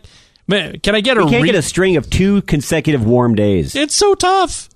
Can 0.49 0.95
I 0.95 1.01
get 1.01 1.17
a? 1.17 1.25
we 1.25 1.31
can't 1.31 1.43
re- 1.43 1.49
get 1.49 1.55
a 1.55 1.61
string 1.63 1.97
of 1.97 2.07
two 2.09 2.41
consecutive 2.43 3.03
warm 3.03 3.33
days. 3.35 3.75
It's 3.75 3.95
so 3.95 4.13
tough. 4.13 4.69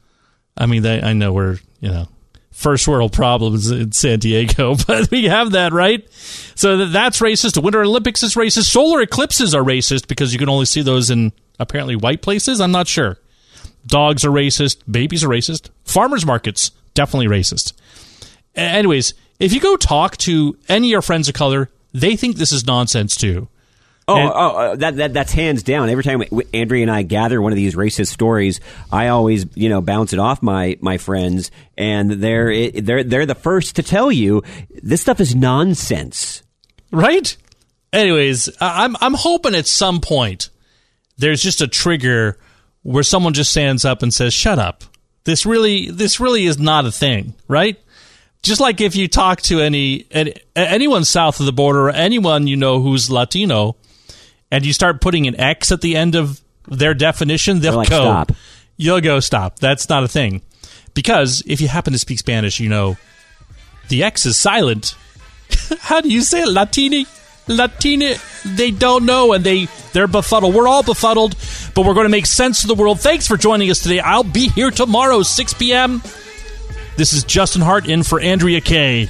I 0.57 0.65
mean, 0.65 0.82
they, 0.82 1.01
I 1.01 1.13
know 1.13 1.32
we're 1.32 1.59
you 1.80 1.89
know 1.89 2.07
first 2.51 2.88
world 2.88 3.13
problems 3.13 3.69
in 3.72 3.91
San 3.91 4.17
Diego, 4.19 4.76
but 4.88 5.11
we 5.11 5.26
have 5.26 5.51
that 5.51 5.72
right. 5.74 6.05
So 6.55 6.88
that's 6.88 7.19
racist. 7.19 7.53
The 7.53 7.61
Winter 7.61 7.82
Olympics 7.84 8.24
is 8.24 8.34
racist. 8.34 8.65
Solar 8.65 9.01
eclipses 9.01 9.53
are 9.55 9.63
racist 9.63 10.07
because 10.07 10.34
you 10.34 10.39
can 10.39 10.49
only 10.49 10.65
see 10.65 10.82
those 10.82 11.09
in 11.11 11.32
apparently 11.60 11.95
white 11.95 12.22
places. 12.22 12.60
I'm 12.62 12.72
not 12.72 12.88
sure. 12.88 13.18
Dogs 13.86 14.24
are 14.26 14.30
racist. 14.32 14.78
Babies 14.89 15.24
are 15.24 15.28
racist. 15.30 15.70
Farmers 15.84 16.26
markets 16.26 16.72
definitely 16.93 17.28
racist. 17.28 17.74
Anyways, 18.56 19.14
if 19.39 19.54
you 19.54 19.60
go 19.60 19.76
talk 19.78 20.18
to 20.18 20.58
any 20.68 20.88
of 20.88 20.91
your 20.91 21.02
friends 21.02 21.28
of 21.28 21.34
color, 21.34 21.70
they 21.93 22.16
think 22.16 22.36
this 22.36 22.52
is 22.52 22.66
nonsense 22.66 23.16
too. 23.16 23.47
Oh, 24.08 24.18
And- 24.18 24.32
oh, 24.34 24.58
uh, 24.58 24.76
that, 24.78 24.95
that 24.97 25.14
that's 25.14 25.32
hands 25.32 25.64
down. 25.64 25.89
Every 25.89 26.04
time 26.04 26.22
Andrea 26.54 26.82
and 26.82 26.91
I 26.91 27.04
gather 27.04 27.41
one 27.41 27.52
of 27.52 27.56
these 27.56 27.76
racist 27.76 28.08
stories, 28.08 28.60
I 28.91 29.08
always 29.08 29.45
you 29.56 29.70
know 29.70 29.80
bounce 29.82 30.12
it 30.12 30.20
off 30.20 30.41
my 30.41 30.78
my 30.82 30.97
friends, 30.97 31.49
and 31.78 32.12
they're 32.12 32.72
they're 32.72 33.04
they're 33.04 33.26
the 33.26 33.36
first 33.36 33.76
to 33.78 33.84
tell 33.84 34.12
you 34.12 34.43
this 34.84 35.02
stuff 35.02 35.20
is 35.22 35.34
nonsense. 35.36 36.43
right? 36.91 37.36
Anyways, 37.93 38.49
I'm 38.60 38.95
I'm 39.02 39.14
hoping 39.14 39.54
at 39.56 39.68
some 39.68 40.02
point 40.02 40.49
there's 41.18 41.41
just 41.41 41.62
a 41.62 41.68
trigger 41.68 42.38
where 42.84 43.03
someone 43.03 43.34
just 43.34 43.51
stands 43.51 43.86
up 43.86 44.03
and 44.03 44.14
says, 44.14 44.34
"Shut 44.34 44.59
up! 44.59 44.84
This 45.24 45.45
really 45.45 45.89
this 45.89 46.20
really 46.20 46.45
is 46.45 46.57
not 46.59 46.86
a 46.86 46.91
thing." 46.91 47.36
Right? 47.47 47.78
Just 48.43 48.59
like 48.59 48.82
if 48.82 48.95
you 48.95 49.07
talk 49.07 49.41
to 49.43 49.59
any, 49.59 50.07
any 50.12 50.34
anyone 50.55 51.05
south 51.05 51.39
of 51.39 51.45
the 51.45 51.53
border 51.53 51.88
or 51.88 51.91
anyone 51.91 52.47
you 52.47 52.55
know 52.55 52.82
who's 52.82 53.12
Latino, 53.12 53.76
and 54.49 54.66
you 54.66 54.74
start 54.74 54.99
putting 55.01 55.28
an 55.28 55.39
X 55.39 55.72
at 55.72 55.82
the 55.82 55.95
end 55.95 56.16
of 56.16 56.41
their 56.68 56.93
definition, 56.93 57.59
they'll 57.59 57.76
like, 57.76 57.89
go, 57.89 58.03
"Stop." 58.03 58.32
"You'll 58.78 59.01
go 59.01 59.20
stop." 59.20 59.59
That's 59.59 59.88
not 59.89 60.03
a 60.03 60.07
thing, 60.07 60.41
because 60.93 61.43
if 61.45 61.62
you 61.62 61.68
happen 61.68 61.93
to 61.93 61.99
speak 61.99 62.20
Spanish, 62.20 62.59
you 62.59 62.70
know 62.70 62.97
the 63.89 64.03
X 64.03 64.26
is 64.26 64.38
silent. 64.38 64.95
How 65.80 66.01
do 66.01 66.09
you 66.09 66.22
say 66.22 66.41
it? 66.41 66.47
Latini? 66.47 67.05
Latini? 67.48 68.18
They 68.56 68.72
don't 68.72 69.06
know 69.06 69.34
and 69.34 69.44
they, 69.44 69.68
they're 69.94 70.08
befuddled. 70.08 70.54
We're 70.54 70.68
all 70.68 70.84
befuddled, 70.84 71.36
but 71.76 71.86
we're 71.86 71.94
going 71.94 72.06
to 72.06 72.10
make 72.10 72.26
sense 72.26 72.64
of 72.64 72.68
the 72.68 72.76
world. 72.76 73.00
Thanks 73.00 73.28
for 73.28 73.38
joining 73.38 73.70
us 73.70 73.80
today. 73.80 74.00
I'll 74.00 74.24
be 74.24 74.50
here 74.50 74.72
tomorrow, 74.72 75.22
6 75.22 75.54
p.m. 75.56 76.02
This 76.98 77.14
is 77.14 77.24
Justin 77.24 77.62
Hart 77.62 77.88
in 77.88 78.04
for 78.04 78.20
Andrea 78.20 78.62
Kaye. 78.62 79.10